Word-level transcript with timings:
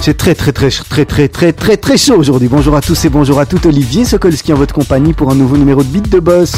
C'est 0.00 0.16
très 0.16 0.34
très 0.34 0.52
très 0.52 0.70
très 0.70 1.04
très 1.04 1.28
très 1.28 1.52
très 1.52 1.76
très 1.76 1.96
chaud 1.96 2.16
aujourd'hui. 2.16 2.48
Bonjour 2.48 2.74
à 2.74 2.80
tous 2.80 3.04
et 3.04 3.08
bonjour 3.08 3.38
à 3.38 3.46
toutes. 3.46 3.66
Olivier 3.66 4.04
Sokolski 4.04 4.52
en 4.52 4.56
votre 4.56 4.74
compagnie 4.74 5.12
pour 5.12 5.30
un 5.30 5.34
nouveau 5.34 5.56
numéro 5.56 5.82
de 5.84 5.88
Beat 5.88 6.08
de 6.08 6.18
Boss. 6.18 6.54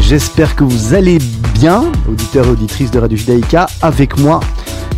J'espère 0.00 0.54
que 0.54 0.64
vous 0.64 0.94
allez 0.94 1.18
bien, 1.18 1.53
auditeurs 1.68 2.46
et 2.46 2.50
auditrices 2.50 2.90
de 2.90 2.98
Radio 2.98 3.16
Judaïka. 3.16 3.66
Avec 3.80 4.18
moi, 4.18 4.40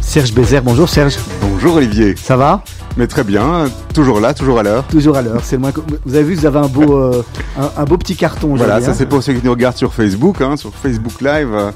Serge 0.01 0.33
Bézère. 0.33 0.63
Bonjour 0.63 0.89
Serge. 0.89 1.17
Bonjour 1.41 1.77
Olivier. 1.77 2.15
Ça 2.17 2.37
va? 2.37 2.63
Mais 2.97 3.07
très 3.07 3.23
bien, 3.25 3.67
toujours 3.95 4.21
là, 4.21 4.33
toujours 4.35 4.59
à 4.59 4.63
l'heure. 4.63 4.83
Toujours 4.85 5.17
à 5.17 5.23
l'heure. 5.23 5.43
C'est 5.45 5.57
le 5.57 5.61
moins. 5.63 5.71
que- 5.73 5.81
Vous 6.05 6.15
avez 6.15 6.25
vu, 6.25 6.35
vous 6.35 6.47
avez 6.47 6.59
un 6.59 6.67
beau 6.67 6.97
euh, 6.97 7.23
un, 7.59 7.71
un 7.83 7.85
beau 7.85 7.97
petit 7.99 8.17
carton. 8.17 8.57
Voilà, 8.57 8.81
ça 8.81 8.91
hein. 8.91 8.95
c'est 8.97 9.07
pour 9.07 9.23
ceux 9.23 9.35
qui 9.35 9.45
nous 9.45 9.51
regardent 9.53 9.77
sur 9.77 9.93
Facebook, 9.95 10.41
hein, 10.41 10.57
sur 10.57 10.73
Facebook 10.75 11.21
Live. 11.21 11.51
euh, 11.53 11.71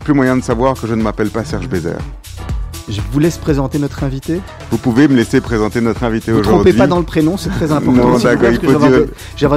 plus 0.00 0.14
moyen 0.14 0.36
de 0.36 0.42
savoir 0.42 0.74
que 0.74 0.86
je 0.86 0.94
ne 0.94 1.02
m'appelle 1.02 1.28
pas 1.28 1.44
Serge 1.44 1.68
Bézère. 1.68 1.98
Je 2.86 3.00
vous 3.12 3.18
laisse 3.18 3.38
présenter 3.38 3.78
notre 3.78 4.04
invité. 4.04 4.40
Vous 4.70 4.76
pouvez 4.76 5.08
me 5.08 5.14
laisser 5.16 5.40
présenter 5.40 5.80
notre 5.80 6.04
invité 6.04 6.30
Ne 6.32 6.36
vous 6.36 6.42
trompez 6.42 6.56
aujourd'hui. 6.58 6.78
pas 6.78 6.86
dans 6.86 6.98
le 6.98 7.04
prénom, 7.04 7.38
c'est 7.38 7.48
très 7.48 7.72
important. 7.72 8.10
Non, 8.10 8.18
d'accord, 8.18 8.50
il 8.50 8.60
faut 8.60 8.78
dire- 8.78 8.90
des- 8.90 9.06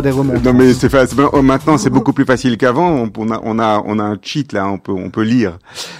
des. 0.02 0.40
Non 0.44 0.54
mais 0.54 0.74
c'est 0.74 0.90
oh, 1.34 1.42
maintenant 1.42 1.78
c'est 1.78 1.90
beaucoup 1.90 2.14
plus 2.14 2.24
facile 2.24 2.58
qu'avant. 2.58 2.90
On, 2.90 3.12
on 3.18 3.30
a 3.32 3.42
on 3.44 3.60
a 3.60 3.84
on 3.86 4.00
a 4.00 4.04
un 4.04 4.18
cheat 4.22 4.54
là, 4.54 4.68
on 4.70 4.78
peut 4.78 4.94
on 4.94 5.10
peut 5.10 5.24
lire. 5.24 5.58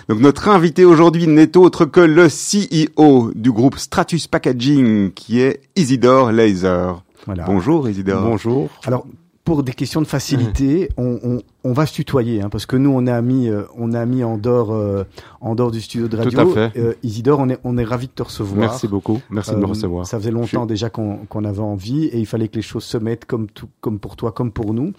Donc 0.08 0.20
notre 0.22 0.48
invité 0.48 0.86
aujourd'hui 0.86 1.28
n'est 1.28 1.58
autre 1.58 1.84
que 1.84 2.00
le 2.00 2.28
CEO 2.30 3.32
du 3.36 3.52
groupe 3.52 3.78
Stratus 3.78 4.28
Packaging, 4.28 5.12
qui 5.12 5.42
est 5.42 5.62
Isidore 5.76 6.32
Laser. 6.32 7.04
Voilà. 7.26 7.44
Bonjour 7.44 7.90
Isidore. 7.90 8.22
Bonjour. 8.22 8.70
Alors, 8.86 9.06
pour 9.48 9.64
des 9.64 9.72
questions 9.72 10.02
de 10.02 10.08
facilité, 10.08 10.90
on, 10.98 11.20
on, 11.24 11.42
on 11.64 11.72
va 11.72 11.86
se 11.86 11.94
tutoyer, 11.94 12.42
hein, 12.42 12.50
parce 12.50 12.66
que 12.66 12.76
nous, 12.76 12.90
on 12.90 13.08
est 13.08 13.12
amis, 13.12 13.48
euh, 13.48 13.62
on 13.78 13.94
est 13.94 13.98
amis 13.98 14.22
en 14.22 14.38
dehors, 14.38 14.74
euh, 14.74 15.06
en 15.40 15.56
dehors 15.56 15.72
du 15.72 15.80
studio 15.80 16.10
de 16.10 16.18
radio. 16.18 16.40
à 16.42 16.46
fait. 16.70 16.78
Euh, 16.78 16.96
Isidore, 17.02 17.40
on 17.40 17.48
est, 17.48 17.58
on 17.64 17.78
est 17.78 17.86
ravis 17.86 18.08
de 18.08 18.12
te 18.12 18.24
recevoir. 18.24 18.60
Merci 18.60 18.90
beaucoup. 18.90 19.22
Merci 19.30 19.52
de 19.52 19.56
me 19.56 19.64
Euh, 19.64 19.68
recevoir. 19.68 20.06
Ça 20.06 20.20
faisait 20.20 20.32
longtemps 20.32 20.66
déjà 20.66 20.90
qu'on 20.90 21.20
qu'on 21.30 21.46
avait 21.46 21.62
envie 21.62 22.08
et 22.08 22.20
il 22.20 22.26
fallait 22.26 22.50
que 22.50 22.58
les 22.58 22.62
choses 22.62 22.84
se 22.84 22.98
mettent 22.98 23.24
comme 23.24 23.48
tout, 23.48 23.70
comme 23.80 24.00
pour 24.00 24.18
toi, 24.18 24.34
comme 24.34 24.52
pour 24.52 24.74
nous. 24.74 24.92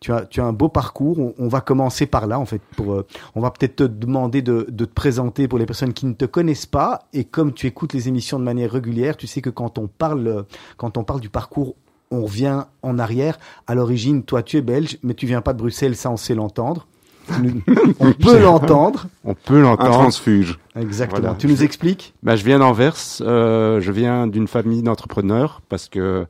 Tu 0.00 0.14
as, 0.14 0.24
tu 0.24 0.40
as 0.40 0.46
un 0.46 0.54
beau 0.54 0.70
parcours. 0.70 1.18
On, 1.18 1.34
on 1.38 1.48
va 1.48 1.60
commencer 1.60 2.06
par 2.06 2.26
là, 2.26 2.40
en 2.40 2.46
fait. 2.46 2.62
Pour, 2.78 3.02
on 3.34 3.40
va 3.42 3.50
peut-être 3.50 3.76
te 3.76 3.82
demander 3.84 4.40
de, 4.40 4.64
de 4.70 4.84
te 4.86 4.94
présenter 4.94 5.46
pour 5.46 5.58
les 5.58 5.66
personnes 5.66 5.92
qui 5.92 6.06
ne 6.06 6.14
te 6.14 6.24
connaissent 6.24 6.64
pas. 6.64 7.00
Et 7.12 7.24
comme 7.24 7.52
tu 7.52 7.66
écoutes 7.66 7.92
les 7.92 8.08
émissions 8.08 8.38
de 8.38 8.44
manière 8.44 8.70
régulière, 8.72 9.18
tu 9.18 9.26
sais 9.26 9.42
que 9.42 9.50
quand 9.50 9.76
on 9.76 9.88
parle, 9.88 10.46
quand 10.78 10.96
on 10.96 11.04
parle 11.04 11.20
du 11.20 11.28
parcours, 11.28 11.74
on 12.10 12.24
revient 12.24 12.64
en 12.82 12.98
arrière. 12.98 13.38
À 13.66 13.74
l'origine, 13.74 14.22
toi, 14.22 14.42
tu 14.42 14.56
es 14.56 14.60
belge, 14.62 14.98
mais 15.02 15.14
tu 15.14 15.26
viens 15.26 15.40
pas 15.40 15.52
de 15.52 15.58
Bruxelles, 15.58 15.96
ça, 15.96 16.10
on 16.10 16.16
sait 16.16 16.34
l'entendre. 16.34 16.86
On 18.00 18.12
peut 18.12 18.42
l'entendre. 18.42 19.06
On 19.24 19.34
peut 19.34 19.58
Un 19.58 19.62
l'entendre. 19.62 19.90
transfuge. 19.92 20.58
Exactement. 20.74 21.20
Voilà. 21.20 21.36
Tu 21.36 21.46
nous 21.46 21.62
expliques 21.62 22.12
Bah, 22.24 22.34
je 22.34 22.44
viens 22.44 22.58
d'Anvers. 22.58 22.96
Euh, 23.20 23.80
je 23.80 23.92
viens 23.92 24.26
d'une 24.26 24.48
famille 24.48 24.82
d'entrepreneurs 24.82 25.60
parce 25.68 25.88
que 25.88 26.26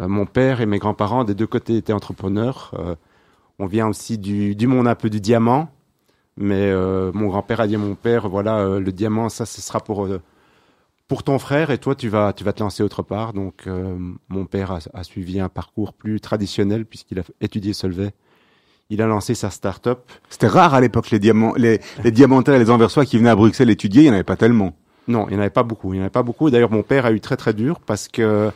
euh, 0.00 0.08
mon 0.08 0.26
père 0.26 0.60
et 0.60 0.66
mes 0.66 0.78
grands-parents 0.78 1.24
des 1.24 1.34
deux 1.34 1.46
côtés 1.46 1.76
étaient 1.76 1.94
entrepreneurs. 1.94 2.72
Euh, 2.78 2.94
on 3.58 3.64
vient 3.66 3.88
aussi 3.88 4.18
du, 4.18 4.54
du 4.54 4.66
monde 4.66 4.86
un 4.86 4.94
peu 4.96 5.08
du 5.08 5.20
diamant. 5.20 5.70
Mais 6.36 6.68
euh, 6.70 7.10
mon 7.14 7.28
grand-père 7.28 7.60
a 7.60 7.66
dit 7.66 7.76
à 7.76 7.78
mon 7.78 7.94
père, 7.94 8.28
voilà, 8.28 8.58
euh, 8.58 8.80
le 8.80 8.92
diamant, 8.92 9.28
ça, 9.30 9.46
ce 9.46 9.62
sera 9.62 9.78
pour 9.80 10.04
euh, 10.04 10.20
pour 11.08 11.22
ton 11.22 11.38
frère 11.38 11.70
et 11.70 11.78
toi, 11.78 11.94
tu 11.94 12.08
vas 12.08 12.32
tu 12.32 12.44
vas 12.44 12.52
te 12.52 12.62
lancer 12.62 12.82
autre 12.82 13.02
part. 13.02 13.32
Donc, 13.32 13.66
euh, 13.66 13.96
mon 14.28 14.46
père 14.46 14.72
a, 14.72 14.78
a 14.94 15.04
suivi 15.04 15.40
un 15.40 15.48
parcours 15.48 15.92
plus 15.92 16.20
traditionnel 16.20 16.86
puisqu'il 16.86 17.18
a 17.18 17.22
étudié 17.40 17.72
Solvay. 17.72 18.12
Il 18.90 19.00
a 19.00 19.06
lancé 19.06 19.34
sa 19.34 19.50
start-up 19.50 20.10
C'était 20.28 20.46
rare 20.46 20.74
à 20.74 20.80
l'époque 20.80 21.10
les 21.10 21.18
diamants, 21.18 21.54
les, 21.56 21.80
les 22.02 22.10
diamantaires 22.10 22.54
et 22.54 22.58
les 22.58 22.70
anversois 22.70 23.06
qui 23.06 23.16
venaient 23.16 23.30
à 23.30 23.36
Bruxelles 23.36 23.70
étudier, 23.70 24.02
il 24.02 24.04
n'y 24.04 24.10
en 24.10 24.14
avait 24.14 24.24
pas 24.24 24.36
tellement. 24.36 24.76
Non, 25.08 25.26
il 25.28 25.32
n'y 25.32 25.36
en 25.36 25.40
avait 25.40 25.50
pas 25.50 25.62
beaucoup. 25.62 25.92
Il 25.92 25.96
n'y 25.96 26.00
en 26.00 26.04
avait 26.04 26.10
pas 26.10 26.22
beaucoup. 26.22 26.50
D'ailleurs, 26.50 26.70
mon 26.70 26.82
père 26.82 27.06
a 27.06 27.12
eu 27.12 27.20
très 27.20 27.36
très 27.36 27.54
dur 27.54 27.80
parce 27.80 28.08
que 28.08 28.50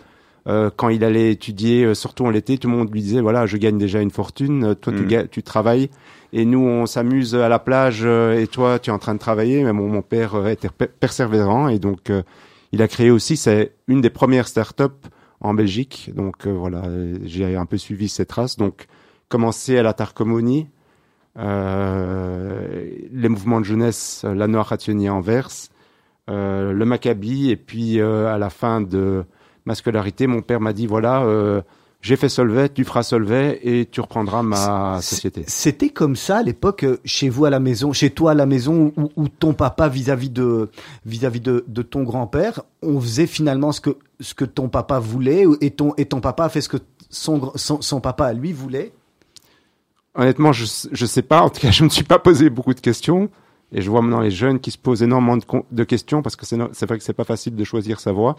euh, 0.48 0.70
quand 0.74 0.88
il 0.88 1.04
allait 1.04 1.30
étudier, 1.32 1.84
euh, 1.84 1.94
surtout 1.94 2.24
en 2.24 2.30
l'été, 2.30 2.56
tout 2.58 2.68
le 2.70 2.76
monde 2.76 2.90
lui 2.92 3.02
disait 3.02 3.20
voilà, 3.20 3.46
je 3.46 3.56
gagne 3.58 3.78
déjà 3.78 4.00
une 4.00 4.10
fortune, 4.10 4.64
euh, 4.64 4.74
toi 4.74 4.92
tu, 4.92 5.02
Mm. 5.04 5.28
tu 5.30 5.42
travailles, 5.42 5.90
et 6.32 6.44
nous 6.44 6.60
on 6.60 6.86
s'amuse 6.86 7.34
à 7.34 7.48
la 7.48 7.58
plage, 7.58 8.04
et 8.04 8.46
toi 8.46 8.78
tu 8.78 8.90
es 8.90 8.92
en 8.92 8.98
train 8.98 9.14
de 9.14 9.18
travailler. 9.20 9.62
Mais 9.64 9.72
mon, 9.72 9.88
mon 9.88 10.02
père 10.02 10.46
était 10.48 10.68
per- 10.70 10.88
persévérant 11.00 11.68
et 11.68 11.78
donc 11.78 12.10
euh, 12.10 12.22
il 12.72 12.82
a 12.82 12.88
créé 12.88 13.10
aussi, 13.10 13.36
c'est 13.36 13.72
une 13.88 14.00
des 14.00 14.10
premières 14.10 14.48
startups 14.48 14.84
en 15.40 15.54
Belgique. 15.54 16.10
Donc 16.14 16.46
euh, 16.46 16.52
voilà, 16.52 16.82
j'ai 17.24 17.54
un 17.56 17.66
peu 17.66 17.76
suivi 17.78 18.08
ses 18.08 18.26
traces. 18.26 18.56
Donc 18.56 18.86
commencé 19.28 19.76
à 19.78 19.82
la 19.82 19.92
Tarcomonie, 19.92 20.66
euh, 21.38 22.88
les 23.12 23.28
mouvements 23.28 23.60
de 23.60 23.64
jeunesse, 23.64 24.24
la 24.24 24.46
Noire 24.46 24.66
Rationnier 24.66 25.08
Anvers, 25.10 25.48
euh, 26.30 26.72
le 26.72 26.84
Maccabi, 26.84 27.50
et 27.50 27.56
puis 27.56 28.00
euh, 28.00 28.26
à 28.32 28.38
la 28.38 28.50
fin 28.50 28.80
de 28.80 29.24
ma 29.68 29.74
scolarité, 29.74 30.26
mon 30.26 30.40
père 30.40 30.60
m'a 30.60 30.72
dit 30.72 30.86
voilà, 30.86 31.22
euh, 31.24 31.60
j'ai 32.00 32.16
fait 32.16 32.30
Solvay, 32.30 32.70
tu 32.70 32.84
feras 32.84 33.02
Solvay 33.02 33.60
et 33.62 33.84
tu 33.84 34.00
reprendras 34.00 34.42
ma 34.42 35.02
société. 35.02 35.44
C'était 35.46 35.90
comme 35.90 36.16
ça 36.16 36.38
à 36.38 36.42
l'époque 36.42 36.84
euh, 36.84 36.96
chez 37.04 37.28
vous 37.28 37.44
à 37.44 37.50
la 37.50 37.60
maison, 37.60 37.92
chez 37.92 38.08
toi 38.08 38.30
à 38.30 38.34
la 38.34 38.46
maison 38.46 38.94
ou, 38.96 39.10
ou 39.16 39.28
ton 39.28 39.52
papa 39.52 39.88
vis-à-vis 39.88 40.30
de 40.30 40.70
vis-à-vis 41.04 41.40
de, 41.40 41.66
de 41.68 41.82
ton 41.82 42.02
grand-père, 42.02 42.62
on 42.82 42.98
faisait 42.98 43.26
finalement 43.26 43.70
ce 43.70 43.82
que 43.82 43.98
ce 44.20 44.32
que 44.32 44.46
ton 44.46 44.70
papa 44.70 44.98
voulait 44.98 45.44
et 45.60 45.70
ton 45.70 45.92
et 45.98 46.06
ton 46.06 46.20
papa 46.20 46.44
a 46.44 46.48
fait 46.48 46.62
ce 46.62 46.70
que 46.70 46.78
son 47.10 47.52
son, 47.54 47.82
son 47.82 48.00
papa 48.00 48.24
à 48.24 48.32
lui 48.32 48.54
voulait? 48.54 48.92
Honnêtement, 50.14 50.52
je 50.52 50.64
je 50.90 51.06
sais 51.06 51.22
pas. 51.22 51.42
En 51.42 51.50
tout 51.50 51.60
cas, 51.60 51.70
je 51.72 51.84
me 51.84 51.90
suis 51.90 52.04
pas 52.04 52.18
posé 52.18 52.48
beaucoup 52.48 52.72
de 52.72 52.80
questions. 52.80 53.28
Et 53.70 53.82
je 53.82 53.90
vois 53.90 54.00
maintenant 54.00 54.20
les 54.20 54.30
jeunes 54.30 54.60
qui 54.60 54.70
se 54.70 54.78
posent 54.78 55.02
énormément 55.02 55.36
de, 55.36 55.84
questions 55.84 56.22
parce 56.22 56.36
que 56.36 56.46
c'est 56.46 56.86
vrai 56.86 56.96
que 56.96 57.04
c'est 57.04 57.12
pas 57.12 57.24
facile 57.24 57.54
de 57.54 57.64
choisir 57.64 58.00
sa 58.00 58.12
voie. 58.12 58.36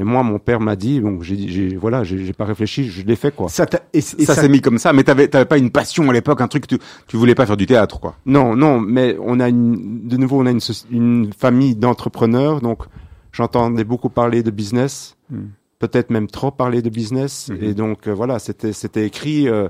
Et 0.00 0.04
moi, 0.04 0.22
mon 0.22 0.38
père 0.38 0.60
m'a 0.60 0.76
dit, 0.76 1.00
donc 1.00 1.22
j'ai 1.24 1.76
voilà, 1.76 2.04
j'ai 2.04 2.32
pas 2.32 2.44
réfléchi, 2.44 2.84
je 2.88 3.04
l'ai 3.04 3.16
fait 3.16 3.34
quoi. 3.34 3.48
Ça 3.48 3.66
et, 3.92 3.98
et 3.98 4.00
ça, 4.00 4.34
ça- 4.34 4.42
s'est 4.42 4.48
mis 4.48 4.60
comme 4.60 4.78
ça, 4.78 4.92
mais 4.92 5.02
t'avais, 5.02 5.26
t'avais 5.26 5.44
pas 5.44 5.58
une 5.58 5.70
passion 5.70 6.08
à 6.08 6.12
l'époque, 6.12 6.40
un 6.40 6.46
truc 6.46 6.66
tu, 6.68 6.78
tu 7.08 7.16
voulais 7.16 7.34
pas 7.34 7.46
faire 7.46 7.56
du 7.56 7.66
théâtre, 7.66 7.98
quoi. 7.98 8.14
Non, 8.24 8.54
non, 8.54 8.78
mais 8.80 9.16
on 9.20 9.40
a 9.40 9.48
une, 9.48 10.06
de 10.06 10.16
nouveau, 10.16 10.40
on 10.40 10.46
a 10.46 10.52
une, 10.52 11.32
famille 11.36 11.74
d'entrepreneurs, 11.74 12.60
donc 12.60 12.84
j'entendais 13.32 13.82
beaucoup 13.84 14.08
parler 14.08 14.42
de 14.44 14.50
business, 14.52 15.16
Hmm. 15.30 15.48
peut-être 15.80 16.10
même 16.10 16.28
trop 16.28 16.50
parler 16.52 16.80
de 16.80 16.90
business, 16.90 17.48
Mhm. 17.50 17.58
et 17.64 17.74
donc 17.74 18.06
euh, 18.06 18.12
voilà, 18.14 18.38
c'était 18.38 18.72
c'était 18.72 19.04
écrit 19.04 19.48
euh, 19.48 19.68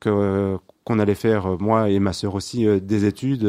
que 0.00 0.56
qu'on 0.84 0.98
allait 0.98 1.14
faire 1.14 1.46
euh, 1.46 1.56
moi 1.58 1.90
et 1.90 1.98
ma 1.98 2.12
sœur 2.12 2.34
aussi 2.34 2.66
euh, 2.66 2.78
des 2.80 3.04
études. 3.04 3.44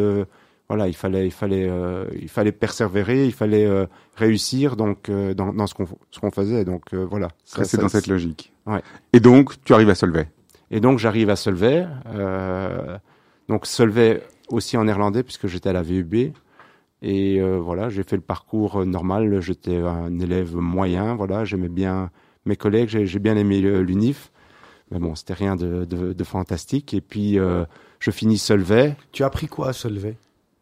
Voilà, 0.69 0.87
il 0.87 0.95
fallait 0.95 1.25
il 1.25 1.31
fallait 1.31 1.67
euh, 1.67 2.05
il 2.21 2.29
fallait 2.29 2.51
persévérer, 2.51 3.25
il 3.25 3.33
fallait 3.33 3.65
euh, 3.65 3.85
réussir 4.15 4.75
donc 4.75 5.09
euh, 5.09 5.33
dans, 5.33 5.51
dans 5.51 5.65
ce 5.67 5.73
qu'on 5.73 5.87
ce 6.11 6.19
qu'on 6.19 6.31
faisait, 6.31 6.63
donc 6.63 6.93
euh, 6.93 7.05
voilà. 7.09 7.27
Ça- 7.43 7.63
C'est 7.65 7.77
dans 7.81 7.89
cette 7.89 8.07
logique. 8.07 8.53
Ouais. 8.67 8.81
Et 9.13 9.19
donc, 9.19 9.55
tu 9.63 9.73
arrives 9.73 9.89
à 9.89 9.95
Solvay. 9.95 10.29
et 10.71 10.79
donc 10.79 10.99
j'arrive 10.99 11.29
à 11.31 11.35
Solvay. 11.35 11.87
Euh, 12.13 12.97
donc 13.47 13.65
Solvay 13.65 14.21
aussi 14.49 14.77
en 14.77 14.83
néerlandais 14.85 15.23
puisque 15.23 15.47
j'étais 15.47 15.69
à 15.69 15.73
la 15.73 15.81
VUB. 15.81 16.31
Et 17.01 17.39
euh, 17.39 17.57
voilà, 17.57 17.89
j'ai 17.89 18.03
fait 18.03 18.17
le 18.17 18.21
parcours 18.21 18.85
normal. 18.85 19.39
J'étais 19.41 19.77
un 19.77 20.19
élève 20.19 20.55
moyen. 20.55 21.15
Voilà, 21.15 21.45
j'aimais 21.45 21.69
bien 21.69 22.11
mes 22.45 22.57
collègues. 22.57 22.89
J'ai 22.89 23.19
bien 23.19 23.37
aimé 23.37 23.61
l'UNIF. 23.61 24.31
Mais 24.91 24.99
bon, 24.99 25.15
c'était 25.15 25.33
rien 25.33 25.55
de, 25.55 25.85
de, 25.85 26.13
de 26.13 26.23
fantastique. 26.23 26.93
Et 26.93 27.01
puis 27.01 27.39
euh, 27.39 27.63
je 27.99 28.11
finis 28.11 28.37
Solvay. 28.37 28.95
tu 29.11 29.23
as 29.23 29.27
appris 29.27 29.47
quoi, 29.47 29.71
Solvay? 29.73 30.17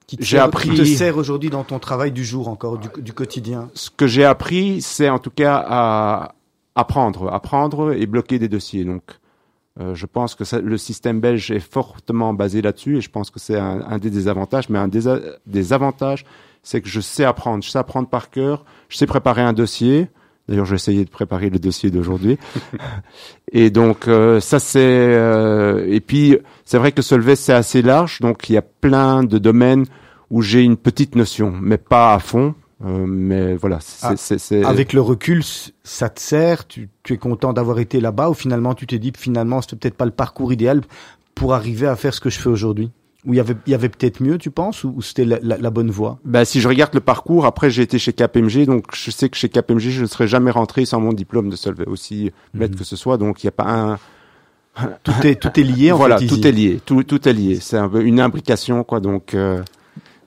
Qui 0.07 0.15
te 0.17 0.23
J'ai 0.23 0.37
sert- 0.37 0.45
appris- 0.45 0.69
qui 0.69 0.75
te 0.77 0.85
sert 0.85 1.17
aujourd'hui 1.17 1.49
dans 1.49 1.63
ton 1.65 1.79
travail 1.79 2.11
du 2.13 2.23
jour 2.23 2.47
encore 2.47 2.77
du, 2.77 2.87
du 3.01 3.11
quotidien. 3.11 3.69
Ce 3.73 3.89
que 3.89 4.07
j'ai 4.07 4.23
appris, 4.23 4.81
c'est 4.81 5.09
en 5.09 5.19
tout 5.19 5.31
cas 5.31 5.61
à 5.67 6.33
apprendre, 6.75 7.31
apprendre 7.33 7.91
et 7.93 8.05
bloquer 8.05 8.39
des 8.39 8.47
dossiers. 8.47 8.85
Donc, 8.85 9.01
euh, 9.81 9.93
je 9.95 10.05
pense 10.05 10.33
que 10.33 10.45
ça- 10.45 10.61
le 10.61 10.77
système 10.77 11.19
belge 11.19 11.51
est 11.51 11.59
fortement 11.59 12.33
basé 12.33 12.61
là-dessus 12.61 12.97
et 12.97 13.01
je 13.01 13.09
pense 13.09 13.29
que 13.29 13.39
c'est 13.39 13.57
un, 13.59 13.81
un 13.81 13.97
des 13.97 14.09
désavantages. 14.09 14.69
Mais 14.69 14.79
un 14.79 14.87
des, 14.87 15.09
a- 15.09 15.19
des 15.45 15.73
avantages, 15.73 16.23
c'est 16.63 16.79
que 16.81 16.87
je 16.87 17.01
sais 17.01 17.25
apprendre, 17.25 17.61
je 17.63 17.69
sais 17.69 17.79
apprendre 17.79 18.07
par 18.07 18.29
cœur, 18.29 18.63
je 18.87 18.95
sais 18.97 19.07
préparer 19.07 19.41
un 19.41 19.53
dossier. 19.53 20.07
D'ailleurs, 20.49 20.65
j'ai 20.65 20.75
essayé 20.75 21.03
de 21.05 21.09
préparer 21.09 21.49
le 21.49 21.59
dossier 21.59 21.89
d'aujourd'hui. 21.91 22.37
et 23.51 23.69
donc, 23.69 24.07
euh, 24.07 24.39
ça 24.39 24.59
c'est. 24.59 24.79
euh, 24.81 25.85
et 25.87 25.99
puis, 25.99 26.37
c'est 26.65 26.77
vrai 26.77 26.91
que 26.91 27.01
Solvay 27.01 27.35
c'est 27.35 27.53
assez 27.53 27.81
large, 27.81 28.19
donc 28.21 28.49
il 28.49 28.53
y 28.53 28.57
a 28.57 28.61
plein 28.61 29.23
de 29.23 29.37
domaines 29.37 29.85
où 30.29 30.41
j'ai 30.41 30.61
une 30.63 30.77
petite 30.77 31.15
notion, 31.15 31.51
mais 31.61 31.77
pas 31.77 32.13
à 32.13 32.19
fond. 32.19 32.55
Euh, 32.85 33.05
mais 33.07 33.55
voilà, 33.55 33.79
c'est, 33.81 34.05
Ah, 34.07 34.13
c'est, 34.17 34.37
c'est- 34.37 34.63
Avec 34.63 34.93
le 34.93 35.01
recul, 35.01 35.41
ça 35.83 36.09
te 36.09 36.19
sert. 36.19 36.67
Tu, 36.67 36.89
tu 37.03 37.13
es 37.13 37.17
content 37.17 37.51
d'avoir 37.51 37.79
été 37.79 37.99
là-bas 37.99 38.29
ou 38.29 38.33
finalement 38.35 38.75
tu 38.75 38.85
t'es 38.85 38.99
dit 38.99 39.11
finalement 39.17 39.61
c'était 39.61 39.77
peut-être 39.77 39.95
pas 39.97 40.05
le 40.05 40.11
parcours 40.11 40.53
idéal 40.53 40.81
pour 41.33 41.55
arriver 41.55 41.87
à 41.87 41.95
faire 41.95 42.13
ce 42.13 42.19
que 42.19 42.29
je 42.29 42.37
fais 42.39 42.49
aujourd'hui? 42.49 42.91
Où 43.27 43.33
il 43.33 43.37
y 43.37 43.39
avait, 43.39 43.55
il 43.67 43.71
y 43.71 43.75
avait 43.75 43.89
peut-être 43.89 44.21
mieux, 44.23 44.37
tu 44.39 44.49
penses, 44.51 44.83
ou, 44.85 44.93
ou 44.95 45.01
c'était 45.03 45.25
la, 45.25 45.37
la, 45.43 45.57
la 45.57 45.69
bonne 45.69 45.91
voie? 45.91 46.17
Bah, 46.25 46.45
si 46.45 46.61
je 46.61 46.67
regarde 46.67 46.93
le 46.95 47.01
parcours, 47.01 47.45
après 47.45 47.69
j'ai 47.69 47.83
été 47.83 47.99
chez 47.99 48.13
KPMG, 48.13 48.65
donc 48.65 48.85
je 48.95 49.11
sais 49.11 49.27
que 49.29 49.35
chez 49.37 49.49
KPMG 49.49 49.89
je 49.89 50.01
ne 50.01 50.07
serais 50.07 50.27
jamais 50.29 50.49
rentré 50.49 50.85
sans 50.85 50.99
mon 51.01 51.11
diplôme 51.13 51.49
de 51.49 51.55
Solvay, 51.57 51.85
aussi 51.87 52.31
bête 52.53 52.71
Mhm. 52.71 52.77
que 52.77 52.83
ce 52.85 52.95
soit. 52.95 53.17
Donc 53.17 53.43
il 53.43 53.47
n'y 53.47 53.49
a 53.49 53.51
pas 53.51 53.69
un. 53.69 53.99
Tout 55.03 55.11
est, 55.27 55.35
tout 55.41 55.59
est 55.59 55.63
lié 55.63 55.91
en 55.91 55.97
voilà, 55.97 56.19
fait. 56.19 56.27
tout 56.27 56.45
est 56.47 56.51
lié, 56.51 56.79
tout, 56.85 57.03
tout 57.03 57.27
est 57.27 57.33
lié. 57.33 57.57
C'est 57.59 57.77
un 57.77 57.89
peu 57.89 58.01
une 58.03 58.19
imbrication 58.19 58.83
quoi. 58.83 58.99
Donc 58.99 59.33
euh, 59.33 59.61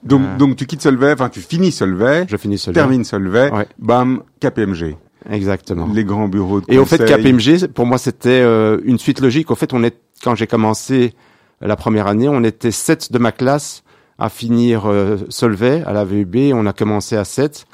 Donc, 0.03 0.21
Euh. 0.21 0.37
donc 0.37 0.55
tu 0.57 0.65
quittes 0.65 0.81
Solvay, 0.81 1.13
enfin 1.13 1.29
tu 1.29 1.39
finis 1.39 1.71
Solvay, 1.71 2.25
je 2.29 2.35
finis 2.37 2.57
seul. 2.57 2.73
termines 2.73 3.03
Solvay, 3.05 3.49
Ouais. 3.51 3.65
bam, 3.79 4.21
KPMG, 4.41 4.97
Exactement. 5.29 5.87
les 5.93 6.03
grands 6.03 6.27
bureaux 6.27 6.59
de 6.61 6.65
Et 6.67 6.77
au 6.79 6.85
fait, 6.85 6.97
conseil. 6.97 7.15
KPMG, 7.23 7.67
pour 7.67 7.85
moi, 7.85 7.97
c'était 7.97 8.29
euh, 8.41 8.79
une 8.83 8.97
suite 8.99 9.21
logique. 9.21 9.51
Au 9.51 9.55
fait, 9.55 9.73
on 9.73 9.83
est 9.83 9.95
quand 10.23 10.35
j'ai 10.35 10.47
commencé 10.47 11.13
la 11.61 11.75
première 11.75 12.07
année, 12.07 12.27
on 12.29 12.43
était 12.43 12.71
sept 12.71 13.11
de 13.11 13.17
ma 13.19 13.31
classe 13.31 13.83
à 14.19 14.29
finir 14.29 14.85
euh, 14.85 15.17
Solvay 15.29 15.83
à 15.85 15.93
la 15.93 16.03
VUB. 16.05 16.53
On 16.53 16.65
a 16.65 16.73
commencé 16.73 17.15
à 17.17 17.23
sept. 17.23 17.65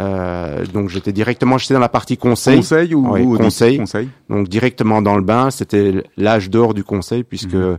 Euh, 0.00 0.64
donc 0.72 0.88
j'étais 0.88 1.12
directement, 1.12 1.58
j'étais 1.58 1.74
dans 1.74 1.80
la 1.80 1.88
partie 1.90 2.16
conseil, 2.16 2.56
Conseil 2.58 2.94
ou, 2.94 3.10
Ouais, 3.10 3.20
ou 3.22 3.32
audit 3.34 3.44
conseil. 3.44 3.78
conseil? 3.78 4.08
Donc 4.30 4.48
directement 4.48 5.02
dans 5.02 5.16
le 5.16 5.22
bain. 5.22 5.50
C'était 5.50 6.02
l'âge 6.16 6.48
d'or 6.50 6.72
du 6.74 6.82
conseil 6.84 7.24
puisque 7.24 7.54
Mhm. 7.54 7.78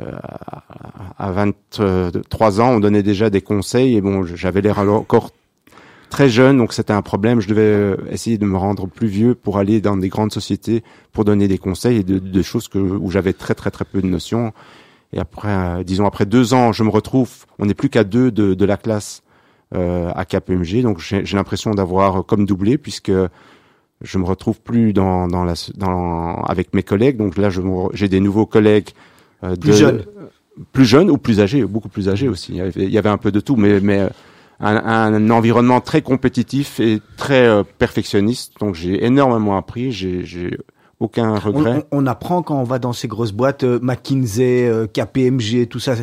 euh, 0.00 0.12
à 1.18 1.30
23 1.32 2.60
ans, 2.60 2.70
on 2.70 2.80
donnait 2.80 3.02
déjà 3.02 3.30
des 3.30 3.40
conseils 3.40 3.96
et 3.96 4.00
bon, 4.00 4.24
j'avais 4.24 4.60
l'air 4.60 4.78
encore 4.78 5.30
très 6.12 6.28
jeune, 6.28 6.58
donc 6.58 6.72
c'était 6.74 6.92
un 6.92 7.02
problème. 7.02 7.40
Je 7.40 7.48
devais 7.48 7.62
euh, 7.62 7.96
essayer 8.10 8.38
de 8.38 8.44
me 8.44 8.56
rendre 8.56 8.86
plus 8.86 9.08
vieux 9.08 9.34
pour 9.34 9.58
aller 9.58 9.80
dans 9.80 9.96
des 9.96 10.08
grandes 10.08 10.32
sociétés 10.32 10.84
pour 11.12 11.24
donner 11.24 11.48
des 11.48 11.58
conseils 11.58 11.98
et 11.98 12.04
de, 12.04 12.18
de 12.18 12.42
choses 12.42 12.68
que, 12.68 12.78
où 12.78 13.10
j'avais 13.10 13.32
très 13.32 13.54
très 13.54 13.70
très 13.70 13.84
peu 13.84 14.00
de 14.02 14.06
notions. 14.06 14.52
Et 15.12 15.18
après, 15.18 15.48
euh, 15.48 15.82
disons 15.82 16.06
après 16.06 16.26
deux 16.26 16.54
ans, 16.54 16.72
je 16.72 16.84
me 16.84 16.90
retrouve, 16.90 17.30
on 17.58 17.66
n'est 17.66 17.74
plus 17.74 17.88
qu'à 17.88 18.04
deux 18.04 18.30
de, 18.30 18.54
de 18.54 18.64
la 18.64 18.76
classe 18.76 19.22
euh, 19.74 20.10
à 20.14 20.24
KPMG, 20.24 20.82
donc 20.82 20.98
j'ai 21.00 21.36
l'impression 21.36 21.70
d'avoir 21.72 22.24
comme 22.26 22.44
doublé 22.44 22.76
puisque 22.76 23.12
je 24.02 24.18
me 24.18 24.24
retrouve 24.24 24.60
plus 24.60 24.92
dans, 24.92 25.28
dans 25.28 25.44
la, 25.44 25.54
dans, 25.76 26.42
avec 26.42 26.74
mes 26.74 26.82
collègues. 26.82 27.16
Donc 27.16 27.38
là, 27.38 27.48
j'ai 27.94 28.08
des 28.08 28.20
nouveaux 28.20 28.46
collègues 28.46 28.90
euh, 29.44 29.56
Plus 29.56 29.76
jeunes. 29.76 30.04
plus 30.72 30.84
jeunes 30.84 31.10
ou 31.10 31.18
plus 31.18 31.40
âgés, 31.40 31.64
beaucoup 31.64 31.88
plus 31.88 32.08
âgés 32.08 32.28
aussi. 32.28 32.52
Il 32.52 32.58
y 32.58 32.60
avait, 32.60 32.84
il 32.84 32.90
y 32.90 32.98
avait 32.98 33.08
un 33.08 33.18
peu 33.18 33.32
de 33.32 33.40
tout, 33.40 33.56
mais, 33.56 33.80
mais 33.80 34.00
euh, 34.00 34.08
un, 34.62 34.76
un 34.76 35.30
environnement 35.30 35.80
très 35.80 36.00
compétitif 36.02 36.80
et 36.80 37.00
très 37.16 37.46
euh, 37.46 37.62
perfectionniste. 37.78 38.54
Donc 38.60 38.74
j'ai 38.74 39.04
énormément 39.04 39.56
appris. 39.56 39.92
J'ai, 39.92 40.24
j'ai 40.24 40.56
aucun 41.00 41.36
regret. 41.36 41.84
on- 41.90 41.98
on 42.02 42.06
apprend 42.06 42.42
quand 42.42 42.58
on 42.60 42.62
va 42.64 42.78
dans 42.78 42.92
ces 42.92 43.08
grosses 43.08 43.32
boîtes, 43.32 43.64
euh, 43.64 43.80
McKinsey, 43.82 44.68
euh, 44.68 44.86
KPMG, 44.86 45.66
tout 45.68 45.80
ça. 45.80 45.94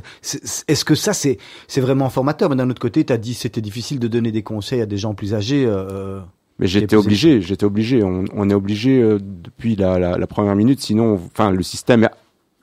Est-ce 0.67 0.83
que 0.85 0.93
ça, 0.95 1.13
c'est 1.13 1.37
c'est 1.67 1.81
vraiment 1.81 2.09
formateur? 2.09 2.49
Mais 2.49 2.55
d'un 2.57 2.69
autre 2.69 2.81
côté, 2.81 3.05
tu 3.05 3.13
as 3.13 3.17
dit 3.17 3.33
c'était 3.33 3.61
difficile 3.61 3.97
de 3.99 4.07
donner 4.09 4.31
des 4.31 4.43
conseils 4.43 4.81
à 4.81 4.85
des 4.85 4.97
gens 4.97 5.13
plus 5.13 5.33
âgés. 5.33 5.63
euh, 5.65 6.19
Mais 6.59 6.67
j'étais 6.67 6.97
obligé, 6.97 7.41
j'étais 7.41 7.63
obligé. 7.65 8.03
On, 8.03 8.25
on 8.35 8.49
est 8.49 8.53
obligé 8.53 9.01
euh, 9.01 9.19
depuis 9.21 9.77
la, 9.77 9.97
la, 9.99 10.17
la 10.17 10.27
première 10.27 10.55
minute. 10.57 10.81
Sinon, 10.81 11.13
on- 11.13 11.21
enfin, 11.33 11.51
le 11.51 11.63
système 11.63 12.09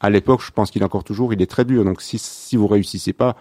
à 0.01 0.11
l'époque, 0.11 0.43
je 0.45 0.51
pense 0.51 0.71
qu'il 0.71 0.83
est 0.83 0.85
encore 0.85 1.05
toujours, 1.05 1.33
il 1.33 1.41
est 1.41 1.51
très 1.51 1.65
dur. 1.65 1.87
Donc, 1.87 2.03
si 2.03 2.19
si 2.19 2.57
vous 2.59 2.67
réussissez 2.67 3.15
pas, 3.15 3.35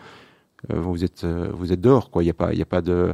vous 0.73 1.03
êtes 1.03 1.23
euh, 1.23 1.49
vous 1.53 1.71
êtes 1.73 1.81
dehors, 1.81 2.09
quoi. 2.09 2.23
Il 2.23 2.27
y 2.27 2.29
a 2.29 2.33
pas 2.33 2.53
il 2.53 2.59
y 2.59 2.61
a 2.61 2.65
pas 2.65 2.81
de 2.81 3.13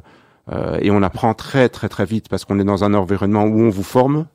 euh, 0.51 0.77
et 0.81 0.91
on 0.91 1.01
apprend 1.03 1.33
très 1.33 1.69
très 1.69 1.89
très 1.89 2.05
vite 2.05 2.27
parce 2.29 2.45
qu'on 2.45 2.59
est 2.59 2.63
dans 2.63 2.83
un 2.83 2.93
environnement 2.93 3.43
où 3.43 3.59
on 3.61 3.69
vous 3.69 3.83
forme. 3.83 4.25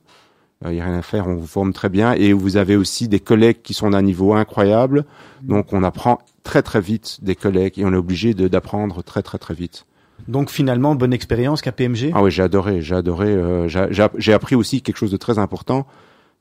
Euh, 0.65 0.73
Il 0.73 0.79
y 0.79 0.81
a 0.81 0.85
rien 0.87 0.99
à 0.99 1.03
faire, 1.03 1.27
on 1.29 1.35
vous 1.35 1.47
forme 1.47 1.73
très 1.73 1.89
bien 1.91 2.13
et 2.15 2.33
vous 2.33 2.57
avez 2.57 2.77
aussi 2.77 3.09
des 3.09 3.21
collègues 3.21 3.61
qui 3.63 3.75
sont 3.75 3.91
d'un 3.91 4.03
niveau 4.03 4.33
incroyable. 4.35 5.05
Donc, 5.43 5.73
on 5.75 5.83
apprend 5.83 6.19
très 6.45 6.63
très 6.63 6.81
vite 6.81 7.19
des 7.23 7.35
collègues 7.35 7.79
et 7.79 7.85
on 7.85 7.93
est 7.93 7.97
obligé 7.97 8.33
d'apprendre 8.35 9.03
très 9.03 9.23
très 9.23 9.37
très 9.39 9.53
vite. 9.55 9.85
Donc 10.29 10.49
finalement, 10.49 10.95
bonne 10.95 11.13
expérience 11.13 11.61
KPMG. 11.61 12.11
Ah 12.15 12.23
oui, 12.23 12.31
j'ai 12.31 12.43
adoré, 12.43 12.81
j'ai 12.81 12.95
adoré. 12.95 13.29
euh, 13.29 13.69
j'ai- 13.69 14.33
appris 14.33 14.55
aussi 14.55 14.81
quelque 14.81 14.97
chose 14.97 15.11
de 15.11 15.19
très 15.19 15.39
important, 15.39 15.87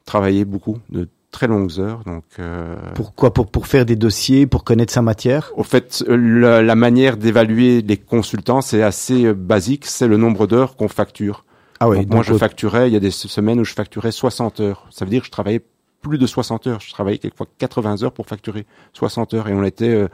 travailler 0.05 0.45
beaucoup, 0.45 0.77
de 0.89 1.09
très 1.31 1.47
longues 1.47 1.79
heures. 1.79 2.03
Donc, 2.05 2.23
euh, 2.39 2.75
Pourquoi 2.95 3.33
pour, 3.33 3.47
pour 3.47 3.67
faire 3.67 3.85
des 3.85 3.95
dossiers, 3.95 4.47
pour 4.47 4.63
connaître 4.63 4.93
sa 4.93 5.01
matière? 5.01 5.51
Au 5.55 5.63
fait, 5.63 6.03
euh, 6.07 6.15
la, 6.15 6.61
la 6.61 6.75
manière 6.75 7.17
d'évaluer 7.17 7.81
les 7.81 7.97
consultants, 7.97 8.61
c'est 8.61 8.81
assez 8.83 9.25
euh, 9.25 9.33
basique, 9.33 9.85
c'est 9.85 10.07
le 10.07 10.17
nombre 10.17 10.47
d'heures 10.47 10.75
qu'on 10.75 10.87
facture. 10.87 11.43
Ah 11.79 11.85
Donc, 11.87 12.07
moi, 12.09 12.23
je 12.23 12.33
facturais, 12.39 12.89
il 12.89 12.93
y 12.93 12.97
a 12.97 13.01
des 13.01 13.11
se- 13.11 13.27
semaines 13.27 13.59
où 13.59 13.65
je 13.65 13.73
facturais 13.73 14.11
60 14.11 14.59
heures. 14.61 14.87
Ça 14.91 15.03
veut 15.05 15.11
dire 15.11 15.21
que 15.21 15.27
je 15.27 15.31
travaillais 15.31 15.61
plus 16.01 16.17
de 16.17 16.25
60 16.27 16.67
heures. 16.67 16.79
Je 16.79 16.91
travaillais 16.91 17.17
quelquefois 17.17 17.47
80 17.57 18.03
heures 18.03 18.11
pour 18.13 18.27
facturer 18.27 18.65
60 18.93 19.33
heures 19.33 19.47
et 19.49 19.53
on 19.53 19.63
était 19.63 19.89
euh, 19.93 20.07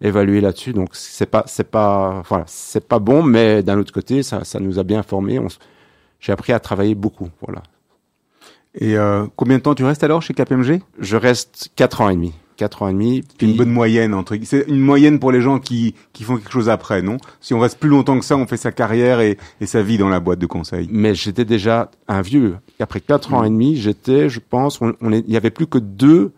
évalué 0.00 0.40
là-dessus. 0.40 0.72
Donc, 0.72 0.90
c'est 0.92 1.26
pas, 1.26 1.44
c'est 1.46 1.70
pas, 1.70 2.22
voilà, 2.28 2.44
c'est 2.46 2.86
pas 2.88 2.98
bon, 2.98 3.22
mais 3.22 3.62
d'un 3.62 3.78
autre 3.78 3.92
côté, 3.92 4.22
ça, 4.22 4.44
ça 4.44 4.58
nous 4.58 4.78
a 4.78 4.84
bien 4.84 5.02
s- 5.46 5.58
J'ai 6.20 6.32
appris 6.32 6.52
à 6.52 6.60
travailler 6.60 6.94
beaucoup, 6.94 7.28
voilà. 7.42 7.62
Et 8.74 8.96
euh, 8.96 9.26
combien 9.36 9.58
de 9.58 9.62
temps 9.62 9.74
tu 9.74 9.84
restes 9.84 10.02
alors 10.04 10.22
chez 10.22 10.32
KPMG 10.34 10.80
Je 10.98 11.16
reste 11.16 11.70
quatre 11.76 12.00
ans 12.00 12.08
et 12.08 12.14
demi. 12.14 12.32
Quatre 12.56 12.82
ans 12.82 12.88
et 12.88 12.92
demi. 12.92 13.22
C'est 13.38 13.42
une 13.46 13.50
Puis, 13.52 13.58
bonne 13.58 13.70
moyenne 13.70 14.14
entre 14.14 14.36
c'est 14.44 14.64
une 14.68 14.78
moyenne 14.80 15.18
pour 15.18 15.32
les 15.32 15.40
gens 15.40 15.58
qui 15.58 15.94
qui 16.12 16.22
font 16.24 16.36
quelque 16.36 16.52
chose 16.52 16.68
après, 16.68 17.02
non? 17.02 17.16
Si 17.40 17.54
on 17.54 17.58
reste 17.58 17.78
plus 17.78 17.88
longtemps 17.88 18.18
que 18.18 18.24
ça, 18.24 18.36
on 18.36 18.46
fait 18.46 18.56
sa 18.56 18.72
carrière 18.72 19.20
et, 19.20 19.36
et 19.60 19.66
sa 19.66 19.82
vie 19.82 19.98
dans 19.98 20.08
la 20.08 20.20
boîte 20.20 20.38
de 20.38 20.46
conseil. 20.46 20.88
mais 20.90 21.14
j'étais 21.14 21.44
déjà 21.44 21.90
un 22.08 22.22
vieux. 22.22 22.56
Après 22.78 23.00
quatre 23.00 23.34
ans 23.34 23.42
et 23.44 23.48
demi, 23.50 23.76
j'étais, 23.76 24.28
je 24.28 24.38
pense, 24.40 24.80
on, 24.80 24.94
on 25.00 25.12
est, 25.12 25.24
il 25.26 25.32
y 25.32 25.36
avait 25.36 25.50
plus 25.50 25.66
que 25.66 25.78
deux 25.78 26.32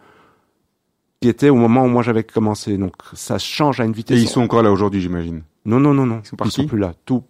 qui 1.21 1.29
étaient 1.29 1.51
au 1.51 1.57
moment 1.57 1.85
où 1.85 1.89
moi 1.89 2.03
j'avais 2.03 2.25
commencé. 2.25 2.79
Donc 2.79 2.95
ça 3.13 3.39
change 3.39 3.81
à 3.81 3.85
une 3.85 3.91
Et 3.93 3.95
vitesse. 3.95 4.21
ils 4.23 4.29
sont 4.29 4.41
encore 4.43 4.63
là 4.63 4.71
aujourd'hui, 4.73 5.01
j'imagine? 5.01 5.43
Non, 5.67 5.81
non, 5.81 5.95
non, 5.95 6.07
non. 6.07 6.21
Ils 6.25 6.29
sont 6.29 6.37
partis? 6.37 6.67
Plus 6.67 6.79
là. 6.79 6.95
Tout. 7.07 7.23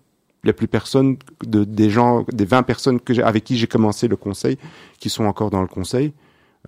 Il 0.44 0.48
n'y 0.48 0.50
a 0.50 0.54
plus 0.54 0.68
personne 0.68 1.16
de, 1.46 1.64
des 1.64 1.88
gens, 1.90 2.24
des 2.32 2.44
20 2.44 2.62
personnes 2.64 3.00
que 3.00 3.14
j'ai, 3.14 3.22
avec 3.22 3.44
qui 3.44 3.56
j'ai 3.56 3.66
commencé 3.66 4.08
le 4.08 4.16
conseil, 4.16 4.58
qui 5.00 5.08
sont 5.08 5.24
encore 5.24 5.48
dans 5.50 5.62
le 5.62 5.66
conseil. 5.68 6.12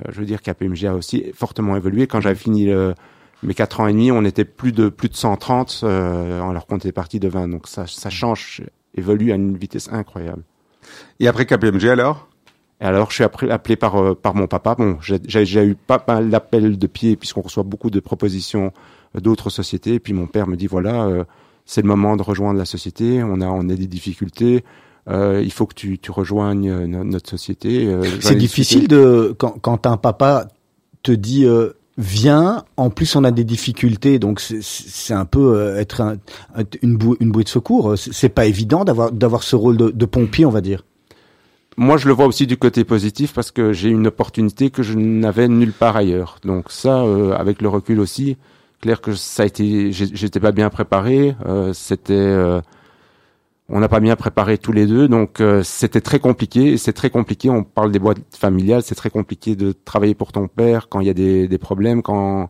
Euh, 0.01 0.11
je 0.13 0.19
veux 0.21 0.27
dire 0.27 0.41
qu'APMG 0.43 0.87
a 0.87 0.95
aussi 0.95 1.25
fortement 1.35 1.77
évolué. 1.77 2.07
Quand 2.07 2.21
j'avais 2.23 2.35
fini 2.37 2.67
le- 2.67 2.95
mes 3.43 3.53
quatre 3.55 3.81
ans 3.81 3.87
et 3.87 3.93
demi, 3.93 4.11
on 4.11 4.25
était 4.25 4.47
plus 4.47 4.73
de, 4.73 4.89
plus 4.89 5.11
de 5.11 5.15
130, 5.15 5.83
euh, 5.85 6.41
alors 6.43 6.67
qu'on 6.67 6.79
était 6.79 6.91
parti 6.93 7.21
de 7.21 7.29
20. 7.29 7.49
Donc 7.49 7.69
ça, 7.69 7.87
ça 7.87 8.09
change, 8.09 8.63
évolue 8.95 9.31
à 9.31 9.35
une 9.35 9.57
vitesse 9.59 9.91
incroyable. 9.93 10.43
Et 11.21 11.29
après 11.29 11.45
KPMG 11.45 11.89
alors? 11.91 12.29
Et 12.81 12.85
alors, 12.85 13.11
je 13.11 13.15
suis 13.15 13.25
appelé, 13.25 13.77
par, 13.77 13.97
euh, 13.97 14.15
par 14.15 14.35
mon 14.35 14.47
papa. 14.47 14.75
Bon, 14.75 14.99
j'ai 15.01 15.65
eu 15.65 15.75
pas 15.75 16.03
mal 16.07 16.29
d'appels 16.29 16.79
de 16.79 16.87
pied 16.87 17.17
puisqu'on 17.17 17.41
reçoit 17.43 17.63
beaucoup 17.63 17.89
de 17.91 18.01
propositions 18.01 18.71
euh, 19.17 19.21
d'autres 19.21 19.49
sociétés. 19.51 19.95
Et 19.95 20.01
puis 20.01 20.13
mon 20.13 20.27
père 20.27 20.47
me 20.47 20.57
dit 20.57 20.67
voilà, 20.67 21.05
euh, 21.07 21.25
c'est 21.67 21.83
le 21.83 21.89
moment 21.89 22.17
de 22.17 22.23
rejoindre 22.23 22.59
la 22.59 22.65
société. 22.65 23.23
On 23.23 23.41
a, 23.41 23.47
on 23.47 23.69
a 23.69 23.75
des 23.75 23.87
difficultés. 23.87 24.65
Euh, 25.09 25.43
il 25.45 25.53
faut 25.53 25.67
que 25.67 25.75
tu, 25.75 25.99
tu 25.99 26.11
rejoignes 26.11 26.69
euh, 26.71 26.87
no- 26.87 27.05
notre 27.05 27.29
société. 27.29 27.87
Euh, 27.87 28.03
C'est 28.21 28.35
difficile 28.37 28.89
de 28.89 29.35
quand, 29.39 29.57
quand 29.61 29.87
un 29.87 29.97
papa 29.97 30.49
te 31.03 31.13
dit 31.13 31.45
euh, 31.45 31.71
viens. 31.99 32.65
En 32.77 32.91
plus, 32.91 33.15
on 33.17 33.23
a 33.25 33.31
des 33.31 33.45
difficultés, 33.45 34.19
donc 34.19 34.41
c'est- 34.41 35.15
un 35.15 35.25
peu 35.25 35.57
euh, 35.57 35.79
être 35.79 36.01
un- 36.01 36.17
un- 36.57 36.65
une, 36.83 36.97
bouée, 36.97 37.17
une 37.21 37.31
bouée 37.31 37.45
de 37.45 37.49
secours. 37.49 37.95
C'est 37.97 38.29
pas 38.31 38.47
évident 38.47 38.85
d'avoir 38.85 39.13
d'avoir 39.13 39.43
ce 39.45 39.55
rôle 39.57 39.77
de, 39.77 39.91
de 39.91 40.07
pompier, 40.07 40.45
on 40.47 40.51
va 40.51 40.61
dire. 40.61 40.83
Moi, 41.79 41.99
je 41.99 42.09
le 42.09 42.15
vois 42.15 42.27
aussi 42.27 42.47
du 42.47 42.57
côté 42.57 42.85
positif 42.85 43.33
parce 43.35 43.51
que 43.51 43.73
j'ai 43.75 43.91
une 43.91 44.07
opportunité 44.07 44.71
que 44.71 44.83
je 44.83 44.95
n'avais 44.95 45.47
nulle 45.47 45.73
part 45.73 45.95
ailleurs. 45.97 46.39
Donc 46.45 46.71
ça, 46.71 47.03
euh, 47.03 47.33
avec 47.37 47.61
le 47.61 47.69
recul 47.69 48.01
aussi, 48.01 48.39
clair 48.81 49.01
que 49.01 49.15
ça 49.15 49.43
a 49.43 49.47
été, 49.47 49.93
j'étais 49.93 50.41
pas 50.41 50.53
bien 50.53 50.71
préparé. 50.71 51.35
euh, 51.47 51.73
c'était, 51.73 52.13
euh, 52.15 52.61
on 53.69 53.81
n'a 53.81 53.89
pas 53.89 54.01
bien 54.01 54.15
préparé 54.17 54.59
tous 54.59 54.73
les 54.73 54.87
deux, 54.87 55.09
donc 55.09 55.41
euh, 55.41 55.63
c'était 55.65 56.01
très 56.01 56.21
compliqué. 56.21 56.77
C'est 56.79 56.93
très 56.93 57.11
compliqué. 57.11 57.51
On 57.51 57.65
parle 57.65 57.91
des 57.91 57.99
boîtes 57.99 58.19
familiales, 58.37 58.83
c'est 58.83 58.95
très 58.95 59.11
compliqué 59.11 59.57
de 59.57 59.73
travailler 59.73 60.15
pour 60.15 60.31
ton 60.33 60.47
père 60.49 60.89
quand 60.89 61.01
il 61.01 61.07
y 61.09 61.11
a 61.11 61.15
des, 61.15 61.49
des 61.49 61.59
problèmes, 61.59 62.03
quand 62.03 62.49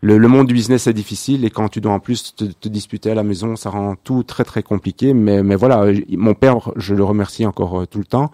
le, 0.00 0.18
le 0.18 0.28
monde 0.28 0.46
du 0.46 0.54
business 0.54 0.86
est 0.86 0.92
difficile 0.92 1.44
et 1.44 1.50
quand 1.50 1.68
tu 1.68 1.80
dois 1.80 1.92
en 1.92 1.98
plus 2.00 2.34
te, 2.36 2.44
te 2.44 2.68
disputer 2.68 3.10
à 3.10 3.14
la 3.14 3.24
maison, 3.24 3.56
ça 3.56 3.70
rend 3.70 3.96
tout 3.96 4.22
très 4.22 4.44
très 4.44 4.62
compliqué. 4.62 5.12
Mais, 5.14 5.42
mais 5.42 5.56
voilà, 5.56 5.86
mon 6.10 6.34
père, 6.34 6.70
je 6.76 6.94
le 6.94 7.02
remercie 7.04 7.46
encore 7.46 7.80
euh, 7.80 7.86
tout 7.86 7.98
le 7.98 8.04
temps. 8.04 8.30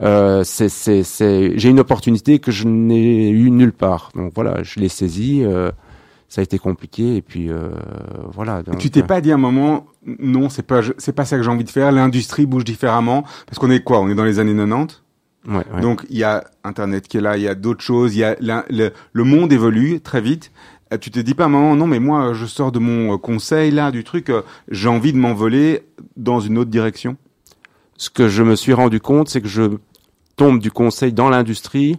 Euh, 0.00 0.42
c'est, 0.42 0.68
j'ai 1.56 1.68
une 1.68 1.78
opportunité 1.78 2.40
que 2.40 2.50
je 2.50 2.66
n'ai 2.66 3.30
eu 3.30 3.50
nulle 3.52 3.72
part. 3.72 4.10
Donc 4.16 4.32
voilà, 4.34 4.62
je 4.64 4.80
l'ai 4.80 4.88
saisie. 4.88 5.44
euh, 5.44 5.70
ça 6.32 6.40
a 6.40 6.44
été 6.44 6.58
compliqué 6.58 7.16
et 7.16 7.20
puis 7.20 7.50
euh, 7.50 7.68
voilà. 8.32 8.62
Donc, 8.62 8.78
Tu 8.78 8.90
t'es 8.90 9.02
pas 9.02 9.20
dit 9.20 9.30
à 9.32 9.34
un 9.34 9.38
moment, 9.38 9.86
non, 10.18 10.48
c'est 10.48 10.62
pas, 10.66 10.80
c'est 10.96 11.12
pas 11.12 11.26
ça 11.26 11.36
que 11.36 11.42
j'ai 11.42 11.50
envie 11.50 11.64
de 11.64 11.68
faire. 11.68 11.92
L'industrie 11.92 12.46
bouge 12.46 12.64
différemment 12.64 13.22
parce 13.46 13.58
qu'on 13.58 13.70
est 13.70 13.80
quoi 13.84 14.00
On 14.00 14.08
est 14.08 14.14
dans 14.14 14.24
les 14.24 14.38
années 14.38 14.54
90. 14.54 15.02
Ouais, 15.46 15.56
ouais. 15.56 15.80
Donc 15.82 16.06
il 16.08 16.16
y 16.16 16.24
a 16.24 16.42
Internet 16.64 17.06
qui 17.06 17.18
est 17.18 17.20
là, 17.20 17.36
il 17.36 17.42
y 17.42 17.48
a 17.48 17.54
d'autres 17.54 17.82
choses, 17.82 18.14
il 18.16 18.20
y 18.20 18.24
a 18.24 18.34
l'in- 18.40 18.64
le, 18.70 18.92
le 19.12 19.24
monde 19.24 19.52
évolue 19.52 20.00
très 20.00 20.22
vite. 20.22 20.52
Euh, 20.94 20.96
Tu 20.96 21.10
te 21.10 21.20
dis 21.20 21.34
pas 21.34 21.42
à 21.42 21.46
un 21.46 21.50
moment, 21.50 21.76
non, 21.76 21.86
mais 21.86 22.00
moi 22.00 22.32
je 22.32 22.46
sors 22.46 22.72
de 22.72 22.78
mon 22.78 23.12
euh, 23.12 23.18
conseil 23.18 23.70
là, 23.70 23.90
du 23.90 24.02
truc, 24.02 24.30
euh, 24.30 24.40
j'ai 24.70 24.88
envie 24.88 25.12
de 25.12 25.18
m'envoler 25.18 25.82
dans 26.16 26.40
une 26.40 26.56
autre 26.56 26.70
direction. 26.70 27.18
ce 27.98 28.08
que 28.08 28.28
je 28.30 28.42
me 28.42 28.56
suis 28.56 28.72
rendu 28.72 29.00
compte, 29.00 29.28
c'est 29.28 29.42
que 29.42 29.48
je 29.48 29.64
tombe 30.36 30.60
du 30.60 30.70
conseil 30.70 31.12
dans 31.12 31.28
l'industrie 31.28 31.98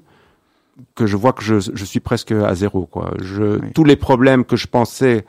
que 0.95 1.05
je 1.05 1.15
vois 1.17 1.33
que 1.33 1.43
je, 1.43 1.55
je 1.59 1.85
suis 1.85 1.99
presque 1.99 2.31
à 2.31 2.53
zéro. 2.55 2.85
Quoi. 2.85 3.13
Je, 3.21 3.59
Oui. 3.59 3.67
Tous 3.73 3.83
les 3.83 3.95
problèmes 3.95 4.43
que 4.45 4.55
je 4.55 4.67
pensais 4.67 5.25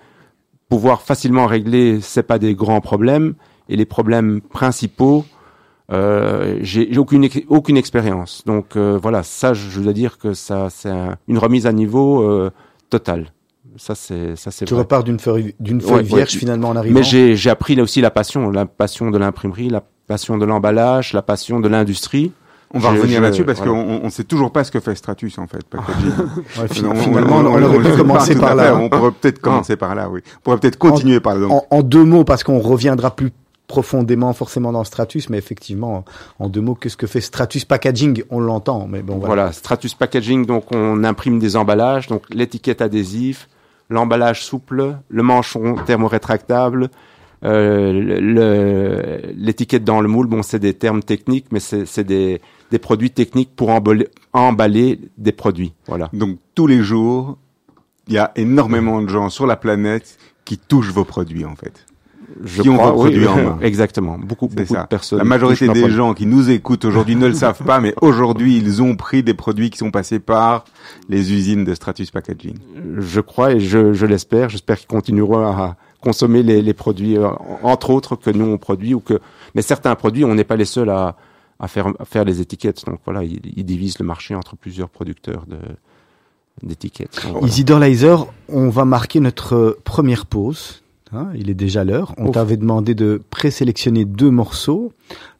pouvoir 0.69 1.03
facilement 1.03 1.47
régler, 1.47 2.01
c'est 2.01 2.23
pas 2.23 2.39
des 2.39 2.55
grands 2.55 2.81
problèmes, 2.81 3.35
et 3.69 3.77
les 3.77 3.85
problèmes 3.85 4.41
principaux, 4.41 5.25
euh, 5.93 6.59
j'ai 6.63 6.97
aucune 6.97 7.29
aucune 7.49 7.77
expérience. 7.77 8.43
Donc 8.47 8.77
euh, 8.77 8.99
voilà, 9.01 9.23
ça, 9.23 9.53
je 9.55 9.81
dois 9.81 9.93
dire 9.93 10.17
que 10.19 10.33
ça, 10.33 10.69
c'est 10.71 10.89
un- 10.91 11.17
une 11.29 11.39
remise 11.39 11.67
à 11.67 11.73
niveau 11.73 12.23
euh, 12.23 12.51
totale. 12.91 13.27
Ça, 13.77 13.95
c'est 13.95 14.37
ça, 14.37 14.51
c'est 14.51 14.65
Tu 14.65 14.73
vrai. 14.75 14.83
repars 14.85 15.05
d'une 15.05 15.19
feuille, 15.19 15.55
d'une 15.61 15.81
feuille 15.81 15.97
ouais. 15.97 16.03
vierge 16.17 16.31
finalement 16.33 16.69
en 16.71 16.77
arrivant. 16.77 16.95
Mais 16.95 17.03
j'ai 17.03 17.37
j'ai 17.37 17.51
appris 17.51 17.75
là 17.75 17.83
aussi 17.83 18.01
la 18.01 18.11
passion, 18.11 18.51
la 18.51 18.67
passion 18.67 19.11
de 19.11 19.19
l'imprimerie, 19.19 19.69
la 19.69 19.83
passion 20.07 20.39
de 20.39 20.45
l'emballage, 20.45 21.13
la 21.13 21.23
passion 21.23 21.61
de 21.61 21.69
l'industrie. 21.69 22.33
On 22.75 22.78
va 22.81 22.90
revenir 22.90 23.21
là-dessus 23.21 23.45
parce 23.45 23.59
voilà. 23.61 23.73
qu'on 23.73 24.00
on 24.04 24.11
sait 24.11 24.25
toujours 24.25 24.50
pas 24.52 24.64
ce 24.64 24.71
que 24.71 24.81
fait 24.81 24.95
Stratus 24.95 25.38
en 25.38 25.47
fait. 25.47 25.64
On- 25.75 26.95
finalement, 26.95 27.37
on, 27.38 27.47
on- 27.47 27.62
aurait 27.62 27.90
pu 27.90 27.97
commencer 27.97 28.35
par 28.37 28.54
là. 28.54 28.76
On 28.76 28.88
pourrait 28.88 29.12
peut-être 29.12 29.40
commencer 29.40 29.76
par 29.76 29.95
là, 29.95 30.09
oui. 30.11 30.21
On 30.38 30.40
pourrait 30.43 30.59
peut-être 30.59 30.76
continuer 30.78 31.21
par 31.21 31.35
là. 31.35 31.40
donc. 31.40 31.52
En, 31.52 31.64
en 31.71 31.83
deux 31.83 32.04
mots, 32.04 32.25
parce 32.25 32.43
qu'on 32.45 32.59
reviendra 32.59 33.14
plus 33.14 33.31
profondément 33.66 34.33
forcément 34.35 34.73
dans 34.73 34.85
Stratus, 34.85 35.31
mais 35.31 35.38
effectivement, 35.38 36.04
en 36.38 36.49
deux 36.50 36.61
mots, 36.61 36.75
qu'est-ce 36.75 36.97
que 36.99 37.07
fait 37.07 37.21
Stratus 37.23 37.64
Packaging? 37.64 38.23
On 38.31 38.38
l'entend, 38.40 38.87
mais 38.90 39.00
bon, 39.02 39.14
voilà. 39.19 39.26
Voilà, 39.35 39.52
Stratus 39.52 39.95
Packaging, 39.95 40.45
donc 40.45 40.64
on 40.73 41.02
imprime 41.04 41.38
des 41.38 41.57
emballages, 41.57 42.07
donc 42.09 42.23
l'étiquette 42.31 42.83
adhésif, 42.83 43.49
l'emballage 43.88 44.45
souple, 44.45 44.97
le 45.09 45.23
manchon 45.23 45.76
thermorétractable, 45.87 46.90
euh, 47.45 49.21
l'étiquette 49.37 49.85
dans 49.85 50.00
le 50.00 50.09
moule. 50.09 50.26
Bon, 50.26 50.43
c'est 50.43 50.59
des 50.59 50.75
termes 50.75 51.02
techniques, 51.02 51.47
mais 51.50 51.61
c'est 51.61 51.87
c'est 51.87 52.04
des, 52.04 52.40
des 52.71 52.78
produits 52.78 53.11
techniques 53.11 53.54
pour 53.54 53.71
emballer, 53.71 54.09
emballer 54.33 55.00
des 55.18 55.33
produits. 55.33 55.73
Voilà. 55.87 56.11
Donc 56.12 56.38
tous 56.54 56.66
les 56.66 56.83
jours, 56.83 57.38
il 58.09 58.14
y 58.14 58.18
a 58.18 58.33
énormément 58.37 59.00
de 59.02 59.09
gens 59.09 59.30
sur 59.30 59.47
la 59.47 59.56
planète 59.56 60.18
qui 60.44 60.59
touchent 60.59 60.92
vos 60.92 61.04
produits 61.04 61.44
en 61.44 61.56
fait. 61.56 61.87
Je 62.42 62.62
Qui 62.62 62.68
ont 62.68 62.76
vos 62.76 62.92
produits 62.92 63.26
en 63.26 63.37
main. 63.37 63.59
Exactement. 63.62 64.18
Beaucoup, 64.18 64.49
beaucoup 64.49 64.75
ça. 64.75 64.83
de 64.83 64.87
personnes. 64.88 65.18
La 65.18 65.25
majorité 65.25 65.68
des 65.68 65.90
gens 65.90 66.14
qui 66.14 66.26
nous 66.26 66.50
écoutent 66.50 66.85
aujourd'hui 66.85 67.16
ne 67.16 67.26
le 67.26 67.35
savent 67.35 67.62
pas, 67.62 67.80
mais 67.80 67.94
aujourd'hui 68.00 68.56
ils 68.56 68.83
ont 68.83 68.97
pris 68.97 69.23
des 69.23 69.35
produits 69.35 69.71
qui 69.71 69.78
sont 69.78 69.90
passés 69.90 70.18
par 70.18 70.64
les 71.09 71.33
usines 71.33 71.64
de 71.64 71.75
Stratus 71.75 72.11
Packaging. 72.11 72.56
Je 72.99 73.21
crois 73.21 73.52
et 73.52 73.61
je, 73.61 73.92
je 73.92 74.06
l'espère. 74.06 74.49
J'espère 74.49 74.78
qu'ils 74.78 74.88
continueront 74.88 75.47
à 75.47 75.76
consommer 76.00 76.42
les, 76.42 76.61
les 76.61 76.75
produits, 76.75 77.16
euh, 77.16 77.28
entre 77.62 77.90
autres 77.90 78.16
que 78.16 78.30
nous 78.30 78.47
on 78.47 78.59
produit 78.59 78.94
ou 78.94 79.00
que. 79.00 79.21
Mais 79.54 79.62
certains 79.62 79.94
produits, 79.94 80.25
on 80.25 80.35
n'est 80.35 80.44
pas 80.44 80.56
les 80.56 80.64
seuls 80.66 80.90
à, 80.90 81.16
à 81.61 81.68
faire 81.68 81.88
à 81.99 82.04
faire 82.04 82.25
les 82.25 82.40
étiquettes. 82.40 82.84
Donc 82.87 83.00
voilà, 83.04 83.23
ils, 83.25 83.40
ils 83.56 83.64
divisent 83.64 83.99
le 83.99 84.04
marché 84.06 84.34
entre 84.34 84.56
plusieurs 84.56 84.88
producteurs 84.88 85.44
de 85.46 85.58
d'étiquettes. 86.62 87.20
Voilà. 87.30 87.46
Isidore 87.46 87.80
Leiser, 87.80 88.16
on 88.49 88.68
va 88.68 88.84
marquer 88.84 89.20
notre 89.20 89.78
première 89.84 90.26
pause. 90.26 90.82
Hein, 91.12 91.28
il 91.34 91.50
est 91.50 91.54
déjà 91.54 91.84
l'heure. 91.84 92.14
On 92.16 92.30
t'avait 92.30 92.56
demandé 92.56 92.94
de 92.94 93.20
présélectionner 93.30 94.04
deux 94.04 94.30
morceaux. 94.30 94.92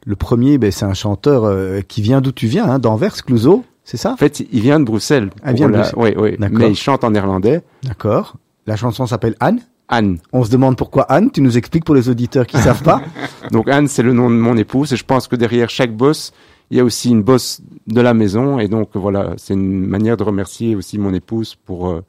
Le 0.05 0.15
premier, 0.15 0.57
ben, 0.57 0.71
c'est 0.71 0.85
un 0.85 0.93
chanteur 0.93 1.43
euh, 1.43 1.81
qui 1.81 2.01
vient 2.01 2.21
d'où 2.21 2.31
tu 2.31 2.47
viens, 2.47 2.65
hein, 2.69 2.79
d'Anvers, 2.79 3.15
Clouseau, 3.23 3.65
c'est 3.83 3.97
ça? 3.97 4.13
En 4.13 4.17
fait, 4.17 4.41
il 4.51 4.61
vient 4.61 4.79
de 4.79 4.85
Bruxelles. 4.85 5.29
Ah, 5.43 5.51
il 5.51 5.57
vient 5.57 5.67
de 5.67 5.73
la- 5.73 5.91
Bruxelles. 5.91 6.17
Oui, 6.17 6.31
oui. 6.31 6.37
D'accord. 6.37 6.59
Mais 6.59 6.69
il 6.69 6.75
chante 6.75 7.03
en 7.03 7.11
néerlandais. 7.11 7.61
D'accord. 7.83 8.35
La 8.67 8.75
chanson 8.77 9.05
s'appelle 9.05 9.35
Anne? 9.39 9.59
Anne. 9.87 10.17
On 10.33 10.43
se 10.43 10.49
demande 10.49 10.77
pourquoi 10.77 11.03
Anne. 11.03 11.29
Tu 11.31 11.41
nous 11.41 11.57
expliques 11.57 11.85
pour 11.85 11.95
les 11.95 12.09
auditeurs 12.09 12.47
qui 12.47 12.57
savent 12.57 12.83
pas. 12.83 13.01
Donc 13.51 13.69
Anne, 13.69 13.87
c'est 13.87 14.03
le 14.03 14.13
nom 14.13 14.29
de 14.29 14.35
mon 14.35 14.57
épouse 14.57 14.91
et 14.93 14.95
je 14.95 15.03
pense 15.05 15.27
que 15.27 15.35
derrière 15.35 15.69
chaque 15.69 15.95
boss, 15.95 16.31
il 16.71 16.77
y 16.77 16.79
a 16.79 16.83
aussi 16.83 17.09
une 17.11 17.21
boss 17.21 17.61
de 17.87 18.01
la 18.01 18.13
maison 18.15 18.57
et 18.59 18.67
donc 18.67 18.89
voilà, 18.95 19.33
c'est 19.37 19.53
une 19.53 19.85
manière 19.85 20.17
de 20.17 20.23
remercier 20.23 20.75
aussi 20.75 20.97
mon 20.97 21.13
épouse 21.13 21.55
pour 21.65 21.89
euh, 21.89 22.01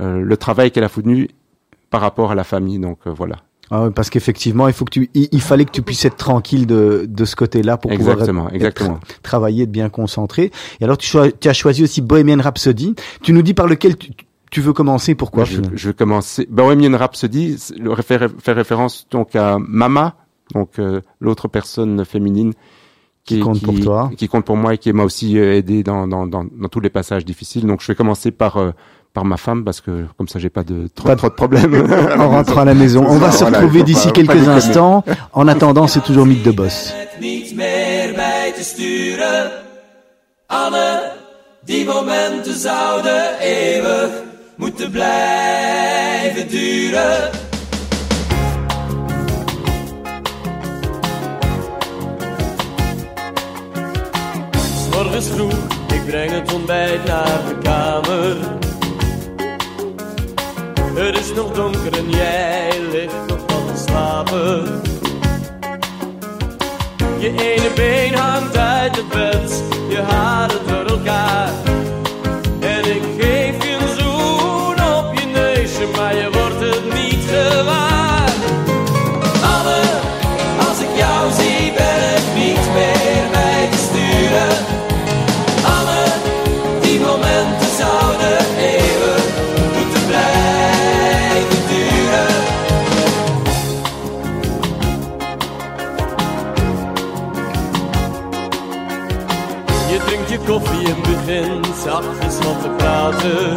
euh, 0.00 0.20
le 0.20 0.36
travail 0.36 0.70
qu'elle 0.70 0.84
a 0.84 0.88
fourni 0.88 1.26
par 1.90 2.00
rapport 2.00 2.30
à 2.30 2.36
la 2.36 2.44
famille. 2.44 2.78
Donc 2.78 2.98
euh, 3.06 3.10
voilà. 3.10 3.36
Ah 3.72 3.84
ouais, 3.84 3.90
parce 3.90 4.10
qu'effectivement, 4.10 4.66
il 4.68 4.74
faut 4.74 4.84
que 4.84 4.90
tu, 4.90 5.10
il, 5.14 5.28
il 5.32 5.40
fallait 5.40 5.64
que 5.64 5.70
tu 5.72 5.82
puisses 5.82 6.04
être 6.04 6.16
tranquille 6.16 6.66
de, 6.66 7.04
de 7.08 7.24
ce 7.24 7.34
côté-là 7.36 7.76
pour 7.76 7.90
Exactement, 7.92 8.26
pouvoir 8.42 8.48
être- 8.48 8.54
exactement. 8.56 8.98
être- 9.02 9.22
travailler, 9.22 9.62
être 9.64 9.70
bien 9.70 9.88
concentré. 9.88 10.50
Et 10.80 10.84
alors, 10.84 10.98
tu 10.98 11.16
as 11.18 11.52
choisi 11.52 11.82
aussi 11.84 12.00
Bohemian 12.00 12.40
Rhapsody. 12.40 12.94
Tu 13.22 13.32
nous 13.32 13.42
dis 13.42 13.54
par 13.54 13.68
lequel 13.68 13.96
tu, 13.96 14.10
tu 14.50 14.60
veux 14.60 14.72
commencer. 14.72 15.14
Pourquoi 15.14 15.44
je, 15.44 15.60
je 15.74 15.88
vais 15.88 15.94
commencer. 15.94 16.46
Bohemian 16.50 16.96
Rhapsody 16.98 17.56
c'est 17.58 17.78
le 17.78 17.90
réfé- 17.92 18.28
fait 18.38 18.52
référence 18.52 19.06
donc 19.10 19.34
à 19.36 19.58
Mama, 19.58 20.14
donc 20.54 20.78
euh, 20.78 21.00
l'autre 21.20 21.48
personne 21.48 22.04
féminine 22.04 22.52
Qui 23.24 23.38
compte 23.40 23.62
pour 23.62 23.78
toi. 23.80 24.10
qui 24.16 24.28
compte 24.28 24.44
pour 24.44 24.56
moi 24.56 24.74
et 24.74 24.78
qui 24.78 24.92
m'a 24.92 25.04
aussi 25.04 25.38
euh, 25.38 25.54
aidé 25.58 25.82
dans, 25.82 26.08
dans, 26.08 26.26
dans, 26.26 26.44
dans 26.44 26.68
tous 26.68 26.80
les 26.80 26.90
passages 26.90 27.24
difficiles. 27.24 27.66
Donc 27.66 27.80
je 27.82 27.86
vais 27.86 27.94
commencer 27.96 28.30
par 28.32 28.56
euh, 28.56 28.72
par 29.12 29.24
ma 29.24 29.36
femme 29.36 29.62
parce 29.64 29.80
que 29.80 30.06
comme 30.16 30.28
ça 30.28 30.38
j'ai 30.38 30.50
pas 30.50 30.62
de 30.64 30.88
trop, 30.94 31.06
Pas 31.08 31.14
de- 31.14 31.20
trop 31.20 31.28
de 31.28 31.34
problèmes. 31.34 31.74
En 32.18 32.28
rentrant 32.30 32.62
à 32.62 32.64
la 32.64 32.74
maison. 32.74 33.04
On 33.06 33.18
va 33.18 33.30
se 33.30 33.40
Voilà, 33.44 33.58
retrouver 33.58 33.82
d'ici 33.82 34.10
quelques 34.12 34.48
instants. 34.48 35.04
En 35.32 35.46
attendant, 35.48 35.86
c'est 35.86 36.00
toujours 36.02 36.26
Mythe 36.26 36.42
de 36.44 36.50
Boss. 36.52 36.92
die 41.66 41.84
momenten 41.84 42.54
zouden 42.58 43.38
eeuwig 43.40 44.10
moeten 44.60 44.90
blijven 44.90 46.48
duren. 46.48 47.30
Morgens 54.92 55.26
vroeg, 55.26 55.52
ik 55.92 56.04
breng 56.06 56.30
het 56.30 56.52
ontbijt 56.52 57.04
naar 57.04 57.40
de 57.48 57.58
kamer. 57.62 58.36
Het 60.94 61.18
is 61.18 61.32
nog 61.34 61.52
donker 61.52 61.98
en 61.98 62.10
jij 62.10 62.80
ligt 62.90 63.26
nog 63.26 63.40
van 63.46 63.76
slapen. 63.86 64.80
Je 67.18 67.34
ene 67.38 67.70
been 67.74 68.14
hangt 68.14 68.56
uit 68.56 68.96
het 68.96 69.08
bed, 69.08 69.62
je 69.88 70.00
haren 70.00 70.66
door 70.66 70.84
elkaar. 70.84 71.69
Je 100.10 100.16
drinkt 100.16 100.30
je 100.30 100.52
koffie 100.52 100.86
en 100.86 101.00
begint 101.02 101.66
zachtjes 101.84 102.38
wat 102.38 102.62
te 102.62 102.68
praten. 102.76 103.56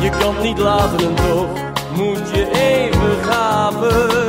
Je 0.00 0.10
kan 0.18 0.34
niet 0.42 0.58
laten 0.58 0.98
en 0.98 1.14
toch 1.14 1.48
moet 1.96 2.30
je 2.32 2.50
even 2.50 3.32
gapen. 3.32 4.26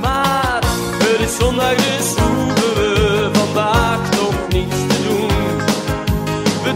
Maar 0.00 0.62
het 0.98 1.20
is 1.28 1.36
zondag 1.36 1.74
dus 1.74 2.16
hoeven 2.16 2.74
we 2.74 3.30
vandaag 3.32 4.10
nog 4.10 4.48
niets 4.48 4.86
te 4.88 5.02
doen. 5.08 5.58
We 6.62 6.74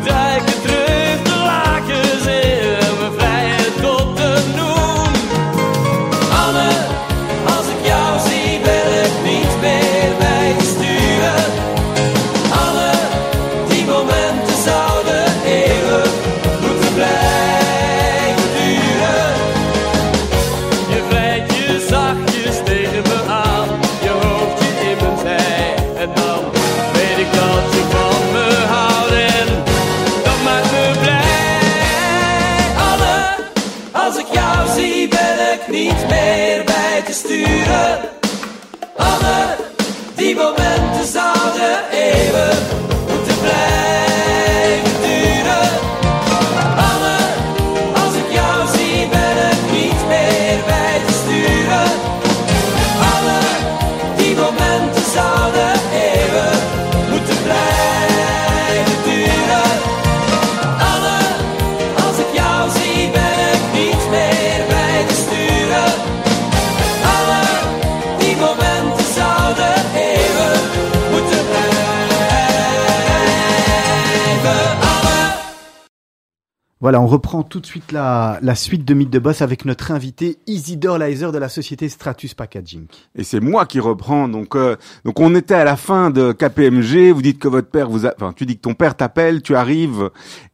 Voilà, 76.82 77.00
on 77.00 77.06
reprend 77.06 77.44
tout 77.44 77.60
de 77.60 77.66
suite 77.66 77.92
la, 77.92 78.40
la 78.42 78.56
suite 78.56 78.84
de 78.84 78.92
Mythe 78.92 79.08
de 79.08 79.20
Boss 79.20 79.40
avec 79.40 79.64
notre 79.64 79.92
invité 79.92 80.38
Isidore 80.48 80.98
Leiser 80.98 81.30
de 81.30 81.38
la 81.38 81.48
société 81.48 81.88
Stratus 81.88 82.34
Packaging. 82.34 82.86
Et 83.14 83.22
c'est 83.22 83.38
moi 83.38 83.66
qui 83.66 83.78
reprends. 83.78 84.26
Donc, 84.26 84.56
euh, 84.56 84.74
donc 85.04 85.20
on 85.20 85.32
était 85.36 85.54
à 85.54 85.62
la 85.62 85.76
fin 85.76 86.10
de 86.10 86.32
KPMG. 86.32 87.12
Vous 87.12 87.22
dites 87.22 87.38
que 87.38 87.46
votre 87.46 87.68
père 87.68 87.88
vous, 87.88 88.04
a... 88.04 88.12
enfin, 88.16 88.32
tu 88.34 88.46
dis 88.46 88.56
que 88.56 88.62
ton 88.62 88.74
père 88.74 88.96
t'appelle, 88.96 89.42
tu 89.42 89.54
arrives, 89.54 90.10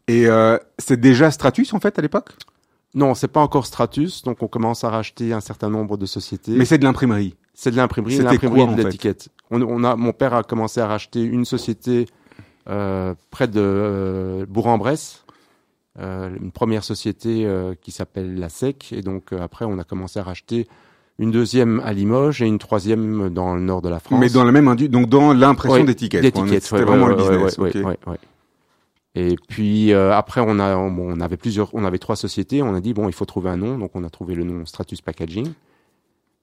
et 0.06 0.26
euh, 0.26 0.58
c'est 0.76 1.00
déjà 1.00 1.30
Stratus 1.30 1.72
en 1.72 1.80
fait 1.80 1.98
à 1.98 2.02
l'époque? 2.02 2.34
Non, 2.92 3.14
c'est 3.14 3.28
pas 3.28 3.40
encore 3.40 3.64
Stratus, 3.64 4.22
donc 4.22 4.42
on 4.42 4.48
commence 4.48 4.84
à 4.84 4.90
racheter 4.90 5.32
un 5.32 5.40
certain 5.40 5.70
nombre 5.70 5.96
de 5.96 6.04
sociétés. 6.04 6.52
Mais 6.52 6.66
c'est 6.66 6.76
de 6.76 6.84
l'imprimerie. 6.84 7.36
C'est 7.54 7.70
de 7.70 7.76
l'imprimerie, 7.76 8.18
l'imprimerie 8.18 8.66
de 8.66 8.76
fait? 8.76 8.84
l'étiquette. 8.84 9.28
On, 9.50 9.62
on 9.62 9.82
a, 9.82 9.96
mon 9.96 10.12
père 10.12 10.34
a 10.34 10.42
commencé 10.42 10.78
à 10.78 10.88
racheter 10.88 11.22
une 11.22 11.46
société 11.46 12.04
euh, 12.68 13.14
près 13.30 13.48
de 13.48 13.60
euh, 13.62 14.46
Bourg-en-Bresse, 14.46 15.24
une 15.96 16.52
première 16.52 16.84
société 16.84 17.44
euh, 17.44 17.74
qui 17.80 17.90
s'appelle 17.90 18.38
la 18.38 18.48
SEC, 18.48 18.92
et 18.92 19.02
donc 19.02 19.32
euh, 19.32 19.40
après 19.40 19.64
on 19.64 19.78
a 19.78 19.84
commencé 19.84 20.18
à 20.18 20.22
racheter 20.22 20.68
une 21.18 21.32
deuxième 21.32 21.80
à 21.84 21.92
Limoges 21.92 22.42
et 22.42 22.46
une 22.46 22.58
troisième 22.60 23.30
dans 23.30 23.54
le 23.56 23.60
nord 23.60 23.82
de 23.82 23.88
la 23.88 23.98
France. 23.98 24.20
Mais 24.20 24.28
dans 24.30 24.44
la 24.44 24.52
même 24.52 24.68
industrie, 24.68 24.88
donc 24.90 25.08
dans 25.08 25.32
l'impression 25.32 25.78
Ouais, 25.80 25.84
d'étiquettes. 25.84 26.22
d'étiquettes, 26.22 26.62
C'était 26.62 26.76
ouais, 26.76 26.84
vraiment 26.84 27.06
ouais, 27.06 27.10
le 27.10 27.16
business. 27.16 27.58
ouais, 27.58 27.68
ok. 27.70 27.74
ouais, 27.74 27.82
ouais, 27.84 27.98
ouais. 28.06 28.18
Et 29.16 29.36
puis 29.48 29.92
euh, 29.92 30.12
après 30.14 30.40
on 30.44 30.60
a 30.60 30.76
on 30.76 31.18
avait 31.18 31.36
plusieurs 31.36 31.74
on 31.74 31.84
avait 31.84 31.98
trois 31.98 32.14
sociétés, 32.14 32.62
on 32.62 32.74
a 32.74 32.80
dit 32.80 32.94
bon 32.94 33.08
il 33.08 33.12
faut 33.14 33.24
trouver 33.24 33.50
un 33.50 33.56
nom, 33.56 33.76
donc 33.78 33.90
on 33.94 34.04
a 34.04 34.10
trouvé 34.10 34.36
le 34.36 34.44
nom 34.44 34.64
Stratus 34.66 35.00
Packaging. 35.00 35.48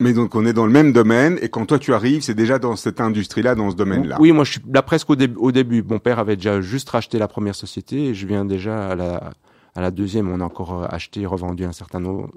Mais 0.02 0.12
donc 0.14 0.36
on 0.36 0.46
est 0.46 0.52
dans 0.54 0.66
le 0.66 0.72
même 0.74 0.92
domaine, 0.92 1.40
et 1.42 1.48
quand 1.48 1.66
toi 1.68 1.80
tu 1.80 1.94
arrives, 1.94 2.22
c'est 2.22 2.34
déjà 2.34 2.60
dans 2.60 2.76
cette 2.76 3.00
industrie-là, 3.00 3.56
dans 3.56 3.72
ce 3.72 3.76
domaine-là. 3.78 4.18
Oui, 4.20 4.34
moi 4.34 4.44
je 4.44 4.52
suis 4.54 4.62
là 4.74 4.82
presque 4.82 5.10
au, 5.10 5.16
début 5.16 5.36
au 5.38 5.52
début. 5.54 5.84
Mon 5.84 6.00
père 6.00 6.20
avait 6.20 6.36
déjà 6.36 6.60
juste 6.60 6.90
racheté 6.90 7.18
la 7.18 7.30
première 7.30 7.56
société 7.56 8.08
et 8.08 8.14
je 8.14 8.28
viens 8.28 8.44
déjà 8.44 8.90
à 8.90 8.96
la, 8.96 9.32
à 9.74 9.82
la 9.82 9.92
deuxième. 9.92 10.30
On 10.30 10.42
a 10.42 10.44
encore 10.44 10.84
euh, 10.84 10.88
acheté 10.90 11.22
et 11.22 11.26
revendu 11.26 11.64
un 11.64 11.72
certain, 11.72 12.02
no- 12.02 12.30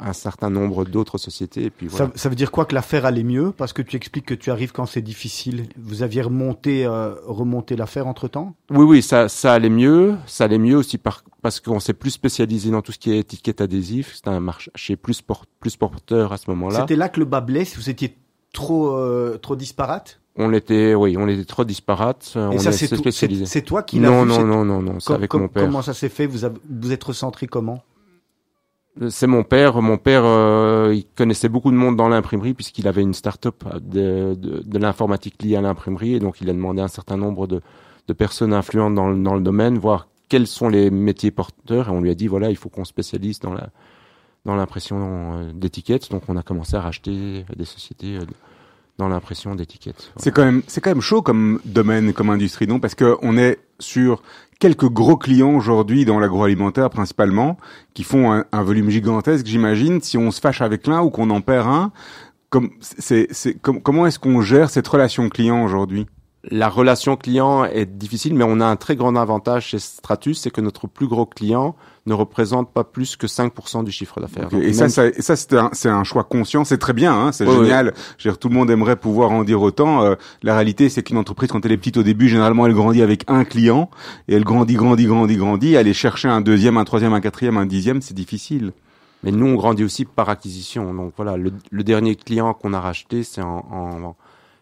un 0.00 0.12
certain 0.12 0.50
nombre 0.50 0.84
d'autres 0.84 1.18
sociétés. 1.18 1.64
Et 1.64 1.70
puis 1.70 1.86
voilà. 1.88 2.06
Ça, 2.06 2.12
ça 2.14 2.28
veut 2.28 2.34
dire 2.34 2.50
quoi 2.50 2.64
que 2.64 2.74
l'affaire 2.74 3.04
allait 3.06 3.22
mieux? 3.22 3.52
Parce 3.52 3.72
que 3.72 3.82
tu 3.82 3.96
expliques 3.96 4.26
que 4.26 4.34
tu 4.34 4.50
arrives 4.50 4.72
quand 4.72 4.86
c'est 4.86 5.02
difficile. 5.02 5.66
Vous 5.78 6.02
aviez 6.02 6.22
remonté, 6.22 6.84
euh, 6.86 7.14
remonté 7.26 7.76
l'affaire 7.76 8.06
entre 8.06 8.28
temps 8.28 8.54
Oui, 8.70 8.84
oui, 8.84 9.02
ça, 9.02 9.28
ça 9.28 9.52
allait 9.52 9.68
mieux. 9.70 10.14
Ça 10.26 10.44
allait 10.44 10.58
mieux 10.58 10.76
aussi 10.76 10.98
par, 10.98 11.22
parce 11.42 11.60
qu'on 11.60 11.80
s'est 11.80 11.92
plus 11.94 12.10
spécialisé 12.10 12.70
dans 12.70 12.82
tout 12.82 12.92
ce 12.92 12.98
qui 12.98 13.10
est 13.12 13.18
étiquette 13.18 13.60
adhésif. 13.60 14.14
C'était 14.16 14.30
un 14.30 14.40
marché 14.40 14.96
plus, 14.96 15.20
por- 15.22 15.44
plus 15.60 15.76
porteur 15.76 16.32
à 16.32 16.36
ce 16.38 16.50
moment-là. 16.50 16.80
C'était 16.80 16.96
là 16.96 17.08
que 17.08 17.20
le 17.20 17.26
bas 17.26 17.40
blesse, 17.40 17.76
vous 17.76 17.90
étiez 17.90 18.16
trop, 18.52 18.96
euh, 18.96 19.38
trop 19.38 19.56
disparate? 19.56 20.18
On 20.36 20.50
était, 20.54 20.94
oui, 20.94 21.14
on 21.18 21.28
était 21.28 21.44
trop 21.44 21.62
disparates. 21.64 22.32
euh, 22.36 22.50
Et 22.52 22.54
on 22.54 22.58
ça, 22.58 22.70
est- 22.70 22.72
c'est 22.72 22.96
spécialisé. 22.96 23.44
c'est- 23.44 23.60
toi 23.60 23.82
qui 23.82 23.98
l'as 24.00 24.08
Non, 24.08 24.22
vu, 24.22 24.28
non, 24.30 24.44
non, 24.46 24.64
non, 24.64 24.80
non, 24.80 24.98
c'est 24.98 25.12
avec 25.12 25.34
mon 25.34 25.46
père. 25.48 25.64
Comment 25.64 25.82
ça 25.82 25.92
s'est 25.92 26.08
fait? 26.08 26.26
Vous, 26.26 26.44
avez- 26.46 26.58
vous 26.70 26.90
êtes 26.90 27.04
recentré 27.04 27.46
comment? 27.46 27.82
C'est 29.08 29.26
mon 29.26 29.42
père. 29.42 29.80
Mon 29.80 29.96
père, 29.96 30.22
euh, 30.24 30.92
il 30.94 31.06
connaissait 31.16 31.48
beaucoup 31.48 31.70
de 31.70 31.76
monde 31.76 31.96
dans 31.96 32.08
l'imprimerie 32.08 32.52
puisqu'il 32.54 32.86
avait 32.86 33.00
une 33.02 33.14
start-up 33.14 33.64
de, 33.80 34.34
de, 34.34 34.62
de 34.64 34.78
l'informatique 34.78 35.42
liée 35.42 35.56
à 35.56 35.62
l'imprimerie 35.62 36.14
et 36.14 36.20
donc 36.20 36.40
il 36.42 36.50
a 36.50 36.52
demandé 36.52 36.82
un 36.82 36.88
certain 36.88 37.16
nombre 37.16 37.46
de, 37.46 37.62
de 38.08 38.12
personnes 38.12 38.52
influentes 38.52 38.94
dans, 38.94 39.08
le- 39.08 39.22
dans 39.22 39.34
le 39.34 39.40
domaine, 39.40 39.78
voir 39.78 40.08
quels 40.28 40.46
sont 40.46 40.68
les 40.68 40.90
métiers 40.90 41.30
porteurs 41.30 41.88
et 41.88 41.90
on 41.90 42.00
lui 42.02 42.10
a 42.10 42.14
dit 42.14 42.26
voilà, 42.26 42.50
il 42.50 42.56
faut 42.56 42.68
qu'on 42.68 42.84
spécialise 42.84 43.40
dans 43.40 43.54
la 43.54 43.70
dans 44.44 44.56
l'impression 44.56 44.98
euh, 45.38 45.52
d'étiquettes. 45.54 46.10
Donc 46.10 46.24
on 46.28 46.36
a 46.36 46.42
commencé 46.42 46.74
à 46.76 46.80
racheter 46.80 47.46
des 47.56 47.64
sociétés 47.64 48.16
euh, 48.16 48.26
dans 48.98 49.08
l'impression 49.08 49.54
d'étiquettes. 49.54 50.10
Voilà. 50.14 50.14
C'est 50.18 50.30
quand 50.30 50.44
même, 50.44 50.62
c'est 50.66 50.80
quand 50.80 50.90
même 50.90 51.00
chaud 51.00 51.22
comme 51.22 51.60
domaine, 51.64 52.12
comme 52.12 52.30
industrie, 52.30 52.66
non? 52.66 52.78
Parce 52.78 52.94
que 52.94 53.16
on 53.22 53.36
est 53.36 53.58
sur 53.78 54.22
quelques 54.60 54.88
gros 54.88 55.16
clients 55.16 55.54
aujourd'hui 55.54 56.04
dans 56.04 56.20
l'agroalimentaire 56.20 56.88
principalement, 56.90 57.56
qui 57.94 58.04
font 58.04 58.32
un, 58.32 58.44
un 58.52 58.62
volume 58.62 58.90
gigantesque, 58.90 59.46
j'imagine. 59.46 60.00
Si 60.00 60.16
on 60.18 60.30
se 60.30 60.40
fâche 60.40 60.60
avec 60.60 60.86
l'un 60.86 61.02
ou 61.02 61.10
qu'on 61.10 61.30
en 61.30 61.40
perd 61.40 61.66
un, 61.66 61.90
comme, 62.48 62.70
c'est, 62.80 63.26
c'est, 63.30 63.54
com- 63.54 63.80
comment 63.82 64.06
est-ce 64.06 64.18
qu'on 64.18 64.40
gère 64.40 64.70
cette 64.70 64.86
relation 64.86 65.28
client 65.30 65.64
aujourd'hui? 65.64 66.06
La 66.50 66.68
relation 66.68 67.16
client 67.16 67.64
est 67.64 67.86
difficile, 67.86 68.34
mais 68.34 68.44
on 68.44 68.60
a 68.60 68.66
un 68.66 68.76
très 68.76 68.94
grand 68.94 69.16
avantage 69.16 69.68
chez 69.68 69.78
Stratus, 69.78 70.40
c'est 70.40 70.50
que 70.50 70.60
notre 70.60 70.86
plus 70.86 71.06
gros 71.06 71.24
client 71.24 71.76
ne 72.06 72.14
représente 72.14 72.72
pas 72.72 72.82
plus 72.82 73.14
que 73.16 73.26
5% 73.28 73.84
du 73.84 73.92
chiffre 73.92 74.20
d'affaires. 74.20 74.48
Et 74.60 74.72
ça, 74.72 74.82
même- 74.84 74.90
ça, 74.90 75.06
et 75.06 75.22
ça 75.22 75.36
c'est 75.36 75.54
un, 75.54 75.70
un 75.98 76.04
choix 76.04 76.24
conscient. 76.24 76.64
C'est 76.64 76.78
très 76.78 76.92
bien, 76.92 77.12
hein, 77.14 77.30
c'est 77.32 77.46
Ouais, 77.46 77.54
génial. 77.54 77.94
Je 78.18 78.28
veux 78.28 78.32
dire, 78.32 78.38
tout 78.38 78.48
le 78.48 78.54
monde 78.56 78.70
aimerait 78.70 78.96
pouvoir 78.96 79.30
en 79.30 79.44
dire 79.44 79.62
autant. 79.62 80.02
Euh, 80.02 80.14
la 80.42 80.54
réalité, 80.54 80.88
c'est 80.88 81.02
qu'une 81.04 81.16
entreprise, 81.18 81.50
quand 81.52 81.64
elle 81.64 81.72
est 81.72 81.76
petite 81.76 81.96
au 81.98 82.02
début, 82.02 82.28
généralement, 82.28 82.66
elle 82.66 82.74
grandit 82.74 83.02
avec 83.02 83.24
un 83.28 83.44
client 83.44 83.88
et 84.26 84.34
elle 84.34 84.42
grandit, 84.44 84.74
grandit, 84.74 85.06
grandit, 85.06 85.36
grandit. 85.36 85.76
Aller 85.76 85.94
chercher 85.94 86.28
un 86.28 86.40
deuxième, 86.40 86.76
un 86.76 86.84
troisième, 86.84 87.12
un 87.12 87.20
quatrième, 87.20 87.56
un 87.56 87.66
dixième, 87.66 88.02
c'est 88.02 88.14
difficile. 88.14 88.72
Mais 89.22 89.30
nous, 89.30 89.46
on 89.46 89.54
grandit 89.54 89.84
aussi 89.84 90.04
par 90.04 90.28
acquisition. 90.28 90.92
Donc 90.92 91.12
voilà, 91.16 91.36
le, 91.36 91.52
le 91.70 91.84
dernier 91.84 92.16
client 92.16 92.52
qu'on 92.54 92.72
a 92.72 92.80
racheté, 92.80 93.22
c'est 93.22 93.42
en, 93.42 93.64
en- 93.70 94.16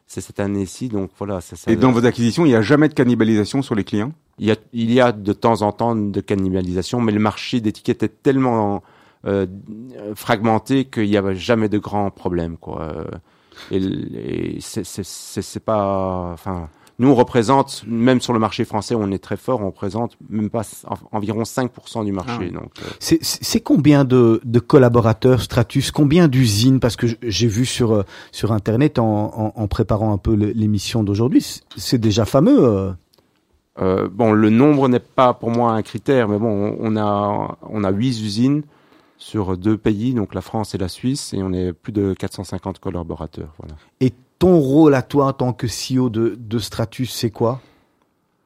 c'est 0.06 0.20
cette 0.20 0.40
année-ci. 0.40 0.88
Donc 0.88 1.08
voilà, 1.16 1.40
ça. 1.40 1.56
Et 1.70 1.76
dans 1.76 1.92
vos 1.92 2.04
acquisitions, 2.04 2.44
il 2.44 2.48
n'y 2.48 2.54
a 2.56 2.60
jamais 2.62 2.88
de 2.88 2.94
cannibalisation 2.94 3.62
sur 3.62 3.74
les 3.74 3.84
clients? 3.84 4.12
Il 4.40 4.46
y 4.46 4.50
a, 4.50 4.56
il 4.72 4.90
y 4.92 5.00
a 5.00 5.12
de 5.12 5.32
temps 5.32 5.62
en 5.62 5.70
temps 5.70 5.94
de 5.94 6.20
cannibalisation, 6.20 7.00
mais 7.00 7.12
le 7.12 7.20
marché 7.20 7.60
d'étiquettes 7.60 8.02
est 8.02 8.22
tellement 8.22 8.82
euh, 9.26 9.46
fragmenté 10.14 10.86
qu'il 10.86 11.08
n'y 11.08 11.16
avait 11.16 11.36
jamais 11.36 11.68
de 11.68 11.78
grands 11.78 12.10
problèmes, 12.10 12.56
quoi. 12.56 12.82
Euh, 12.82 13.04
Et, 13.70 13.76
et 14.56 14.58
c'est- 14.60 15.60
pas, 15.60 16.30
enfin, 16.32 16.68
nous 16.98 17.08
on 17.10 17.14
représente, 17.14 17.84
même 17.86 18.20
sur 18.22 18.32
le 18.32 18.38
marché 18.38 18.64
français, 18.64 18.94
on 18.94 19.10
est 19.10 19.18
très 19.18 19.36
fort, 19.36 19.60
on 19.60 19.66
représente 19.66 20.16
même 20.30 20.48
pas 20.48 20.62
en- 20.86 21.16
environ 21.18 21.42
5% 21.44 22.04
du 22.04 22.12
marché. 22.12 22.50
Ah. 22.50 22.54
Donc, 22.60 22.70
euh, 22.80 23.16
C'est- 23.20 23.60
combien 23.60 24.04
de, 24.06 24.40
de 24.44 24.58
collaborateurs 24.60 25.42
Stratus? 25.42 25.90
Combien 25.90 26.26
d'usines? 26.28 26.80
Parce 26.80 26.96
que 26.96 27.06
j'ai 27.22 27.46
vu 27.48 27.66
sur 27.66 28.04
sur 28.32 28.52
internet 28.52 28.98
en, 28.98 29.04
en, 29.04 29.52
en 29.54 29.68
préparant 29.68 30.12
un 30.14 30.18
peu 30.18 30.32
l'émission 30.34 31.02
d'aujourd'hui, 31.04 31.42
c'est- 31.42 31.60
c'est 31.76 31.98
déjà 31.98 32.24
fameux. 32.24 32.64
euh. 32.64 32.92
Euh, 33.80 34.08
bon, 34.12 34.32
le 34.32 34.50
nombre 34.50 34.88
n'est 34.88 34.98
pas 35.00 35.32
pour 35.32 35.50
moi 35.50 35.72
un 35.72 35.82
critère, 35.82 36.28
mais 36.28 36.38
bon, 36.38 36.76
on- 36.78 36.96
a 36.96 37.56
on 37.68 37.82
a 37.84 37.90
huit 37.90 38.20
usines 38.20 38.62
sur 39.16 39.56
deux 39.56 39.76
pays, 39.78 40.12
donc 40.14 40.34
la 40.34 40.40
France 40.40 40.74
et 40.74 40.78
la 40.78 40.88
Suisse, 40.88 41.32
et 41.34 41.42
on 41.42 41.52
est 41.52 41.72
plus 41.72 41.92
de 41.92 42.14
450 42.14 42.78
collaborateurs. 42.78 43.54
Voilà. 43.58 43.74
Et 44.00 44.12
ton 44.38 44.58
rôle 44.58 44.94
à 44.94 45.02
toi 45.02 45.26
en 45.26 45.32
tant 45.32 45.52
que 45.52 45.66
CEO 45.66 46.08
de, 46.10 46.36
de 46.38 46.58
Stratus, 46.58 47.10
c'est 47.12 47.30
quoi? 47.30 47.60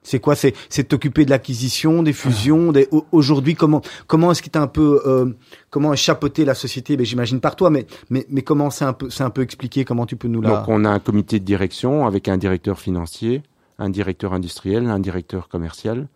C'est 0.06 0.20
quoi? 0.20 0.34
C'est 0.36 0.52
c'est 0.68 0.84
t'occuper 0.84 1.24
de 1.24 1.30
l'acquisition, 1.30 2.02
des 2.02 2.12
fusions. 2.12 2.72
Des... 2.72 2.88
au- 2.90 3.06
Aujourd'hui, 3.10 3.54
comment 3.54 3.80
comment 4.06 4.30
est-ce 4.32 4.42
que 4.42 4.50
tu 4.50 4.58
un 4.58 4.66
peu 4.66 5.00
euh, 5.06 5.32
comment 5.70 5.94
chapeauter 5.96 6.44
la 6.44 6.54
société? 6.54 6.96
Ben 6.98 7.06
j'imagine 7.06 7.40
par 7.40 7.56
toi, 7.56 7.70
mais 7.70 7.86
mais 8.10 8.26
mais 8.28 8.42
comment 8.42 8.68
c'est 8.68 8.84
un 8.84 8.92
peu 8.92 9.08
c'est 9.08 9.22
un 9.24 9.30
peu 9.30 9.40
expliqué? 9.42 9.84
Comment 9.86 10.04
tu 10.04 10.16
peux 10.16 10.28
nous 10.28 10.42
la 10.42 10.50
Donc 10.50 10.68
on 10.68 10.84
a 10.84 10.90
un 10.90 10.98
comité 10.98 11.40
de 11.40 11.44
direction 11.44 12.06
avec 12.06 12.28
un 12.28 12.36
directeur 12.36 12.78
financier, 12.78 13.42
un 13.78 13.90
directeur 13.90 14.32
industriel, 14.32 14.86
un 14.86 15.00
directeur 15.00 15.48
commercial. 15.48 16.08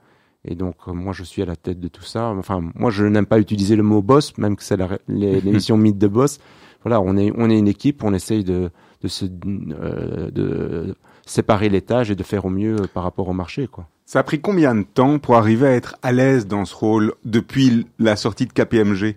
Et 0.45 0.55
donc 0.55 0.77
euh, 0.87 0.93
moi 0.93 1.13
je 1.13 1.25
suis 1.25 1.43
à 1.43 1.47
la 1.47 1.57
tête 1.57 1.81
de 1.81 1.89
tout 1.89 2.03
ça. 2.03 2.29
Enfin 2.29 2.61
moi 2.75 2.91
je 2.91 3.05
n'aime 3.05 3.27
pas 3.27 3.39
utiliser 3.39 3.77
le 3.77 3.83
mot 3.83 4.03
boss, 4.03 4.37
même 4.39 4.57
que 4.57 4.63
c'est 4.63 4.79
l'émission 5.09 5.77
mythe 5.77 5.99
de 5.99 6.09
boss. 6.09 6.39
Voilà, 6.85 7.01
on 7.01 7.17
est 7.17 7.33
on 7.37 7.51
est 7.51 7.59
une 7.59 7.69
équipe, 7.69 8.05
on 8.05 8.15
essaye 8.15 8.45
de 8.45 8.71
de 9.03 9.09
se 9.09 9.27
euh, 9.47 10.31
de 10.31 10.97
séparer 11.27 11.69
les 11.69 11.83
tâches 11.83 12.11
et 12.11 12.15
de 12.15 12.23
faire 12.23 12.45
au 12.45 12.51
mieux 12.51 12.77
euh, 12.81 12.87
par 12.93 13.03
rapport 13.03 13.29
au 13.29 13.33
marché 13.33 13.67
quoi. 13.67 13.89
Ça 14.07 14.21
a 14.21 14.23
pris 14.23 14.41
combien 14.41 14.75
de 14.75 14.85
temps 14.85 15.19
pour 15.19 15.37
arriver 15.37 15.67
à 15.67 15.73
être 15.73 15.97
à 16.03 16.13
l'aise 16.13 16.47
dans 16.47 16.65
ce 16.65 16.75
rôle 16.75 17.13
depuis 17.27 17.87
la 17.99 18.17
sortie 18.17 18.47
de 18.47 18.53
KPMG 18.53 19.17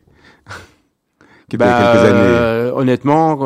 Qui 1.52 1.56
était 1.58 1.66
il 1.66 1.68
y 1.68 1.72
a 1.72 1.92
quelques 1.94 2.06
années. 2.06 2.20
euh, 2.22 2.72
honnêtement, 2.74 3.38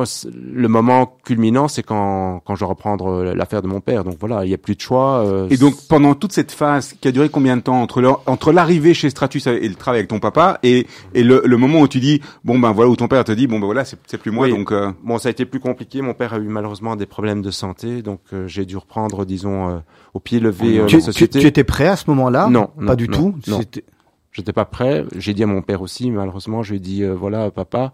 le 0.53 0.67
moment 0.67 1.17
culminant, 1.23 1.67
c'est 1.67 1.81
quand, 1.81 2.39
quand 2.45 2.53
je 2.53 2.59
vais 2.59 2.65
reprendre 2.67 3.07
euh, 3.07 3.33
l'affaire 3.33 3.63
de 3.63 3.67
mon 3.67 3.79
père. 3.81 4.03
Donc 4.03 4.15
voilà, 4.19 4.45
il 4.45 4.49
n'y 4.49 4.53
a 4.53 4.59
plus 4.59 4.75
de 4.75 4.81
choix. 4.81 5.25
euh, 5.25 5.47
Et 5.49 5.57
donc 5.57 5.73
pendant 5.89 6.13
toute 6.13 6.31
cette 6.31 6.51
phase 6.51 6.93
qui 7.01 7.07
a 7.07 7.11
duré 7.11 7.29
combien 7.29 7.57
de 7.57 7.61
temps 7.63 7.81
entre 7.81 8.01
le- 8.01 8.11
entre 8.27 8.51
l'arrivée 8.51 8.93
chez 8.93 9.09
Stratus 9.09 9.47
et 9.47 9.67
le 9.67 9.73
travail 9.75 9.99
avec 10.01 10.09
ton 10.09 10.19
papa 10.19 10.59
et, 10.61 10.85
et 11.15 11.23
le, 11.23 11.41
le 11.45 11.57
moment 11.57 11.79
où 11.79 11.87
tu 11.87 11.99
dis 11.99 12.21
bon 12.43 12.59
ben 12.59 12.71
voilà 12.73 12.91
où 12.91 12.95
ton 12.95 13.07
père 13.07 13.23
te 13.23 13.31
dit 13.31 13.47
bon 13.47 13.59
ben 13.59 13.65
voilà 13.65 13.85
c'est 13.85 13.97
c'est 14.05 14.19
plus 14.19 14.29
moi 14.31 14.45
Oui. 14.45 14.51
donc 14.53 14.71
euh, 14.71 14.91
Bon, 15.03 15.17
ça 15.17 15.29
a 15.29 15.31
été 15.31 15.45
plus 15.45 15.59
compliqué. 15.59 16.01
Mon 16.03 16.13
père 16.13 16.33
a 16.33 16.37
eu 16.37 16.47
malheureusement 16.47 16.95
des 16.95 17.07
problèmes 17.07 17.41
de 17.41 17.49
santé, 17.51 18.01
donc 18.03 18.19
j'ai 18.45 18.65
dû 18.65 18.77
reprendre, 18.77 19.25
disons, 19.25 19.81
au 20.13 20.19
pied 20.19 20.39
levé 20.39 20.73
tu, 20.73 20.77
la 20.79 20.85
tu, 20.85 21.01
société. 21.01 21.39
tu 21.39 21.47
étais 21.47 21.63
prêt 21.63 21.87
à 21.87 21.95
ce 21.95 22.03
moment-là? 22.11 22.47
Non, 22.49 22.67
pas 22.77 22.83
non, 22.83 22.93
du 22.95 23.07
non, 23.09 23.17
tout? 23.17 23.35
non. 23.47 23.59
C'était- 23.59 23.83
J'étais 24.35 24.51
pas 24.51 24.65
prêt. 24.65 25.05
J'ai 25.15 25.33
dit 25.33 25.43
à 25.43 25.47
mon 25.47 25.61
père 25.61 25.81
aussi, 25.81 26.11
malheureusement, 26.11 26.61
je 26.61 26.71
lui 26.71 26.77
ai 26.77 26.79
dit 26.81 27.03
euh, 27.03 27.13
voilà, 27.15 27.49
papa, 27.51 27.93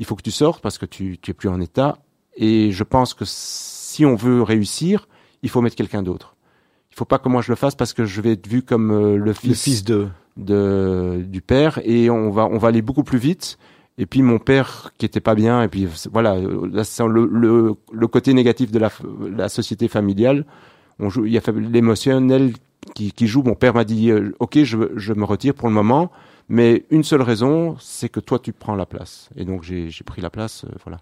il 0.00 0.04
faut 0.04 0.16
que 0.16 0.22
tu 0.22 0.32
sortes 0.32 0.60
parce 0.60 0.78
que 0.78 0.86
tu, 0.86 1.16
tu 1.22 1.30
es 1.30 1.34
plus 1.34 1.48
en 1.48 1.60
état. 1.60 1.98
Et 2.36 2.72
je 2.72 2.82
pense 2.82 3.14
que 3.14 3.24
si 3.24 4.04
on 4.04 4.16
veut 4.16 4.42
réussir, 4.42 5.08
il 5.42 5.48
faut 5.48 5.60
mettre 5.60 5.76
quelqu'un 5.76 6.02
d'autre. 6.02 6.34
Il 6.90 6.96
faut 6.96 7.04
pas 7.04 7.20
que 7.20 7.28
moi 7.28 7.40
je 7.40 7.52
le 7.52 7.56
fasse 7.56 7.76
parce 7.76 7.92
que 7.92 8.04
je 8.04 8.20
vais 8.20 8.32
être 8.32 8.48
vu 8.48 8.62
comme 8.62 8.90
euh, 8.90 9.16
le 9.16 9.32
fils, 9.32 9.48
Le 9.48 9.54
fils 9.54 9.84
de. 9.84 10.08
de 10.36 11.24
du 11.24 11.40
père 11.40 11.78
et 11.84 12.10
on 12.10 12.30
va 12.30 12.46
on 12.46 12.58
va 12.58 12.68
aller 12.68 12.82
beaucoup 12.82 13.04
plus 13.04 13.18
vite. 13.18 13.56
Et 13.96 14.06
puis 14.06 14.22
mon 14.22 14.40
père 14.40 14.92
qui 14.98 15.06
était 15.06 15.20
pas 15.20 15.36
bien 15.36 15.62
et 15.62 15.68
puis 15.68 15.86
voilà, 16.12 16.36
là, 16.36 16.82
c'est 16.82 17.06
le, 17.06 17.26
le 17.30 17.74
le 17.92 18.06
côté 18.08 18.34
négatif 18.34 18.72
de 18.72 18.80
la, 18.80 18.90
la 19.30 19.48
société 19.48 19.86
familiale. 19.86 20.46
On 20.98 21.10
joue, 21.10 21.26
il 21.26 21.32
y 21.32 21.38
a 21.38 21.42
l'émotionnel 21.52 22.54
qui, 22.94 23.12
qui 23.12 23.26
joue. 23.26 23.42
Mon 23.42 23.54
père 23.54 23.74
m'a 23.74 23.84
dit, 23.84 24.10
euh, 24.10 24.34
ok, 24.38 24.62
je, 24.62 24.76
je 24.96 25.12
me 25.12 25.24
retire 25.24 25.54
pour 25.54 25.68
le 25.68 25.74
moment, 25.74 26.10
mais 26.48 26.84
une 26.90 27.04
seule 27.04 27.22
raison, 27.22 27.76
c'est 27.80 28.08
que 28.08 28.20
toi 28.20 28.38
tu 28.38 28.52
prends 28.52 28.74
la 28.76 28.86
place. 28.86 29.28
Et 29.36 29.44
donc 29.44 29.62
j'ai 29.62 29.90
pris 30.04 30.22
la 30.22 30.30
place, 30.30 30.64
euh, 30.64 30.74
voilà. 30.84 30.98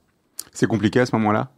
C'est 0.53 0.67
compliqué 0.67 1.01
à 1.01 1.07
ce 1.07 1.15
moment-là? 1.17 1.51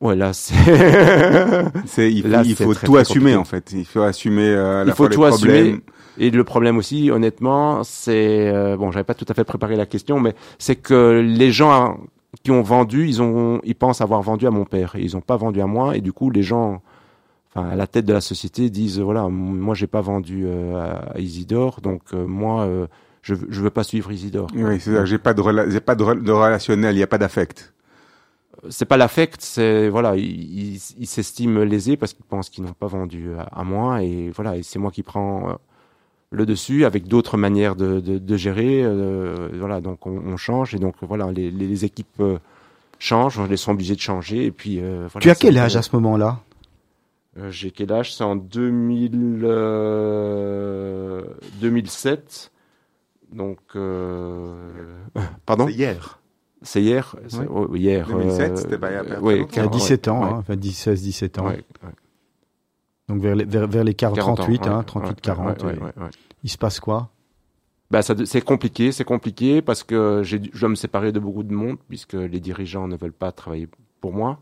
Ouais, 0.00 0.16
là 0.16 0.32
c'est. 0.32 0.54
Il, 2.10 2.28
Là, 2.28 2.42
il 2.44 2.56
c'est 2.56 2.64
faut 2.64 2.74
très, 2.74 2.86
tout 2.86 2.92
très 2.92 3.02
assumer 3.02 3.34
compliqué. 3.34 3.36
en 3.36 3.44
fait. 3.44 3.72
Il 3.72 3.84
faut 3.84 4.02
assumer 4.02 4.48
euh, 4.48 4.82
à 4.82 4.84
la 4.84 4.90
Il 4.90 4.94
faut 4.94 4.96
fois 4.96 5.08
les 5.08 5.14
tout 5.14 5.24
assumer. 5.24 5.80
Et 6.18 6.30
le 6.30 6.44
problème 6.44 6.76
aussi, 6.76 7.10
honnêtement, 7.10 7.82
c'est 7.84 8.48
euh, 8.52 8.76
bon, 8.76 8.92
j'avais 8.92 9.04
pas 9.04 9.14
tout 9.14 9.24
à 9.28 9.34
fait 9.34 9.44
préparé 9.44 9.76
la 9.76 9.86
question, 9.86 10.20
mais 10.20 10.34
c'est 10.58 10.76
que 10.76 11.20
les 11.26 11.50
gens 11.52 11.98
qui 12.42 12.50
ont 12.50 12.62
vendu, 12.62 13.06
ils 13.08 13.22
ont, 13.22 13.60
ils 13.64 13.74
pensent 13.74 14.00
avoir 14.00 14.22
vendu 14.22 14.46
à 14.46 14.50
mon 14.50 14.64
père, 14.64 14.94
et 14.96 15.02
ils 15.02 15.16
ont 15.16 15.20
pas 15.20 15.36
vendu 15.36 15.60
à 15.60 15.66
moi, 15.66 15.96
et 15.96 16.00
du 16.00 16.12
coup, 16.12 16.30
les 16.30 16.42
gens, 16.42 16.82
enfin, 17.54 17.68
à 17.68 17.76
la 17.76 17.86
tête 17.86 18.04
de 18.06 18.12
la 18.12 18.20
société, 18.20 18.70
disent 18.70 19.00
voilà, 19.00 19.28
moi, 19.28 19.74
j'ai 19.74 19.86
pas 19.86 20.00
vendu 20.00 20.44
euh, 20.46 20.94
à 21.14 21.18
Isidore, 21.18 21.80
donc 21.80 22.02
euh, 22.12 22.26
moi, 22.26 22.64
euh, 22.64 22.86
je, 23.22 23.34
je 23.48 23.60
veux 23.62 23.70
pas 23.70 23.84
suivre 23.84 24.10
Isidore. 24.12 24.48
Oui, 24.54 24.80
c'est 24.80 24.92
ça. 24.94 25.04
J'ai 25.04 25.18
pas 25.18 25.34
de 25.34 25.42
j'ai 25.70 25.80
pas 25.80 25.94
de, 25.94 26.04
re- 26.04 26.22
de 26.22 26.32
relationnel. 26.32 26.94
Il 26.96 26.98
y 26.98 27.02
a 27.02 27.06
pas 27.06 27.18
d'affect. 27.18 27.72
C'est 28.70 28.86
pas 28.86 28.96
l'affect, 28.96 29.40
c'est 29.40 29.88
voilà, 29.90 30.16
ils 30.16 30.80
ils 30.98 31.06
s'estiment 31.06 31.64
lésés 31.64 31.96
parce 31.96 32.14
qu'ils 32.14 32.24
pensent 32.24 32.48
qu'ils 32.48 32.64
n'ont 32.64 32.72
pas 32.72 32.86
vendu 32.86 33.30
à, 33.38 33.42
à 33.42 33.64
moi, 33.64 34.02
et 34.02 34.30
voilà, 34.30 34.56
et 34.56 34.62
c'est 34.62 34.78
moi 34.78 34.90
qui 34.90 35.02
prends. 35.02 35.50
euh, 35.50 35.54
le 36.30 36.46
dessus 36.46 36.84
avec 36.84 37.06
d'autres 37.06 37.36
manières 37.36 37.76
de, 37.76 38.00
de, 38.00 38.18
de 38.18 38.36
gérer. 38.36 38.82
euh, 38.82 39.50
voilà, 39.56 39.80
donc 39.80 40.04
on, 40.04 40.16
on 40.16 40.36
change 40.36 40.74
et 40.74 40.80
donc 40.80 40.96
voilà, 41.02 41.30
les, 41.30 41.48
les, 41.52 41.68
les 41.68 41.84
équipes 41.84 42.18
euh, 42.18 42.38
changent, 42.98 43.38
on 43.38 43.46
les 43.46 43.56
sont 43.56 43.70
obligés 43.70 43.94
de 43.94 44.00
changer 44.00 44.46
et 44.46 44.50
puis. 44.50 44.80
euh, 44.80 45.06
voilà, 45.12 45.22
tu 45.22 45.30
as 45.30 45.36
quel 45.36 45.56
âge 45.58 45.76
à 45.76 45.82
ce 45.82 45.94
moment-là? 45.94 46.40
J'ai 47.50 47.70
quel 47.72 47.92
âge? 47.92 48.14
C'est 48.14 48.24
en 48.24 48.36
2000, 48.36 49.40
euh, 49.44 51.24
2007. 51.60 52.52
Donc, 53.32 53.58
euh, 53.76 54.98
pardon, 55.46 55.66
C'est 55.66 55.72
hier. 55.74 56.20
c'est 56.62 56.82
hier? 56.82 57.16
Ouais. 57.32 57.46
oh, 57.50 57.74
hier. 57.74 58.06
2007, 58.06 58.52
euh, 58.52 58.56
c'était 58.56 58.78
pas 58.78 58.90
il 58.90 58.94
y 58.94 58.96
a 59.12 59.20
ouais, 59.20 59.40
as 59.58 59.62
Ouais. 59.64 59.68
17 59.68 60.08
ans, 60.08 60.20
ouais, 60.22 60.28
hein, 60.28 60.36
enfin 60.38 60.54
16, 60.60 61.02
17 61.02 61.38
ans. 61.38 61.46
ouais, 61.48 61.64
ouais, 61.82 61.90
Donc 63.08 63.20
vers 63.20 63.34
les, 63.34 63.44
vers, 63.44 63.66
vers 63.66 63.82
les 63.84 63.94
40, 63.94 64.16
40 64.16 64.40
ans, 64.40 64.44
38, 64.44 64.60
ouais, 64.62 64.68
hein, 64.68 64.78
ouais, 64.78 64.84
38, 64.84 65.08
ouais, 65.08 65.14
40. 65.22 65.62
ouais, 65.62 65.74
et 65.74 65.78
ouais, 65.78 65.84
ouais. 65.96 66.10
Il 66.44 66.50
se 66.50 66.58
passe 66.58 66.78
quoi? 66.78 67.10
Bah, 67.90 68.02
ça, 68.02 68.14
c'est 68.24 68.40
compliqué, 68.40 68.92
c'est 68.92 69.04
compliqué 69.04 69.60
parce 69.62 69.82
que 69.82 70.22
j'ai, 70.24 70.38
dû- 70.38 70.50
je 70.52 70.60
dois 70.60 70.68
me 70.68 70.74
séparer 70.74 71.12
de 71.12 71.18
beaucoup 71.18 71.42
de 71.42 71.52
monde 71.54 71.76
puisque 71.88 72.14
les 72.14 72.40
dirigeants 72.40 72.86
ne 72.88 72.96
veulent 72.96 73.12
pas 73.12 73.32
travailler 73.32 73.68
pour 74.00 74.12
moi 74.12 74.40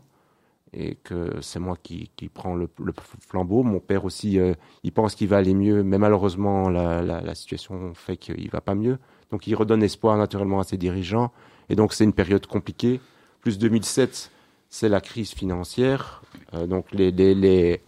et 0.73 0.95
que 0.95 1.35
c'est 1.41 1.59
moi 1.59 1.77
qui, 1.81 2.09
qui 2.15 2.29
prends 2.29 2.55
le, 2.55 2.67
le 2.83 2.93
flambeau. 3.27 3.63
Mon 3.63 3.79
père 3.79 4.05
aussi, 4.05 4.39
euh, 4.39 4.53
il 4.83 4.91
pense 4.91 5.15
qu'il 5.15 5.27
va 5.27 5.37
aller 5.37 5.53
mieux, 5.53 5.83
mais 5.83 5.97
malheureusement 5.97 6.69
la, 6.69 7.01
la, 7.01 7.21
la 7.21 7.35
situation 7.35 7.93
fait 7.93 8.17
qu'il 8.17 8.49
va 8.49 8.61
pas 8.61 8.75
mieux. 8.75 8.97
Donc 9.31 9.47
il 9.47 9.55
redonne 9.55 9.83
espoir 9.83 10.17
naturellement 10.17 10.59
à 10.59 10.63
ses 10.63 10.77
dirigeants 10.77 11.31
et 11.69 11.75
donc 11.75 11.93
c'est 11.93 12.03
une 12.03 12.13
période 12.13 12.45
compliquée. 12.47 12.99
Plus 13.41 13.57
2007, 13.57 14.31
c'est 14.69 14.89
la 14.89 15.01
crise 15.01 15.31
financière. 15.31 16.23
Euh, 16.53 16.67
donc 16.67 16.91
les, 16.91 17.11
les, 17.11 17.35
les 17.35 17.81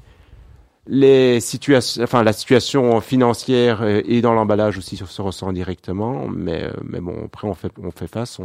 les 0.88 1.40
situations, 1.40 2.04
enfin 2.04 2.24
la 2.24 2.34
situation 2.34 3.02
financière 3.02 3.84
et 3.84 4.22
dans 4.22 4.34
l'emballage 4.34 4.78
aussi 4.78 4.98
se 4.98 5.22
ressent 5.22 5.52
directement, 5.52 6.28
mais 6.28 6.66
euh, 6.66 6.72
mais 6.84 7.00
bon 7.00 7.26
après 7.26 7.48
on 7.48 7.56
fait 7.56 7.72
on 7.82 7.90
fait 7.92 8.08
face, 8.08 8.40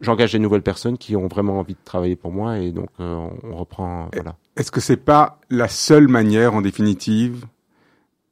j'engage 0.00 0.32
des 0.32 0.38
nouvelles 0.38 0.62
personnes 0.62 0.98
qui 0.98 1.16
ont 1.16 1.28
vraiment 1.28 1.58
envie 1.58 1.74
de 1.74 1.84
travailler 1.84 2.16
pour 2.16 2.32
moi 2.32 2.58
et 2.58 2.72
donc 2.72 2.88
euh, 3.00 3.28
on, 3.42 3.56
reprend 3.56 4.08
voilà. 4.12 4.36
Est-ce 4.56 4.70
que 4.70 4.80
c'est 4.80 4.96
pas 4.96 5.40
la 5.50 5.68
seule 5.68 6.08
manière, 6.08 6.54
en 6.54 6.62
définitive, 6.62 7.46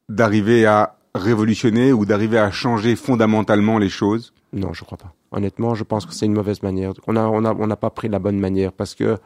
d'arriver 0.09 0.66
à 0.66 0.96
révolutionner 1.14 1.92
ou 1.92 2.05
d'arriver 2.07 2.38
à 2.38 2.51
changer 2.51 2.96
fondamentalement 2.96 3.79
les 3.79 3.88
choses? 3.88 4.33
Non, 4.53 4.72
je 4.72 4.85
crois 4.85 4.98
pas. 4.98 5.14
Honnêtement, 5.31 5.75
je 5.75 5.85
pense 5.85 6.07
que 6.07 6.12
c'est 6.12 6.27
une 6.27 6.35
mauvaise 6.35 6.62
manière. 6.62 6.92
On 7.07 7.16
a 7.16 7.22
on 7.27 7.44
a 7.44 7.55
on 7.55 7.66
n'a 7.66 7.77
pas 7.77 7.90
pris 7.90 8.09
la 8.09 8.18
bonne 8.18 8.38
manière 8.38 8.72
parce 8.72 8.94
que 8.94 9.18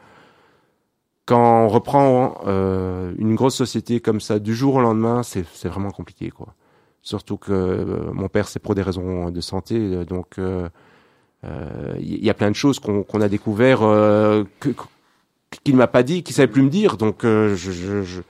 quand 1.25 1.65
on 1.65 1.67
reprend 1.67 2.39
euh, 2.47 3.13
une 3.17 3.35
grosse 3.35 3.55
société 3.55 3.99
comme 3.99 4.21
ça 4.21 4.39
du 4.39 4.55
jour 4.55 4.75
au 4.75 4.81
lendemain, 4.81 5.23
c'est 5.23 5.45
c'est 5.53 5.67
vraiment 5.67 5.91
compliqué 5.91 6.29
quoi. 6.29 6.55
Surtout 7.07 7.37
que 7.37 7.51
euh, 7.51 8.11
mon 8.13 8.27
père 8.27 8.47
c'est 8.47 8.59
pour 8.59 8.75
des 8.75 8.81
raisons 8.81 9.29
de 9.29 9.41
santé, 9.41 9.75
euh, 9.77 10.03
donc 10.03 10.39
euh, 10.39 10.67
il 11.43 12.23
y 12.25 12.29
a 12.29 12.33
plein 12.33 12.49
de 12.51 12.55
choses 12.55 12.79
qu'on 12.79 13.03
qu'on 13.03 13.21
a 13.21 13.29
découvert 13.29 13.79
euh, 13.83 14.43
qu'il 15.63 15.75
m'a 15.75 15.87
pas 15.87 16.03
dit, 16.03 16.23
qu'il 16.23 16.35
savait 16.35 16.47
plus 16.51 16.61
me 16.63 16.69
dire. 16.69 16.97
Donc 16.97 17.23
euh, 17.23 17.55
je, 17.55 17.71
je, 17.71 18.03
je- 18.03 18.21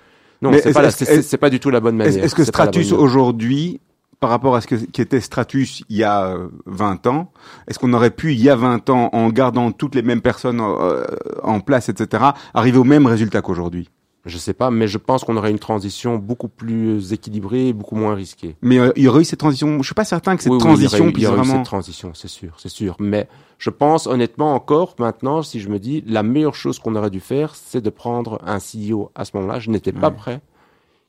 non, 0.41 0.51
c'est 0.53 0.69
est-ce- 0.69 0.73
pas 0.73 0.81
c'est 1.23 1.37
pas 1.37 1.49
du 1.49 1.59
tout 1.59 1.69
la 1.69 1.79
bonne 1.79 1.95
manière. 1.95 2.23
Est-ce 2.23 2.35
que 2.35 2.43
Stratus 2.43 2.91
aujourd'hui, 2.99 3.79
par 4.19 4.29
rapport 4.29 4.55
à 4.55 4.61
ce 4.61 4.67
que 4.67 4.75
qu'était 4.75 5.21
Stratus 5.21 5.83
il 5.89 5.97
y 5.97 6.03
a 6.03 6.27
euh, 6.27 6.47
20 6.65 7.07
ans, 7.07 7.31
est-ce 7.67 7.79
qu'on 7.79 7.93
aurait 7.93 8.11
pu, 8.11 8.33
il 8.33 8.41
y 8.41 8.49
a 8.49 8.55
20 8.55 8.89
ans, 8.89 9.09
en 9.13 9.29
gardant 9.29 9.71
toutes 9.71 9.95
les 9.95 10.01
mêmes 10.03 10.21
personnes 10.21 10.59
euh, 10.61 11.05
en 11.43 11.59
place, 11.59 11.89
etc., 11.89 12.23
arriver 12.53 12.77
au 12.77 12.83
même 12.83 13.07
résultat 13.07 13.41
qu'aujourd'hui? 13.41 13.89
Je 14.27 14.37
sais 14.37 14.53
pas, 14.53 14.69
mais 14.69 14.87
je 14.87 14.97
pense 14.97 15.23
qu'on 15.23 15.37
aurait 15.37 15.49
une 15.51 15.57
transition 15.59 16.17
beaucoup 16.17 16.49
plus 16.49 17.13
équilibrée, 17.13 17.69
et 17.69 17.73
beaucoup 17.73 17.95
moins 17.95 18.13
risquée. 18.13 18.55
Mais 18.61 18.77
euh, 18.77 18.91
il 18.95 19.03
y 19.03 19.07
aurait 19.07 19.21
eu 19.21 19.25
cette 19.25 19.39
transition. 19.39 19.77
Je 19.79 19.83
suis 19.85 19.95
pas 19.95 20.03
certain 20.05 20.35
que 20.35 20.43
cette 20.43 20.51
Oui, 20.51 20.57
oui, 20.57 20.63
il 20.63 20.65
y 20.65 20.69
aurait 20.69 20.77
transition 20.97 21.05
eu- 21.07 21.13
il 21.15 21.23
y 21.23 21.25
aurait 21.27 21.35
eu 21.35 21.39
vraiment. 21.39 21.53
cette 21.55 21.65
transition, 21.65 22.11
c'est 22.13 22.27
sûr, 22.27 22.53
c'est 22.59 22.69
sûr. 22.69 22.95
Mais 22.99 23.27
je 23.57 23.69
pense 23.69 24.05
honnêtement 24.05 24.53
encore 24.53 24.95
maintenant, 24.99 25.41
si 25.41 25.59
je 25.59 25.69
me 25.69 25.79
dis 25.79 26.03
la 26.05 26.21
meilleure 26.23 26.55
chose 26.55 26.77
qu'on 26.77 26.95
aurait 26.95 27.09
dû 27.09 27.19
faire, 27.21 27.55
c'est 27.55 27.81
de 27.81 27.89
prendre 27.89 28.39
un 28.45 28.59
CEO 28.59 29.11
à 29.15 29.25
ce 29.25 29.31
moment-là. 29.37 29.59
Je 29.59 29.69
n'étais 29.71 29.93
pas 29.93 30.09
Ouais. 30.09 30.15
prêt, 30.15 30.41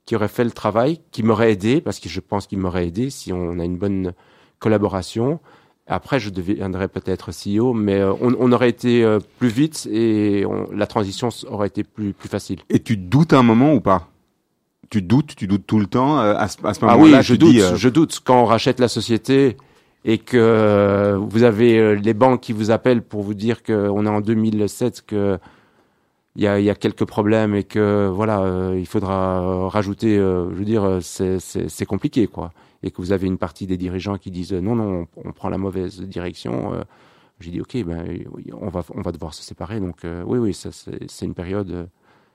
qui 0.06 0.16
aurait 0.16 0.28
fait 0.28 0.44
le 0.44 0.52
travail, 0.52 1.00
qui 1.10 1.22
m'aurait 1.22 1.52
aidé, 1.52 1.80
parce 1.80 1.98
que 2.00 2.08
je 2.08 2.20
pense 2.20 2.46
qu'il 2.46 2.58
m'aurait 2.58 2.86
aidé 2.86 3.10
si 3.10 3.32
on 3.32 3.58
a 3.58 3.64
une 3.64 3.76
bonne 3.76 4.14
collaboration. 4.58 5.40
Après, 5.90 6.20
je 6.20 6.28
deviendrais 6.30 6.86
peut-être 6.88 7.30
CEO, 7.32 7.72
mais 7.72 7.94
euh, 7.96 8.12
on, 8.20 8.34
on 8.38 8.52
aurait 8.52 8.68
été 8.68 9.02
euh, 9.02 9.18
plus 9.38 9.48
vite 9.48 9.88
et 9.90 10.44
on- 10.46 10.68
la 10.72 10.86
transition 10.86 11.30
aurait 11.48 11.68
été 11.68 11.82
plus 11.82 12.12
plus 12.12 12.28
facile. 12.28 12.58
Et 12.68 12.80
tu 12.80 12.96
doutes 12.98 13.32
un 13.32 13.42
moment 13.42 13.72
ou 13.74 13.80
pas? 13.80 14.08
Tu 14.90 15.00
doutes, 15.02 15.34
tu 15.34 15.46
doutes 15.46 15.66
tout 15.66 15.78
le 15.78 15.86
temps 15.86 16.18
euh, 16.20 16.34
à 16.36 16.48
ce, 16.48 16.58
à 16.64 16.74
ce 16.74 16.80
Ah 16.82 16.96
moment-là. 16.96 17.18
oui, 17.18 17.22
je 17.24 17.34
doute, 17.34 17.50
dis, 17.52 17.60
euh, 17.62 17.74
je 17.76 17.88
doute. 17.88 18.20
Quand 18.24 18.42
on 18.42 18.44
rachète 18.44 18.80
la 18.80 18.88
société 18.88 19.56
et 20.04 20.18
que 20.18 21.16
vous 21.18 21.42
avez 21.42 21.96
les 21.96 22.14
banques 22.14 22.40
qui 22.42 22.52
vous 22.52 22.70
appellent 22.70 23.02
pour 23.02 23.22
vous 23.22 23.34
dire 23.34 23.62
qu'on 23.62 24.06
est 24.06 24.08
en 24.10 24.20
2007, 24.20 25.04
que 25.06 25.38
il 26.36 26.42
y 26.44 26.46
a, 26.46 26.60
il 26.60 26.64
y 26.64 26.70
a 26.70 26.74
quelques 26.76 27.04
problèmes 27.04 27.54
et 27.54 27.64
que 27.64 28.08
voilà, 28.12 28.70
il 28.76 28.86
faudra 28.86 29.68
rajouter. 29.68 30.16
je 30.16 30.54
veux 30.54 30.64
dire, 30.64 30.98
c'est 31.00 31.86
compliqué 31.86 32.26
quoi. 32.28 32.52
Et 32.82 32.90
que 32.90 32.98
vous 32.98 33.12
avez 33.12 33.26
une 33.26 33.38
partie 33.38 33.66
des 33.66 33.76
dirigeants 33.76 34.18
qui 34.18 34.30
disent 34.30 34.52
non 34.52 34.74
non, 34.76 35.06
on, 35.16 35.32
prend 35.32 35.48
la 35.48 35.58
mauvaise 35.58 36.00
direction. 36.00 36.74
euh, 36.74 36.82
J'ai 37.40 37.50
dit 37.50 37.60
ok, 37.60 37.76
ben 37.84 38.04
on 38.60 38.68
va 38.68 38.82
on 38.94 39.02
va 39.02 39.12
devoir 39.12 39.34
se 39.34 39.42
séparer. 39.42 39.80
Donc 39.80 40.04
euh, 40.04 40.22
oui 40.26 40.38
oui, 40.38 40.54
c'est 40.54 41.24
une 41.24 41.34
période. 41.34 41.70
euh, 41.70 41.86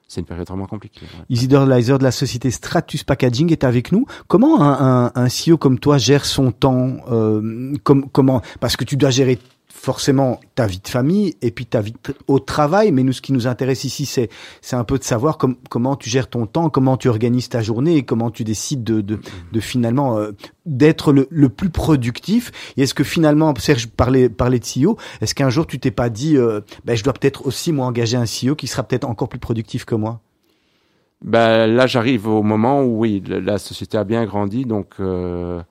c'est 0.06 0.20
une 0.20 0.28
période 0.28 0.48
vraiment 0.48 0.68
compliquée. 0.68 1.02
ouais. 1.06 1.26
Isidore 1.30 1.66
Leiser 1.66 1.98
de 1.98 2.04
la 2.04 2.12
société 2.12 2.52
Stratus 2.52 3.04
Packaging 3.06 3.52
est 3.54 3.64
avec 3.64 3.92
nous. 3.94 4.06
Comment 4.28 4.62
un, 4.62 5.06
un, 5.08 5.12
un 5.16 5.28
CEO 5.28 5.58
comme 5.58 5.80
toi 5.80 5.98
gère 5.98 6.26
son 6.26 6.52
temps 6.52 6.98
euh, 7.10 7.74
comme, 7.84 8.10
Comment 8.10 8.42
Parce 8.60 8.76
que 8.76 8.84
tu 8.84 8.98
dois 8.98 9.12
gérer 9.12 9.40
forcément 9.76 10.40
ta 10.54 10.68
vie 10.68 10.80
de 10.80 10.88
famille 10.88 11.36
et 11.42 11.50
puis 11.50 11.66
ta 11.66 11.82
vie 11.82 11.96
au 12.28 12.40
travail. 12.40 12.92
Mais 12.92 13.04
nous, 13.04 13.12
ce 13.12 13.22
qui 13.22 13.34
nous 13.34 13.48
intéresse 13.48 13.84
ici, 13.84 14.06
c'est 14.06 14.30
c'est 14.62 14.76
un 14.76 14.84
peu 14.84 15.00
de 15.00 15.04
savoir 15.04 15.38
com- 15.38 15.58
comment 15.70 15.96
tu 15.96 16.10
gères 16.10 16.30
ton 16.30 16.46
temps, 16.46 16.70
comment 16.70 16.96
tu 16.96 17.10
organises 17.10 17.50
ta 17.50 17.62
journée 17.62 17.98
et 17.98 18.04
comment 18.04 18.30
tu 18.30 18.44
décides 18.44 18.84
de, 18.84 19.02
de, 19.02 19.20
de 19.52 19.60
finalement 19.60 20.18
euh, 20.20 20.32
d'être 20.66 21.12
le, 21.12 21.28
le 21.32 21.50
plus 21.50 21.70
productif. 21.70 22.52
Et 22.78 22.84
est-ce 22.84 22.94
que 22.94 23.04
finalement, 23.04 23.54
Serge 23.58 23.88
parlait, 23.88 24.30
parlait 24.30 24.60
de 24.60 24.66
CEO, 24.66 24.98
est-ce 25.22 25.34
qu'un 25.34 25.50
jour 25.50 25.66
tu 25.66 25.80
t'es 25.80 25.92
pas 25.92 26.10
dit, 26.10 26.38
euh, 26.38 26.62
ben, 26.86 26.96
je 26.96 27.04
dois 27.04 27.14
peut-être 27.14 27.46
aussi 27.48 27.74
moi 27.74 27.88
engager 27.88 28.16
un 28.16 28.26
CEO 28.26 28.56
qui 28.56 28.68
sera 28.68 28.84
peut-être 28.84 29.06
encore 29.06 29.28
plus 29.28 29.40
productif 29.40 29.86
que 29.86 29.96
moi? 29.96 30.22
Ben, 31.24 31.68
là, 31.68 31.88
j'arrive 31.88 32.28
au 32.28 32.44
moment 32.44 32.84
où, 32.84 33.00
oui, 33.00 33.24
la, 33.28 33.40
la 33.40 33.58
société 33.58 33.98
a 33.98 34.04
bien 34.04 34.24
grandi, 34.26 34.66
donc, 34.66 34.94
euh, 35.00 35.62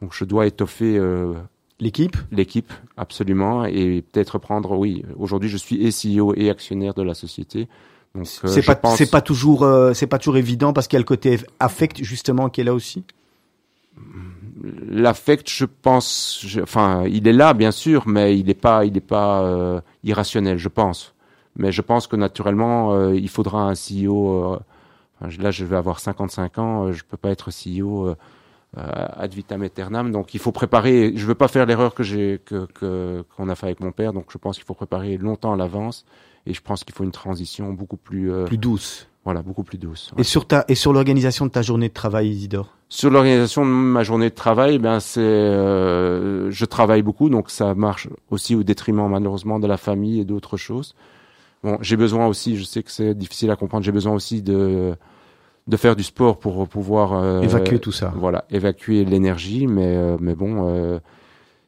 donc 0.00 0.12
je 0.14 0.24
dois 0.24 0.46
étoffer 0.46 0.96
euh, 0.96 1.34
L'équipe 1.80 2.16
l'équipe, 2.32 2.72
absolument, 2.96 3.64
et 3.64 4.02
peut-être 4.02 4.38
prendre, 4.38 4.76
oui, 4.76 5.04
aujourd'hui, 5.16 5.48
je 5.48 5.56
suis 5.56 5.76
et 5.86 5.90
CEO 5.90 6.34
et 6.36 6.50
actionnaire 6.50 6.92
de 6.94 7.02
la 7.02 7.14
société. 7.14 7.68
Donc, 8.14 8.26
euh, 8.44 8.48
c'est 8.48 8.62
pas 8.62 8.74
pense- 8.74 9.10
pas 9.10 9.20
toujours 9.20 9.62
euh, 9.62 9.92
c'est 9.94 10.06
pas 10.08 10.18
toujours 10.18 10.38
évident 10.38 10.72
parce 10.72 10.88
qu'il 10.88 10.96
y 10.96 10.98
a 10.98 11.00
le 11.00 11.04
côté 11.04 11.38
affect 11.60 12.02
justement 12.02 12.48
qui 12.48 12.62
est 12.62 12.64
là 12.64 12.74
aussi. 12.74 13.04
L'affect, 14.88 15.48
je 15.48 15.64
pense, 15.66 16.40
je- 16.44 16.60
enfin, 16.60 17.04
il 17.06 17.28
est 17.28 17.32
là, 17.32 17.54
bien 17.54 17.70
sûr, 17.70 18.08
mais 18.08 18.36
il 18.38 18.46
n'est 18.46 18.54
pas, 18.54 18.84
il 18.84 18.96
est 18.96 19.00
pas 19.00 19.42
euh, 19.42 19.80
irrationnel, 20.02 20.58
je 20.58 20.68
pense. 20.68 21.14
Mais 21.56 21.70
je 21.70 21.80
pense 21.82 22.06
que 22.06 22.16
naturellement, 22.16 22.92
euh, 22.92 23.14
il 23.14 23.28
faudra 23.28 23.62
un 23.68 23.74
CEO. 23.74 24.54
euh, 24.54 24.58
là, 25.40 25.50
je 25.52 25.64
vais 25.64 25.76
avoir 25.76 26.00
55 26.00 26.58
ans, 26.58 26.86
euh, 26.86 26.92
je 26.92 27.04
peux 27.08 27.16
pas 27.16 27.30
être 27.30 27.50
CEO 27.50 28.06
euh, 28.08 28.16
ad 28.76 29.32
vitam 29.34 29.62
aeternam. 29.62 30.12
Donc 30.12 30.34
il 30.34 30.40
faut 30.40 30.52
préparer. 30.52 31.12
Je 31.16 31.26
veux 31.26 31.34
pas 31.34 31.48
faire 31.48 31.66
l'erreur 31.66 31.94
que 31.94 32.02
j'ai 32.02 32.40
que 32.44 32.66
que- 32.66 33.24
qu'on 33.36 33.48
a 33.48 33.54
fait 33.54 33.66
avec 33.66 33.80
mon 33.80 33.92
père. 33.92 34.12
Donc 34.12 34.26
je 34.30 34.38
pense 34.38 34.56
qu'il 34.56 34.64
faut 34.66 34.74
préparer 34.74 35.16
longtemps 35.16 35.52
à 35.52 35.56
l'avance. 35.56 36.04
Et 36.46 36.54
je 36.54 36.62
pense 36.62 36.82
qu'il 36.84 36.94
faut 36.94 37.04
une 37.04 37.10
transition 37.12 37.72
beaucoup 37.74 37.98
plus, 37.98 38.32
euh, 38.32 38.44
Plus 38.44 38.56
douce. 38.56 39.06
voilà, 39.24 39.42
beaucoup 39.42 39.64
plus 39.64 39.76
douce. 39.76 40.12
Et 40.16 40.22
sur 40.22 40.46
ta 40.46 40.64
et 40.68 40.74
sur 40.74 40.92
l'organisation 40.94 41.44
de 41.44 41.50
ta 41.50 41.60
journée 41.62 41.88
de 41.88 41.92
travail, 41.94 42.28
Isidore? 42.30 42.74
Sur 42.88 43.10
l'organisation 43.10 43.66
de 43.66 43.70
ma 43.70 44.02
journée 44.02 44.30
de 44.30 44.34
travail, 44.34 44.78
ben 44.78 44.98
c'est, 44.98 45.20
euh, 45.20 46.50
je 46.50 46.64
travaille 46.64 47.02
beaucoup, 47.02 47.28
donc 47.28 47.50
ça 47.50 47.74
marche 47.74 48.08
aussi 48.30 48.54
au 48.54 48.62
détriment 48.62 49.08
malheureusement 49.10 49.58
de 49.58 49.66
la 49.66 49.76
famille 49.76 50.20
et 50.20 50.24
d'autres 50.24 50.56
choses. 50.56 50.94
Bon, 51.62 51.76
j'ai 51.82 51.96
besoin 51.96 52.26
aussi, 52.26 52.56
je 52.56 52.64
sais 52.64 52.82
que 52.82 52.90
c'est 52.90 53.14
difficile 53.14 53.50
à 53.50 53.56
comprendre, 53.56 53.84
j'ai 53.84 53.92
besoin 53.92 54.14
aussi 54.14 54.40
de 54.40 54.94
de 55.68 55.76
faire 55.76 55.94
du 55.94 56.02
sport 56.02 56.38
pour 56.38 56.66
pouvoir 56.66 57.12
euh, 57.12 57.42
Évacuer 57.42 57.78
tout 57.78 57.92
ça. 57.92 58.12
Voilà, 58.16 58.46
évacuer 58.50 59.04
l'énergie, 59.04 59.66
mais 59.66 59.94
euh, 59.96 60.16
mais 60.18 60.34
bon, 60.34 60.66
euh, 60.66 60.98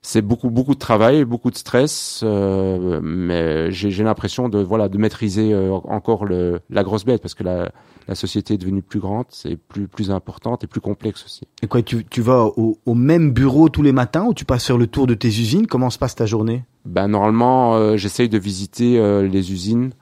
c'est 0.00 0.22
beaucoup 0.22 0.48
beaucoup 0.48 0.72
de 0.72 0.78
travail, 0.78 1.26
beaucoup 1.26 1.50
de 1.50 1.56
stress, 1.56 2.24
mais 2.24 3.70
j'ai 3.70 4.02
l'impression 4.02 4.48
de 4.48 4.58
voilà 4.58 4.88
de 4.88 4.96
maîtriser 4.96 5.54
encore 5.84 6.24
le 6.24 6.60
la 6.70 6.82
grosse 6.82 7.04
bête 7.04 7.20
parce 7.20 7.34
que 7.34 7.44
la 7.44 7.70
la 8.08 8.14
société 8.14 8.54
est 8.54 8.56
devenue 8.56 8.80
plus 8.80 8.98
grande, 8.98 9.26
c'est 9.28 9.56
plus 9.56 9.86
plus 9.86 10.10
importante 10.10 10.64
et 10.64 10.66
plus 10.66 10.80
complexe 10.80 11.22
aussi. 11.26 11.42
Et 11.62 11.66
quoi, 11.66 11.82
tu, 11.82 12.04
tu 12.06 12.22
vas 12.22 12.46
au, 12.56 12.78
au 12.86 12.94
même 12.94 13.30
bureau 13.30 13.68
tous 13.68 13.82
les 13.82 13.92
matins 13.92 14.24
ou 14.24 14.32
tu 14.32 14.46
passes 14.46 14.66
faire 14.66 14.78
le 14.78 14.86
tour 14.86 15.06
de 15.06 15.14
tes 15.14 15.28
usines? 15.28 15.66
Comment 15.66 15.90
se 15.90 15.98
passe 15.98 16.14
ta 16.14 16.24
journée? 16.24 16.64
Ben 16.86 17.06
normalement, 17.06 17.96
j'essaye 17.98 18.30
de 18.30 18.38
visiter 18.38 18.98
les 19.28 19.52
usines 19.52 19.92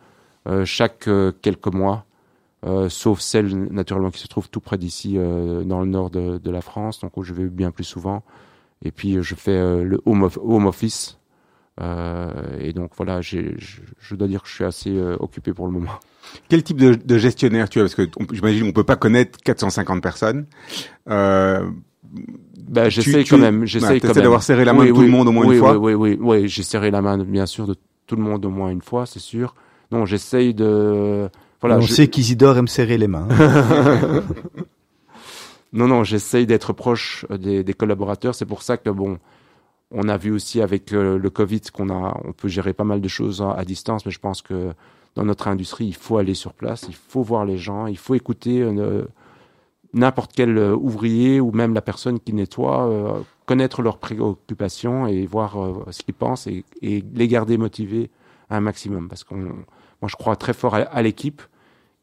chaque 0.65 1.09
quelques 1.43 1.75
mois, 1.75 2.05
euh, 2.67 2.89
sauf 2.89 3.21
celles 3.21 3.55
naturellement 3.73 4.11
qui 4.11 4.21
se 4.21 4.29
trouvent 4.29 4.49
tout 4.51 4.61
près 4.61 4.79
d'ici, 4.79 5.15
euh, 5.17 5.63
dans 5.65 5.81
le 5.81 5.87
nord 5.87 6.11
de, 6.11 6.39
de 6.39 6.51
la 6.51 6.61
France, 6.61 7.01
donc 7.01 7.17
où 7.17 7.23
je 7.23 7.33
vais 7.35 7.45
bien 7.49 7.71
plus 7.71 7.85
souvent. 7.85 8.23
Et 8.85 8.91
puis 8.91 9.19
je 9.23 9.35
fais 9.35 9.53
euh, 9.53 9.85
le 9.85 10.01
home, 10.07 10.23
of- 10.25 10.39
home 10.43 10.67
office. 10.67 11.19
Euh, 11.81 12.33
et 12.61 12.73
donc 12.73 12.91
voilà, 12.97 13.21
je, 13.21 13.39
je 14.01 14.15
dois 14.17 14.27
dire 14.27 14.43
que 14.43 14.49
je 14.49 14.55
suis 14.55 14.65
assez 14.65 14.91
euh, 14.97 15.17
occupé 15.21 15.53
pour 15.53 15.67
le 15.67 15.73
moment. 15.73 15.93
Quel 16.49 16.63
type 16.65 16.77
de, 16.79 16.95
de 16.95 17.19
gestionnaire 17.19 17.69
tu 17.69 17.79
es 17.79 17.83
Parce 17.83 17.95
que 17.95 18.03
j'imagine 18.33 18.67
on 18.67 18.73
peut 18.73 18.83
pas 18.85 18.97
connaître 18.97 19.39
450 19.45 20.03
personnes. 20.03 20.47
Euh, 21.09 21.71
Ben, 22.69 22.89
tu- 22.89 23.01
quand 23.25 23.39
même. 23.39 23.65
quand 23.67 23.79
même. 24.09 24.13
d'avoir 24.15 24.43
serré 24.43 24.65
la 24.65 24.73
main 24.73 24.81
Oui, 24.83 24.89
de 24.89 24.93
tout 24.93 24.99
oui, 25.01 25.07
le 25.07 25.13
monde 25.13 25.29
au 25.29 25.33
moins 25.33 25.47
oui, 25.47 25.55
une 25.55 25.61
fois 25.61 25.79
Oui, 25.79 25.95
oui, 25.95 26.17
oui, 26.21 26.41
oui, 26.43 26.49
j'ai 26.49 26.63
serré 26.65 26.91
la 26.91 27.01
main, 27.01 27.17
bien 27.19 27.47
sûr, 27.47 27.67
de 27.67 27.77
tout 28.07 28.17
le 28.17 28.23
monde 28.23 28.45
au 28.45 28.51
moins 28.51 28.71
une 28.71 28.83
fois, 28.83 29.07
c'est 29.07 29.21
sûr. 29.21 29.55
Non, 29.93 30.05
j'essaye 30.05 30.55
de. 30.55 31.29
Voilà. 31.61 31.79
On 31.79 31.81
je- 31.81 31.93
sait 31.93 32.09
qu'Isidore 32.09 32.57
aime 32.59 32.69
serrer 32.69 32.99
les 32.99 33.09
mains. 33.09 33.29
Non, 35.73 35.87
non, 35.87 36.03
j'essaye 36.03 36.47
d'être 36.47 36.73
proche 36.73 37.27
euh, 37.31 37.37
des, 37.37 37.63
des 37.63 37.75
collaborateurs. 37.75 38.35
C'est 38.35 38.47
pour 38.47 38.63
ça 38.63 38.79
que 38.79 38.89
bon, 38.89 39.19
on 39.91 40.09
a 40.09 40.17
vu 40.17 40.31
aussi 40.31 40.63
avec 40.63 40.93
euh, 40.93 41.19
le 41.19 41.31
Covid 41.31 41.61
qu'on 41.73 41.91
a, 41.91 42.19
on 42.25 42.33
peut 42.33 42.49
gérer 42.49 42.73
pas 42.73 42.85
mal 42.85 43.01
de 43.03 43.09
choses 43.09 43.43
à, 43.43 43.53
à 43.53 43.65
distance, 43.67 44.07
mais 44.07 44.13
je 44.13 44.19
pense 44.19 44.41
que 44.41 44.73
dans 45.15 45.25
notre 45.25 45.47
industrie, 45.49 45.85
il 45.87 45.95
faut 45.95 46.17
aller 46.17 46.33
sur 46.35 46.55
place, 46.55 46.87
il 46.89 46.95
faut 46.95 47.23
voir 47.23 47.45
les 47.45 47.59
gens, 47.59 47.87
il 47.87 47.99
faut 47.99 48.15
écouter 48.15 48.63
euh, 48.63 49.05
n'importe 49.93 50.31
quel 50.35 50.57
euh, 50.57 50.75
ouvrier 50.75 51.39
ou 51.39 51.53
même 51.53 51.75
la 51.75 51.83
personne 51.83 52.19
qui 52.19 52.33
nettoie, 52.33 53.23
connaître 53.45 53.83
leurs 53.83 53.99
préoccupations 53.99 55.07
et 55.07 55.27
voir 55.27 55.57
ce 55.91 56.03
qu'ils 56.03 56.15
pensent 56.15 56.47
et, 56.47 56.65
et 56.81 57.05
les 57.15 57.29
garder 57.29 57.59
motivés 57.59 58.11
un 58.49 58.61
maximum. 58.61 59.09
Parce 59.09 59.25
qu'on, 59.25 59.53
moi, 60.01 60.09
je 60.09 60.17
crois 60.17 60.37
très 60.37 60.53
fort 60.53 60.75
à, 60.75 61.03
l'équipe. 61.03 61.43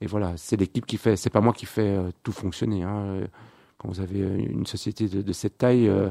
Et 0.02 0.08
voilà, 0.08 0.34
c'est 0.38 0.58
l'équipe 0.58 0.86
qui 0.86 0.98
fait, 0.98 1.16
c'est 1.16 1.30
pas 1.30 1.42
moi 1.42 1.54
qui 1.54 1.66
fait 1.66 1.96
euh, 1.96 2.12
tout 2.24 2.32
fonctionner. 2.32 2.84
Hein. 2.84 3.22
Quand 3.78 3.88
vous 3.88 4.02
avez 4.02 4.22
euh, 4.22 4.38
une 4.38 4.66
société 4.66 5.08
de, 5.08 5.34
cette 5.34 5.58
taille, 5.58 5.88
euh, 5.88 6.10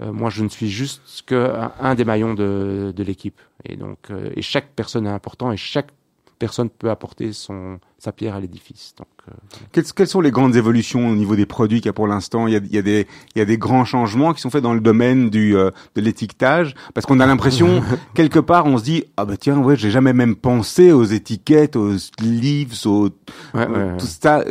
moi 0.00 0.30
je 0.30 0.42
ne 0.42 0.48
suis 0.48 0.68
juste 0.68 1.22
qu'un 1.26 1.72
un 1.78 1.94
des 1.94 2.04
maillons 2.04 2.34
de, 2.34 2.94
l'équipe. 2.96 3.40
Et 3.64 3.76
donc, 3.76 4.10
et 4.34 4.42
chaque 4.42 4.70
personne 4.74 5.06
est 5.06 5.10
important 5.10 5.52
et 5.52 5.56
chaque 5.56 5.90
personne 6.38 6.70
peut 6.70 6.90
apporter 6.90 7.32
son 7.32 7.78
sa 7.98 8.12
pierre 8.12 8.36
à 8.36 8.40
l'édifice. 8.40 8.94
Donc, 8.96 9.08
euh, 9.28 9.32
quelles, 9.72 9.84
quelles 9.92 10.06
sont 10.06 10.20
les 10.20 10.30
grandes 10.30 10.54
évolutions 10.54 11.08
au 11.08 11.14
niveau 11.16 11.34
des 11.34 11.46
produits 11.46 11.80
qu'il 11.80 11.86
y 11.86 11.90
a 11.90 11.92
pour 11.92 12.06
l'instant? 12.06 12.46
Il 12.46 12.52
y 12.52 12.56
a, 12.56 12.60
il 12.64 12.72
y 12.74 12.78
a 12.78 12.82
des 12.82 13.06
il 13.34 13.38
y 13.38 13.42
a 13.42 13.44
des 13.44 13.58
grands 13.58 13.84
changements 13.84 14.32
qui 14.32 14.40
sont 14.40 14.50
faits 14.50 14.62
dans 14.62 14.72
le 14.74 14.80
domaine 14.80 15.30
du 15.30 15.56
euh, 15.56 15.70
de 15.96 16.00
l'étiquetage? 16.00 16.74
Parce 16.94 17.06
qu'on 17.06 17.18
a 17.20 17.26
l'impression 17.26 17.82
quelque 18.14 18.38
part 18.38 18.66
on 18.66 18.78
se 18.78 18.84
dit 18.84 19.04
ah 19.16 19.24
bah 19.24 19.36
tiens 19.36 19.58
ouais 19.58 19.76
j'ai 19.76 19.90
jamais 19.90 20.12
même 20.12 20.36
pensé 20.36 20.92
aux 20.92 21.04
étiquettes 21.04 21.74
aux 21.76 21.92
leaves 22.20 22.74
aux 22.86 23.06
ouais, 23.06 23.10
Euh, 23.56 23.66
ouais, 23.66 23.92
ouais. 23.92 23.96
tout 23.98 24.06
ça, 24.06 24.44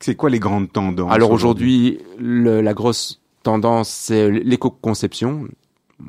c'est 0.00 0.14
quoi 0.14 0.30
les 0.30 0.38
grandes 0.38 0.70
tendances 0.72 1.12
Alors 1.12 1.32
aujourd'hui, 1.32 1.98
le- 2.18 2.60
la 2.60 2.74
grosse 2.74 3.20
tendance, 3.42 3.88
c'est 3.90 4.30
l'éco-conception. 4.30 5.48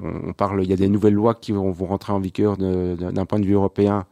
On 0.01 0.33
parle, 0.33 0.63
il 0.63 0.69
y 0.69 0.73
a 0.73 0.77
des 0.77 0.88
nouvelles 0.89 1.13
lois 1.13 1.35
qui 1.35 1.51
vont, 1.51 1.69
vont 1.71 1.85
rentrer 1.85 2.11
en 2.13 2.19
vigueur 2.19 2.57
d'un 2.57 3.25
point 3.25 3.39
de 3.39 3.45
vue 3.45 3.53
européen. 3.53 4.05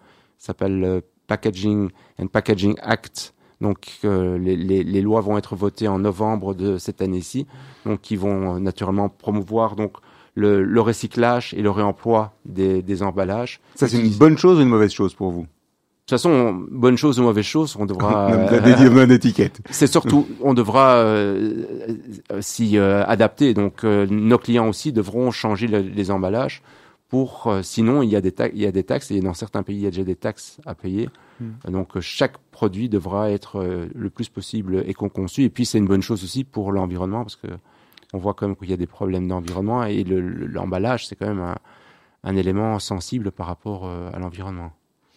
Ça 0.44 0.48
s'appelle 0.48 0.78
le 0.78 1.02
Packaging 1.28 1.88
and 2.22 2.28
Packaging 2.28 2.76
Act. 2.82 3.34
Donc 3.62 3.78
euh, 4.04 4.38
les, 4.38 4.58
les- 4.58 4.84
les 4.84 5.02
lois 5.02 5.22
vont 5.22 5.38
être 5.38 5.56
votées 5.56 5.88
en 5.88 6.00
novembre 6.00 6.54
de 6.54 6.78
cette 6.78 7.02
année-ci. 7.02 7.48
Donc 7.86 8.02
qui 8.02 8.18
vont 8.18 8.56
euh, 8.56 8.60
naturellement 8.60 9.08
promouvoir 9.08 9.78
donc 9.78 9.94
le, 10.36 10.62
le 10.66 10.82
recyclage 10.82 11.54
et 11.54 11.62
le 11.62 11.70
réemploi 11.72 12.34
des, 12.44 12.82
des 12.82 13.04
emballages. 13.04 13.62
Ça 13.76 13.88
c'est 13.88 14.02
une 14.02 14.10
bonne 14.16 14.38
chose 14.38 14.60
ou 14.60 14.62
une 14.64 14.68
mauvaise 14.68 14.92
chose 14.92 15.14
pour 15.14 15.32
vous? 15.32 15.44
De 15.44 15.48
toute 16.08 16.10
façon, 16.20 16.62
bonne 16.70 16.98
chose 16.98 17.22
ou 17.22 17.24
mauvaise 17.24 17.46
chose, 17.46 17.78
on 17.80 17.86
devra. 17.86 18.30
Euh, 18.34 18.60
dédié 18.60 18.88
une 18.88 19.12
étiquette. 19.12 19.62
c'est 19.70 19.88
surtout, 19.88 20.28
on 20.42 20.54
devra 20.54 20.96
euh, 20.96 21.64
euh, 22.34 22.42
s'y 22.42 22.78
euh, 22.78 23.06
adapter. 23.06 23.54
Donc, 23.54 23.86
euh, 23.86 24.06
nos 24.10 24.38
clients 24.38 24.68
aussi 24.68 24.92
devront 24.92 25.32
changer 25.32 25.68
le- 25.68 25.80
les 25.80 26.12
emballages. 26.12 26.62
Pour, 27.14 27.46
euh, 27.46 27.62
sinon, 27.62 28.02
il 28.02 28.10
y 28.10 28.16
a 28.16 28.22
des 28.22 28.32
taxes, 28.32 28.54
il 28.56 28.62
y 28.64 28.66
a 28.66 28.72
des 28.72 28.84
taxes 28.84 29.12
et 29.12 29.20
dans 29.20 29.36
certains 29.36 29.62
pays, 29.62 29.76
il 29.76 29.84
y 29.84 29.86
a 29.86 29.92
déjà 29.92 30.04
des 30.04 30.16
taxes 30.16 30.58
à 30.66 30.74
payer. 30.74 31.10
Euh, 31.68 31.70
Donc, 31.70 31.96
euh, 31.96 32.02
chaque 32.02 32.40
produit 32.50 32.90
devra 32.90 33.30
être 33.30 33.60
euh, 33.60 33.86
le 33.94 34.10
plus 34.10 34.30
possible 34.30 34.84
éco-conçu. 34.88 35.44
Et 35.44 35.50
puis, 35.50 35.66
c'est 35.68 35.78
une 35.78 35.86
bonne 35.86 36.02
chose 36.02 36.24
aussi 36.24 36.44
pour 36.44 36.72
l'environnement 36.72 37.22
parce 37.24 37.36
que 37.36 37.46
on 38.14 38.18
voit 38.18 38.34
quand 38.34 38.48
même 38.48 38.56
qu'il 38.56 38.72
y 38.72 38.74
a 38.74 38.78
des 38.78 38.88
problèmes 38.88 39.28
d'environnement 39.28 39.84
et 39.84 40.04
le- 40.04 40.22
le- 40.22 40.48
l'emballage, 40.48 41.06
c'est 41.08 41.16
quand 41.16 41.28
même 41.28 41.40
un, 41.40 41.56
un 42.24 42.36
élément 42.36 42.80
sensible 42.80 43.32
par 43.32 43.46
rapport 43.46 43.86
euh, 43.86 44.10
à 44.12 44.18
l'environnement. 44.18 44.72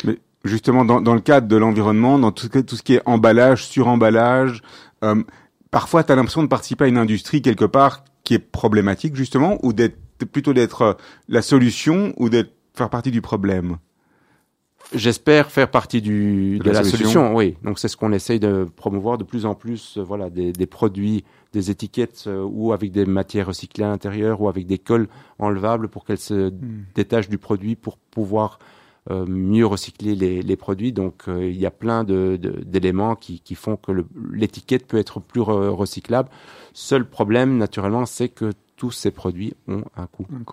Mais 0.05 0.19
justement, 0.45 0.85
dans, 0.85 1.01
dans 1.01 1.15
le 1.15 1.21
cadre 1.23 1.49
de 1.49 1.57
l'environnement, 1.57 2.19
dans 2.19 2.31
tout, 2.31 2.45
ce 2.45 2.51
qui 2.51 2.59
est- 2.59 2.63
tout 2.65 2.77
ce 2.77 2.83
qui 2.83 2.95
est 2.97 3.03
emballage, 3.07 3.65
suremballage, 3.67 4.61
euh, 5.03 5.23
parfois 5.71 6.05
tu 6.05 6.13
as 6.13 6.17
l'impression 6.17 6.43
de 6.43 6.49
participer 6.49 6.85
à 6.85 6.89
une 6.89 6.99
industrie 6.99 7.41
quelque 7.41 7.65
part 7.65 8.05
qui 8.23 8.35
est 8.35 8.39
problématique 8.39 9.17
justement, 9.17 9.57
ou 9.63 9.73
d'être 9.73 9.97
plutôt 10.25 10.53
d'être 10.55 10.83
euh, 10.83 10.93
la 11.29 11.43
solution 11.43 12.15
ou 12.17 12.29
d'être 12.29 12.53
faire 12.75 12.91
partie 12.91 13.11
du 13.11 13.21
problème? 13.21 13.77
J'espère 14.95 15.51
faire 15.51 15.69
partie 15.69 16.01
du, 16.01 16.59
De 16.59 16.65
de, 16.65 16.71
la 16.71 16.75
la, 16.75 16.85
solution. 16.85 16.99
solution. 17.23 17.35
oui. 17.35 17.57
Donc 17.65 17.81
c'est 17.81 17.89
ce 17.89 17.97
qu'on 17.97 18.13
essaye 18.13 18.39
de 18.39 18.69
promouvoir 18.77 19.19
de 19.19 19.25
plus 19.25 19.45
en 19.45 19.57
plus, 19.57 19.97
euh, 19.99 20.03
voilà, 20.05 20.31
des, 20.31 20.53
des 20.53 20.67
produits, 20.67 21.25
des 21.53 21.73
étiquettes 21.73 22.25
euh, 22.29 22.45
ou 22.49 22.73
avec 22.73 22.93
des 22.93 23.05
matières 23.05 23.49
recyclées 23.49 23.83
à 23.85 23.89
l'intérieur 23.89 24.41
ou 24.41 24.49
avec 24.49 24.65
des 24.67 24.79
colles 24.79 25.09
enlevables 25.41 25.89
pour 25.89 26.05
qu'elles 26.05 26.19
se 26.19 26.53
détachent 26.95 27.29
du 27.29 27.39
produit 27.39 27.75
pour 27.75 27.97
pouvoir 27.99 28.61
euh, 29.11 29.27
mieux 29.27 29.67
recycler 29.67 30.15
les, 30.15 30.41
les 30.43 30.57
produits. 30.57 30.93
Donc 30.93 31.25
il 31.27 31.57
y 31.57 31.67
a 31.67 31.73
plein 31.73 32.05
de- 32.05 32.39
de- 32.41 32.63
d'éléments 32.65 33.17
qui, 33.17 33.41
qui 33.41 33.57
font 33.57 33.77
que 33.77 33.91
l'étiquette 34.33 34.87
peut 34.87 34.99
être 34.99 35.19
plus 35.19 35.41
re- 35.41 35.69
recyclable. 35.71 36.29
Seul 36.75 37.09
problème, 37.09 37.57
naturellement, 37.59 38.07
c'est 38.07 38.29
que 38.29 38.53
tous 38.77 38.91
ces 38.91 39.11
produits 39.11 39.55
ont 39.69 39.83
un 39.97 40.07
coût. 40.07 40.27
Un. 40.35 40.45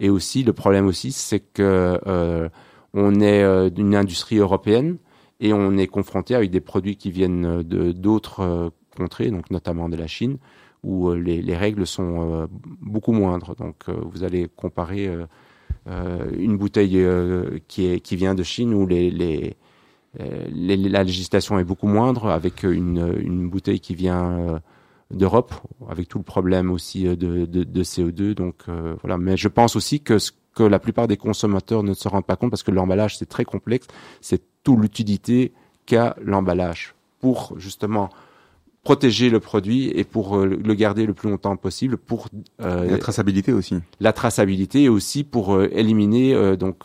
Et 0.00 0.10
aussi, 0.10 0.42
le 0.42 0.52
problème 0.52 0.86
aussi, 0.86 1.12
c'est 1.12 1.40
que 1.40 1.98
euh, 2.06 2.48
on 2.94 3.20
est 3.20 3.42
euh, 3.42 3.70
d'une 3.70 3.94
industrie 3.94 4.38
européenne 4.38 4.96
et 5.40 5.52
on 5.52 5.76
est 5.76 5.86
confronté 5.88 6.34
avec 6.34 6.50
des 6.50 6.60
produits 6.60 6.96
qui 6.96 7.10
viennent 7.10 7.44
euh, 7.44 7.62
de 7.62 7.92
d'autres 7.92 8.40
euh, 8.40 8.70
contrées, 8.96 9.30
donc 9.30 9.50
notamment 9.50 9.88
de 9.88 9.96
la 9.96 10.06
Chine, 10.06 10.38
où 10.84 11.12
les, 11.12 11.42
les 11.42 11.56
règles 11.56 11.86
sont 11.86 12.46
beaucoup 12.80 13.12
moindres. 13.12 13.56
Donc, 13.56 13.88
vous 13.88 14.22
allez 14.22 14.48
comparer 14.54 15.08
une 15.86 16.56
bouteille 16.56 17.02
qui 17.68 17.86
est 17.86 18.00
qui 18.00 18.16
vient 18.16 18.34
de 18.34 18.42
Chine 18.42 18.74
où 18.74 18.86
les, 18.86 19.10
les, 19.10 19.56
les- 20.52 20.76
la 20.76 21.02
législation 21.02 21.58
est 21.58 21.64
beaucoup 21.64 21.88
moindre 21.88 22.26
avec 22.30 22.62
une, 22.62 23.14
une 23.18 23.48
bouteille 23.48 23.80
qui 23.80 23.94
vient 23.94 24.38
euh, 24.38 24.58
d'Europe, 25.10 25.54
avec 25.88 26.08
tout 26.08 26.18
le 26.18 26.24
problème 26.24 26.70
aussi 26.70 27.06
euh, 27.06 27.16
de, 27.16 27.46
de, 27.46 27.64
de 27.64 27.84
CO2. 27.84 28.34
Donc 28.34 28.56
euh, 28.68 28.94
voilà. 29.02 29.18
Mais 29.18 29.36
je 29.36 29.48
pense 29.48 29.76
aussi 29.76 30.00
que 30.00 30.18
ce 30.18 30.32
que 30.54 30.62
la 30.62 30.78
plupart 30.78 31.08
des 31.08 31.16
consommateurs 31.16 31.82
ne 31.82 31.94
se 31.94 32.06
rendent 32.08 32.26
pas 32.26 32.36
compte, 32.36 32.50
parce 32.50 32.62
que 32.62 32.70
l'emballage 32.70 33.18
c'est 33.18 33.28
très 33.28 33.44
complexe, 33.44 33.86
c'est 34.20 34.40
toute 34.62 34.78
l'utilité 34.80 35.52
qu'a 35.84 36.16
l'emballage 36.22 36.94
pour 37.20 37.54
justement 37.58 38.08
protéger 38.84 39.30
le 39.30 39.40
produit 39.40 39.88
et 39.94 40.04
pour 40.04 40.36
euh, 40.36 40.46
le 40.46 40.74
garder 40.74 41.06
le 41.06 41.14
plus 41.14 41.28
longtemps 41.28 41.56
possible, 41.56 41.96
pour 41.96 42.28
euh, 42.60 42.88
La 42.88 42.98
traçabilité 42.98 43.52
aussi. 43.52 43.76
la 43.98 44.12
traçabilité 44.12 44.84
et 44.84 44.88
aussi 44.88 45.24
pour 45.24 45.60
éliminer 45.62 46.56
donc 46.56 46.84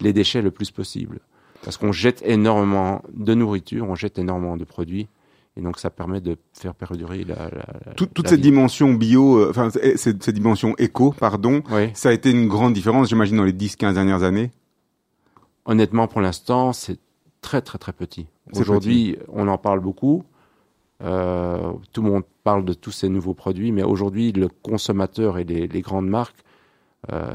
les 0.00 0.12
déchets 0.12 0.42
le 0.42 0.50
plus 0.50 0.70
possible. 0.70 1.20
Parce 1.62 1.76
qu'on 1.76 1.92
jette 1.92 2.22
énormément 2.26 3.02
de 3.14 3.34
nourriture, 3.34 3.88
on 3.88 3.94
jette 3.94 4.18
énormément 4.18 4.56
de 4.56 4.64
produits 4.64 5.08
Et 5.56 5.60
donc 5.62 5.78
ça 5.78 5.88
permet 5.90 6.20
de 6.20 6.36
faire 6.52 6.74
perdurer 6.74 7.22
la, 7.24 7.36
la- 7.36 7.50
la- 7.86 7.94
Toute, 7.94 8.12
toute 8.12 8.24
la 8.26 8.30
cette 8.30 8.40
vie. 8.40 8.50
dimension 8.50 8.92
bio, 8.92 9.38
euh, 9.38 9.50
enfin 9.50 9.70
cette, 9.70 10.22
cette 10.22 10.30
dimension 10.34 10.74
éco, 10.78 11.12
pardon, 11.12 11.62
Oui. 11.70 11.90
ça 11.94 12.08
a 12.08 12.12
été 12.12 12.30
une 12.32 12.48
grande 12.48 12.72
différence, 12.74 13.08
j'imagine, 13.08 13.36
dans 13.36 13.44
les 13.44 13.52
10-15 13.52 13.94
dernières 13.94 14.24
années. 14.24 14.50
Honnêtement, 15.64 16.08
pour 16.08 16.20
l'instant, 16.20 16.72
c'est 16.72 16.98
très 17.40 17.60
très 17.62 17.78
très 17.78 17.92
petit. 17.92 18.26
Aujourd'hui, 18.54 19.16
on 19.28 19.48
en 19.48 19.56
parle 19.58 19.80
beaucoup. 19.80 20.24
Euh, 21.02 21.72
tout 21.92 22.02
le 22.02 22.10
monde 22.10 22.22
parle 22.44 22.64
de 22.64 22.74
tous 22.74 22.90
ces 22.90 23.08
nouveaux 23.08 23.34
produits, 23.34 23.72
mais 23.72 23.82
aujourd'hui, 23.82 24.32
le 24.32 24.48
consommateur 24.48 25.38
et 25.38 25.44
les, 25.44 25.66
les 25.66 25.80
grandes 25.80 26.08
marques, 26.08 26.36
euh, 27.12 27.32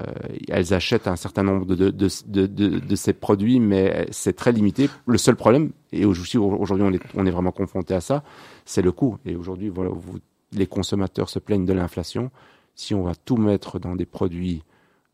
elles 0.48 0.74
achètent 0.74 1.08
un 1.08 1.16
certain 1.16 1.44
nombre 1.44 1.66
de, 1.66 1.76
de, 1.76 1.92
de, 1.92 2.46
de, 2.48 2.80
de- 2.80 2.96
ces 2.96 3.14
produits, 3.14 3.60
mais 3.60 4.08
c'est 4.12 4.34
très 4.36 4.52
limité. 4.52 4.90
Le 5.06 5.18
seul 5.18 5.36
problème, 5.36 5.72
et 5.92 6.06
aujourd'hui, 6.06 6.38
on 6.40 6.92
est, 6.94 7.02
on 7.16 7.26
est 7.26 7.32
vraiment 7.32 7.52
confronté 7.52 7.94
à 7.94 8.02
ça, 8.02 8.24
c'est 8.66 8.82
le 8.82 8.92
coût. 8.92 9.18
Et 9.26 9.36
aujourd'hui, 9.36 9.70
voilà, 9.70 9.92
vous- 9.92 10.20
les 10.52 10.66
consommateurs 10.68 11.30
se 11.30 11.40
plaignent 11.40 11.66
de 11.66 11.74
l'inflation. 11.74 12.32
Si 12.76 12.96
on 12.96 13.04
va 13.04 13.14
tout 13.14 13.38
mettre 13.38 13.78
dans 13.80 13.96
des 13.96 14.06
produits 14.06 14.64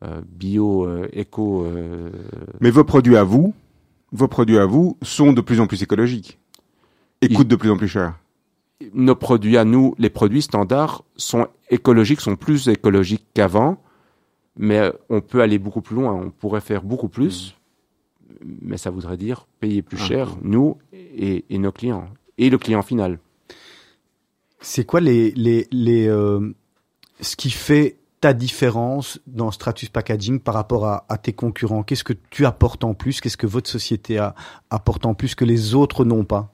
euh, 0.03 0.21
bio, 0.27 0.85
euh, 0.85 1.07
éco, 1.13 1.63
euh, 1.65 2.09
Mais 2.61 2.69
vos 2.69 2.83
produits 2.83 3.17
à 3.17 3.23
vous, 3.23 3.53
vos 4.11 4.27
produits 4.27 4.57
à 4.59 4.65
vous 4.65 4.97
sont 5.01 5.33
de 5.33 5.41
plus 5.41 5.59
en 5.59 5.67
plus 5.67 5.81
écologiques 5.83 6.37
et 7.21 7.29
coûtent 7.33 7.47
de 7.47 7.55
plus 7.55 7.71
en 7.71 7.77
plus 7.77 7.87
cher. 7.87 8.13
nos 8.93 9.15
produits 9.15 9.57
à 9.57 9.63
nous, 9.65 9.95
les 9.97 10.09
produits 10.09 10.41
standards, 10.41 11.03
sont 11.15 11.47
écologiques, 11.69 12.21
sont 12.21 12.35
plus 12.35 12.67
écologiques 12.67 13.25
qu'avant, 13.33 13.77
mais 14.57 14.79
euh, 14.79 14.91
on 15.09 15.21
peut 15.21 15.41
aller 15.41 15.59
beaucoup 15.59 15.81
plus 15.81 15.95
loin. 15.95 16.13
On 16.13 16.29
pourrait 16.31 16.61
faire 16.61 16.83
beaucoup 16.83 17.09
plus, 17.09 17.55
mais 18.43 18.77
ça 18.77 18.89
voudrait 18.89 19.17
dire 19.17 19.47
payer 19.59 19.81
plus 19.81 19.97
Ah. 20.01 20.05
cher, 20.05 20.37
nous 20.41 20.77
et, 20.93 21.45
et 21.49 21.57
nos 21.57 21.71
clients, 21.71 22.07
et 22.37 22.49
le 22.49 22.57
client 22.57 22.81
final. 22.81 23.19
C'est 24.61 24.85
quoi 24.85 24.99
les, 24.99 25.31
les, 25.31 25.67
les, 25.71 26.07
euh, 26.07 26.53
ce 27.21 27.35
qui 27.35 27.51
fait 27.51 27.97
ta 28.21 28.33
différence 28.33 29.19
dans 29.27 29.51
Stratus 29.51 29.89
Packaging 29.89 30.39
par 30.39 30.55
rapport 30.55 30.85
à, 30.87 31.05
à 31.09 31.17
tes 31.17 31.33
concurrents? 31.33 31.83
Qu'est-ce 31.83 32.03
que 32.03 32.13
tu 32.31 32.45
apportes 32.45 32.83
en 32.83 32.95
plus? 32.95 33.21
Qu'est-ce 33.21 33.37
que 33.37 33.45
votre 33.45 33.69
société 33.69 34.17
a, 34.17 34.33
apporte 34.71 35.05
en 35.05 35.13
plus 35.13 35.35
que 35.35 35.45
les 35.45 35.75
autres 35.75 36.03
n'ont 36.05 36.23
pas? 36.23 36.51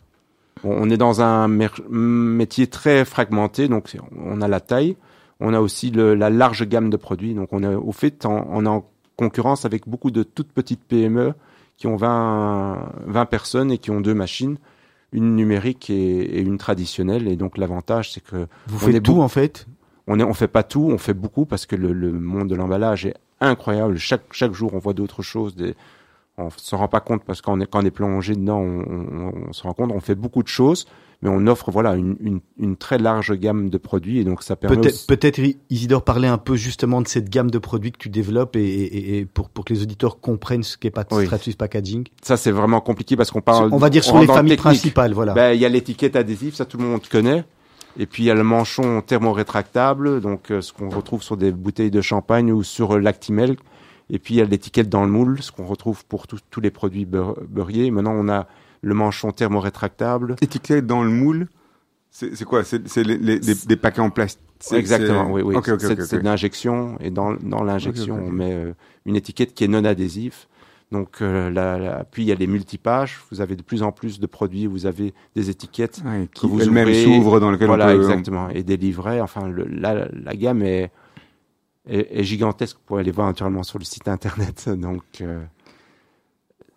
On 0.64 0.90
est 0.90 0.98
dans 0.98 1.22
un 1.22 1.48
métier 1.48 2.68
très 2.68 3.06
fragmenté, 3.06 3.68
donc 3.70 3.96
on 4.16 4.42
a 4.42 4.48
la 4.48 4.60
taille, 4.60 4.98
on 5.42 5.54
a 5.54 5.60
aussi 5.60 5.92
le- 5.92 6.16
la 6.16 6.30
large 6.30 6.66
gamme 6.68 6.90
de 6.90 6.98
produits. 6.98 7.34
Donc 7.34 7.50
on 7.52 7.64
est 7.64 7.76
au 7.76 7.92
fait, 7.92 8.26
on 8.26 8.66
est 8.66 8.70
en 8.70 8.86
concurrence 9.18 9.66
avec 9.66 9.88
beaucoup 9.88 10.12
de 10.12 10.24
toutes 10.24 10.52
petites 10.52 10.84
PME 10.84 11.34
qui 11.78 11.88
ont 11.88 11.96
20, 11.96 12.92
20 13.08 13.26
personnes 13.26 13.72
et 13.72 13.78
qui 13.78 13.92
ont 13.92 14.02
deux 14.02 14.14
machines, 14.14 14.58
une 15.12 15.36
numérique 15.36 15.90
et, 15.90 16.20
et 16.38 16.42
une 16.42 16.58
traditionnelle. 16.58 17.28
Et 17.28 17.36
donc 17.36 17.58
l'avantage, 17.58 18.12
c'est 18.14 18.24
que 18.24 18.48
Vous 18.68 18.86
On 18.86 18.90
est 18.90 18.94
faites 18.94 19.04
tout 19.04 19.22
en 19.22 19.28
fait? 19.28 19.68
On 20.08 20.20
est, 20.20 20.24
on 20.24 20.34
fait 20.34 20.48
pas 20.48 20.64
tout, 20.64 20.90
on 20.92 20.98
fait 20.98 21.14
beaucoup 21.14 21.46
parce 21.46 21.66
que 21.66 21.76
le, 21.76 21.94
le 21.94 22.12
monde 22.12 22.48
de 22.50 22.56
l'emballage 22.56 23.06
est 23.06 23.16
incroyable. 23.40 23.98
Chaque, 23.98 24.24
chaque 24.32 24.54
jour, 24.54 24.72
on 24.74 24.80
voit 24.80 24.94
d'autres 24.94 25.22
choses. 25.22 25.56
Des, 25.56 25.76
on 26.38 26.50
se 26.50 26.76
rend 26.76 26.88
pas 26.88 27.00
compte 27.02 27.24
parce 27.24 27.42
qu'on 27.42 27.60
est, 27.62 27.66
quand 27.68 27.82
on 27.82 27.86
est 27.86 27.92
plongé 27.92 28.36
dedans, 28.36 28.60
on, 28.60 28.80
on- 28.82 29.34
on 29.50 29.54
se 29.54 29.64
rend 29.64 29.74
compte. 29.74 29.92
On 29.92 30.00
fait 30.00 30.16
beaucoup 30.16 30.44
de 30.44 30.48
choses, 30.48 30.86
mais 31.22 31.30
on 31.30 31.46
offre 31.48 31.70
voilà 31.72 31.96
une, 31.96 32.16
une, 32.20 32.40
une 32.58 32.76
très 32.78 32.98
large 32.98 33.34
gamme 33.34 33.70
de 33.70 33.78
produits 33.78 34.20
et 34.20 34.24
donc 34.24 34.42
ça 34.44 34.56
permet. 34.56 34.78
Peut-être, 34.78 34.94
aussi- 34.96 35.06
peut-être 35.08 35.40
Isidore 35.70 36.04
parler 36.04 36.28
un 36.28 36.38
peu 36.38 36.56
justement 36.56 37.02
de 37.02 37.08
cette 37.08 37.30
gamme 37.30 37.52
de 37.52 37.60
produits 37.60 37.92
que 37.92 37.98
tu 38.00 38.10
développes 38.10 38.56
et, 38.56 38.62
et, 38.66 39.18
et 39.20 39.26
pour, 39.26 39.50
pour 39.50 39.64
que 39.66 39.74
les 39.74 39.82
auditeurs 39.84 40.20
comprennent 40.20 40.64
ce 40.64 40.78
qu'est 40.78 40.90
pas 40.92 41.06
Oui. 41.12 41.26
Stratus 41.26 41.56
Packaging. 41.56 42.06
Ça 42.24 42.38
c'est 42.38 42.52
vraiment 42.52 42.82
compliqué 42.82 43.16
parce 43.16 43.30
qu'on 43.32 43.42
parle. 43.42 43.70
On 43.72 43.78
va 43.78 43.90
dire 43.90 44.04
sur 44.04 44.20
les 44.20 44.26
familles 44.28 44.52
technique. 44.52 44.60
principales, 44.60 45.14
voilà. 45.14 45.34
Ben, 45.34 45.54
il 45.54 45.62
y 45.62 45.66
a 45.66 45.70
l'étiquette 45.70 46.16
adhésive, 46.16 46.56
ça 46.56 46.66
tout 46.66 46.78
le 46.78 46.86
monde 46.86 47.02
connaît. 47.08 47.44
Et 48.00 48.06
puis 48.06 48.24
il 48.24 48.28
y 48.28 48.32
a 48.32 48.36
le 48.36 48.44
manchon 48.44 49.02
thermorétractable, 49.02 50.22
donc 50.22 50.50
euh, 50.52 50.62
ce 50.62 50.72
qu'on 50.74 50.90
retrouve 50.90 51.24
sur 51.24 51.36
des 51.38 51.52
bouteilles 51.52 51.92
de 51.92 52.02
champagne 52.02 52.52
ou 52.52 52.64
sur 52.64 52.94
euh, 52.96 53.00
l'Actimel. 53.00 53.58
Et 54.10 54.20
puis 54.20 54.36
il 54.36 54.38
y 54.38 54.42
a 54.42 54.46
l'étiquette 54.46 54.90
dans 54.90 55.04
le 55.04 55.12
moule, 55.12 55.42
ce 55.42 55.52
qu'on 55.52 55.66
retrouve 55.66 56.06
pour 56.06 56.28
tous- 56.28 56.40
tous 56.50 56.62
les 56.62 56.72
produits 56.72 57.06
beur- 57.06 57.38
beurriers. 57.50 57.92
Maintenant 57.92 58.14
on 58.16 58.30
a 58.30 58.48
le 58.82 58.94
manchon 58.94 59.32
thermorétractable. 59.32 60.36
Étiquette 60.42 60.86
dans 60.88 61.04
le 61.04 61.10
moule, 61.10 61.48
c'est 62.10 62.44
quoi? 62.44 62.64
C'est 62.64 62.80
des, 63.04 63.76
paquets 63.76 64.02
en 64.02 64.10
plastique 64.10 64.42
Exactement, 64.72 65.32
oui, 65.32 65.56
c'est 65.90 66.20
de 66.20 66.24
l'injection 66.24 66.98
et 67.00 67.10
dans, 67.10 67.34
dans 67.34 67.64
l'injection 67.64 68.16
on 68.28 68.30
met 68.32 68.54
euh, 68.54 68.74
une 69.06 69.16
étiquette 69.16 69.54
qui 69.56 69.64
est 69.64 69.68
non 69.68 69.84
adhésive. 69.86 70.36
Donc 70.92 71.22
euh, 71.22 71.50
la- 71.50 71.78
la- 71.80 72.04
puis 72.04 72.24
il 72.24 72.28
y 72.28 72.32
a 72.34 72.36
les 72.36 72.48
multipages. 72.48 73.22
Vous 73.32 73.40
avez 73.40 73.56
de 73.56 73.62
plus 73.64 73.82
en 73.82 73.92
plus 73.94 74.20
de 74.20 74.28
produits. 74.28 74.68
Vous 74.68 74.86
avez 74.86 75.14
des 75.36 75.50
étiquettes 75.50 76.02
Ouais, 76.06 76.28
que 76.28 76.42
qui 76.42 76.48
vous 76.48 76.62
elle-même 76.62 76.90
ouvrez, 76.90 77.04
s'ouvre 77.06 77.40
dans 77.40 77.50
lequel 77.50 77.68
voilà, 77.68 77.88
on 77.88 77.96
peut. 77.96 78.02
exactement. 78.02 78.50
Et 78.50 78.62
des 78.64 78.76
livrets. 78.78 79.22
Enfin, 79.22 79.48
le- 79.48 79.64
la, 79.64 80.10
la 80.12 80.36
gamme 80.36 80.62
est, 80.64 80.92
est, 81.88 82.20
est 82.20 82.24
gigantesque. 82.26 82.76
Vous 82.76 82.84
pouvez 82.86 83.00
aller 83.00 83.12
voir 83.12 83.28
naturellement 83.28 83.64
sur 83.64 83.80
le 83.80 83.86
site 83.86 84.10
internet. 84.10 84.68
Donc, 84.78 85.04
euh, 85.22 85.42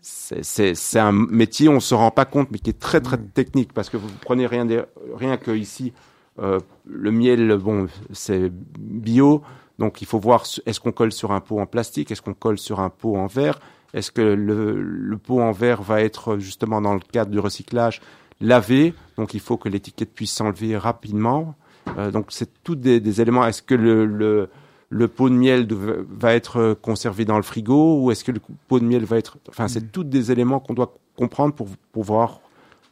c'est- 0.04 0.98
un 0.98 1.12
métier, 1.12 1.68
on 1.68 1.80
se 1.80 1.94
rend 1.94 2.10
pas 2.10 2.24
compte, 2.24 2.48
mais 2.50 2.58
qui 2.58 2.70
est 2.70 2.78
très 2.78 3.00
très 3.00 3.16
technique 3.18 3.72
parce 3.72 3.88
que 3.88 3.96
vous 3.96 4.08
prenez 4.20 4.46
rien, 4.46 4.64
des- 4.66 4.82
rien 5.16 5.36
que 5.36 5.50
ici, 5.50 5.92
euh, 6.38 6.60
le 6.86 7.10
miel, 7.10 7.56
bon, 7.56 7.86
c'est 8.12 8.50
bio. 8.78 9.42
Donc, 9.78 10.02
il 10.02 10.06
faut 10.06 10.18
voir 10.20 10.44
est-ce 10.66 10.78
qu'on 10.78 10.92
colle 10.92 11.10
sur 11.12 11.32
un 11.32 11.40
pot 11.40 11.58
en 11.58 11.66
plastique, 11.66 12.10
est-ce 12.10 12.22
qu'on 12.22 12.34
colle 12.34 12.58
sur 12.58 12.80
un 12.80 12.90
pot 12.90 13.16
en 13.16 13.26
verre, 13.26 13.58
est-ce 13.92 14.10
que 14.12 14.20
le, 14.22 14.80
le 14.80 15.18
pot 15.18 15.40
en 15.40 15.52
verre 15.52 15.82
va 15.82 16.00
être 16.02 16.38
justement 16.38 16.80
dans 16.80 16.94
le 16.94 17.00
cadre 17.00 17.30
du 17.30 17.38
recyclage 17.38 18.00
lavé, 18.40 18.94
donc 19.16 19.32
il 19.34 19.40
faut 19.40 19.56
que 19.56 19.68
l'étiquette 19.68 20.12
puisse 20.12 20.32
s'enlever 20.32 20.76
rapidement. 20.76 21.54
Euh, 21.98 22.10
donc 22.10 22.26
c'est 22.30 22.62
tous 22.62 22.74
des, 22.76 23.00
des 23.00 23.20
éléments. 23.20 23.46
Est-ce 23.46 23.62
que 23.62 23.74
le, 23.74 24.06
le, 24.06 24.48
le 24.96 25.08
pot 25.08 25.28
de 25.28 25.34
miel 25.34 25.66
va 26.08 26.34
être 26.34 26.78
conservé 26.80 27.24
dans 27.24 27.36
le 27.36 27.42
frigo 27.42 28.00
ou 28.00 28.12
est-ce 28.12 28.22
que 28.22 28.30
le 28.30 28.40
pot 28.68 28.78
de 28.78 28.84
miel 28.84 29.04
va 29.04 29.16
être... 29.18 29.38
Enfin, 29.48 29.66
c'est 29.66 29.90
tous 29.90 30.04
des 30.04 30.30
éléments 30.30 30.60
qu'on 30.60 30.72
doit 30.74 30.94
comprendre 31.16 31.52
pour 31.52 31.66
pouvoir 31.90 32.38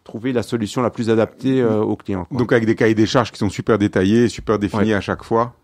trouver 0.03 0.33
la 0.33 0.43
solution 0.43 0.83
la 0.83 0.91
plus 0.91 1.11
adaptée 1.11 1.61
euh, 1.61 1.81
au 1.81 1.95
client. 1.95 2.25
quoi. 2.25 2.37
Donc 2.39 2.53
avec 2.53 2.67
des 2.67 2.75
cahiers 2.75 2.97
des 2.97 3.07
charges 3.07 3.31
qui 3.31 3.39
sont 3.39 3.49
super 3.51 3.79
détaillés, 3.79 4.29
super 4.29 4.59
définis 4.59 4.87
Ouais. 4.91 4.95
à 4.95 5.01
chaque 5.01 5.23
fois. 5.23 5.55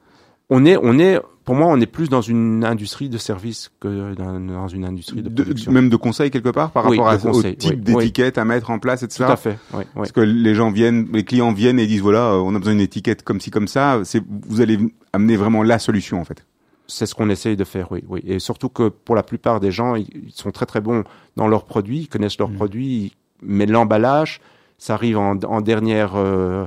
On 0.50 0.64
est, 0.64 0.76
on 0.82 0.98
est, 0.98 1.20
pour 1.44 1.54
moi, 1.54 1.66
on 1.68 1.80
est 1.80 1.86
plus 1.86 2.08
dans 2.08 2.20
une 2.20 2.64
industrie 2.64 3.08
de 3.08 3.18
service 3.18 3.70
que 3.80 4.14
dans, 4.14 4.38
dans 4.40 4.68
une 4.68 4.84
industrie 4.84 5.22
de 5.22 5.28
De- 5.28 5.42
production. 5.42 5.72
même 5.72 5.88
de 5.88 5.96
conseils 5.96 6.30
quelque 6.30 6.48
part 6.50 6.70
par 6.70 6.86
Oui, 6.86 6.96
rapport 6.98 7.08
à, 7.12 7.16
de 7.16 7.22
conseils, 7.22 7.52
au 7.52 7.54
type 7.56 7.70
oui, 7.72 7.94
d'étiquette 7.96 8.38
à 8.38 8.44
mettre 8.44 8.70
en 8.70 8.78
place, 8.78 9.02
etc. 9.02 9.24
Tout 9.26 9.32
à 9.32 9.36
fait. 9.36 9.58
Oui, 9.72 9.78
oui. 9.80 9.84
Parce 9.94 10.12
que 10.12 10.20
les 10.20 10.54
gens 10.54 10.70
viennent, 10.70 11.08
les 11.12 11.24
clients 11.24 11.52
viennent 11.52 11.78
et 11.78 11.86
disent 11.86 12.00
voilà, 12.02 12.32
euh, 12.32 12.36
on 12.38 12.54
a 12.54 12.58
besoin 12.58 12.74
d'une 12.74 12.82
étiquette 12.82 13.22
comme 13.22 13.40
ci 13.40 13.50
comme 13.50 13.68
ça. 13.68 14.00
C'est 14.04 14.22
vous 14.26 14.60
allez 14.60 14.78
amener 15.12 15.36
vraiment 15.36 15.62
la 15.62 15.78
solution 15.78 16.20
en 16.20 16.24
fait. 16.24 16.44
C'est 16.86 17.04
ce 17.04 17.14
qu'on 17.14 17.28
essaye 17.28 17.54
de 17.56 17.64
faire, 17.64 17.92
oui, 17.92 18.02
oui. 18.08 18.22
Et 18.26 18.38
surtout 18.38 18.70
que 18.70 18.88
pour 18.88 19.14
la 19.14 19.22
plupart 19.22 19.60
des 19.60 19.70
gens, 19.70 19.94
ils 19.94 20.32
sont 20.34 20.50
très 20.50 20.64
très 20.64 20.80
bons 20.80 21.04
dans 21.36 21.46
leurs 21.46 21.66
produits, 21.66 21.98
ils 22.00 22.08
connaissent 22.08 22.38
leurs 22.38 22.50
produits, 22.50 23.12
mais 23.42 23.66
l'emballage, 23.66 24.40
ça 24.78 24.94
arrive 24.94 25.18
en, 25.18 25.32
en 25.38 25.60
dernière 25.60 26.12
euh, 26.16 26.64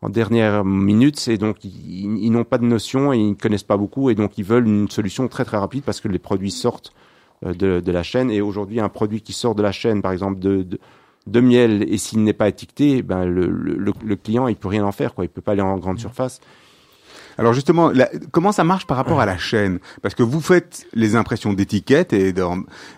en 0.00 0.08
dernière 0.08 0.64
minute, 0.64 1.26
et 1.28 1.38
donc 1.38 1.64
ils, 1.64 2.30
n'ont 2.30 2.44
pas 2.44 2.58
de 2.58 2.64
notion 2.64 3.12
et 3.12 3.18
ils 3.18 3.30
ne 3.30 3.34
connaissent 3.34 3.64
pas 3.64 3.76
beaucoup, 3.76 4.10
et 4.10 4.14
donc 4.14 4.38
ils 4.38 4.44
veulent 4.44 4.66
une 4.66 4.88
solution 4.88 5.26
très 5.28 5.44
très 5.44 5.56
rapide 5.56 5.82
parce 5.84 6.00
que 6.00 6.08
les 6.08 6.20
produits 6.20 6.52
sortent 6.52 6.92
euh, 7.44 7.52
de, 7.80 7.92
la 7.92 8.02
chaîne. 8.02 8.30
Et 8.30 8.40
aujourd'hui, 8.40 8.80
un 8.80 8.88
produit 8.88 9.20
qui 9.22 9.32
sort 9.32 9.54
de 9.54 9.62
la 9.62 9.72
chaîne, 9.72 10.00
par 10.02 10.12
exemple 10.12 10.38
de, 10.38 11.40
miel, 11.40 11.84
et 11.88 11.98
s'il 11.98 12.22
n'est 12.22 12.32
pas 12.32 12.48
étiqueté, 12.48 13.02
ben 13.02 13.24
le- 13.24 13.48
le 13.48 14.16
client 14.16 14.48
il 14.48 14.56
peut 14.56 14.68
rien 14.68 14.84
en 14.84 14.92
faire, 14.92 15.14
quoi. 15.14 15.24
Il 15.24 15.28
peut 15.28 15.42
pas 15.42 15.52
aller 15.52 15.62
en 15.62 15.76
grande 15.78 15.98
surface. 15.98 16.40
Alors 17.38 17.52
justement, 17.52 17.90
la- 17.90 18.10
comment 18.32 18.50
ça 18.52 18.64
marche 18.64 18.86
par 18.86 18.96
rapport 18.96 19.20
à 19.20 19.26
la 19.26 19.38
chaîne? 19.38 19.78
Parce 20.02 20.14
que 20.14 20.22
vous 20.24 20.40
faites 20.40 20.86
les 20.92 21.14
impressions 21.16 21.52
d'étiquettes 21.52 22.12
et 22.12 22.34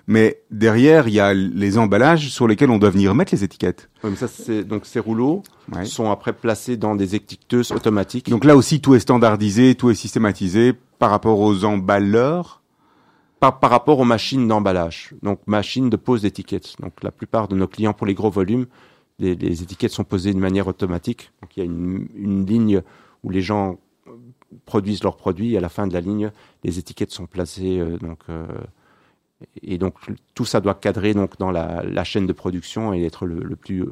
mais 0.06 0.40
derrière 0.50 1.06
il 1.08 1.14
y 1.14 1.20
a 1.20 1.34
les 1.34 1.78
emballages 1.78 2.30
sur 2.30 2.48
lesquels 2.48 2.70
on 2.70 2.78
doit 2.78 2.90
venir 2.90 3.14
mettre 3.14 3.34
les 3.34 3.44
étiquettes. 3.44 3.90
Ouais, 4.02 4.10
mais 4.10 4.16
ça, 4.16 4.28
c'est 4.28 4.64
donc 4.64 4.86
ces 4.86 4.98
rouleaux 5.00 5.42
Ouais. 5.72 5.84
sont 5.84 6.10
après 6.10 6.32
placés 6.32 6.76
dans 6.76 6.96
des 6.96 7.14
étiqueteuses 7.14 7.70
automatiques. 7.70 8.28
Donc 8.30 8.44
là 8.44 8.56
aussi 8.56 8.80
tout 8.80 8.94
est 8.96 9.00
standardisé, 9.00 9.76
tout 9.76 9.90
est 9.90 9.94
systématisé 9.94 10.72
par 10.98 11.10
rapport 11.10 11.38
aux 11.38 11.64
emballeurs? 11.64 12.56
par, 13.38 13.58
par 13.58 13.70
rapport 13.70 13.98
aux 13.98 14.04
machines 14.04 14.46
d'emballage, 14.48 15.14
donc 15.22 15.40
machines 15.46 15.88
de 15.88 15.96
pose 15.96 16.20
d'étiquettes. 16.22 16.74
Donc 16.80 16.92
la 17.02 17.10
plupart 17.10 17.48
de 17.48 17.56
nos 17.56 17.66
clients 17.66 17.94
pour 17.94 18.06
les 18.06 18.12
gros 18.14 18.28
volumes, 18.30 18.66
les, 19.18 19.34
les 19.34 19.62
étiquettes 19.62 19.92
sont 19.92 20.04
posées 20.04 20.34
de 20.34 20.38
manière 20.38 20.66
automatique. 20.66 21.30
Donc 21.40 21.56
il 21.56 21.60
y 21.60 21.62
a 21.62 21.64
une, 21.66 22.06
une 22.16 22.44
ligne 22.44 22.82
où 23.24 23.30
les 23.30 23.40
gens 23.40 23.78
produisent 24.64 25.02
leurs 25.02 25.16
produits. 25.16 25.54
Et 25.54 25.58
à 25.58 25.60
la 25.60 25.68
fin 25.68 25.86
de 25.86 25.92
la 25.92 26.00
ligne, 26.00 26.30
les 26.64 26.78
étiquettes 26.78 27.12
sont 27.12 27.26
placées. 27.26 27.78
euh, 27.78 27.98
donc 27.98 28.20
euh, 28.28 28.46
et 29.62 29.78
donc 29.78 29.94
tout 30.34 30.44
ça 30.44 30.60
doit 30.60 30.74
cadrer 30.74 31.14
donc 31.14 31.38
dans 31.38 31.50
la, 31.50 31.82
la 31.82 32.04
chaîne 32.04 32.26
de 32.26 32.32
production 32.34 32.92
et 32.92 33.02
être 33.04 33.24
le, 33.24 33.40
le 33.40 33.56
plus 33.56 33.84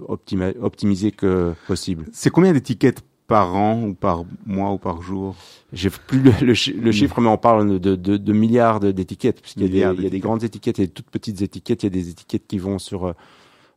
optimisé 0.60 1.10
que 1.10 1.54
possible. 1.66 2.04
C'est 2.12 2.28
combien 2.30 2.52
d'étiquettes 2.52 3.02
par 3.26 3.56
an 3.56 3.82
ou 3.82 3.94
par 3.94 4.24
mois 4.44 4.72
ou 4.72 4.78
par 4.78 5.00
jour? 5.00 5.36
J'ai 5.72 5.88
plus 5.90 6.20
le, 6.20 6.32
le 6.44 6.54
chi- 6.54 6.74
le 6.74 6.92
chiffre, 6.92 7.20
mais 7.20 7.28
on 7.28 7.38
parle 7.38 7.78
de, 7.78 7.94
de, 7.96 8.16
de 8.18 8.32
milliards 8.32 8.80
d'étiquettes. 8.80 9.40
Parce 9.40 9.54
qu'il 9.54 9.62
y 9.62 9.82
a, 9.84 9.92
des, 9.92 9.98
il 9.98 10.04
y 10.04 10.06
a 10.06 10.10
des 10.10 10.18
grandes 10.20 10.44
étiquettes 10.44 10.78
et 10.80 10.86
des 10.86 10.92
toutes 10.92 11.10
petites 11.10 11.40
étiquettes. 11.40 11.82
Il 11.82 11.86
y 11.86 11.88
a 11.88 11.90
des 12.02 12.10
étiquettes 12.10 12.46
qui 12.46 12.58
vont 12.58 12.78
sur 12.78 13.06
euh, 13.06 13.12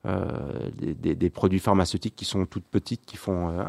euh, 0.07 0.25
des, 0.77 0.93
des- 0.93 1.15
des 1.15 1.29
produits 1.29 1.59
pharmaceutiques 1.59 2.15
qui 2.17 2.25
sont 2.25 2.45
toutes 2.45 2.65
petites, 2.65 3.05
qui 3.05 3.17
font 3.17 3.49
euh, 3.49 3.63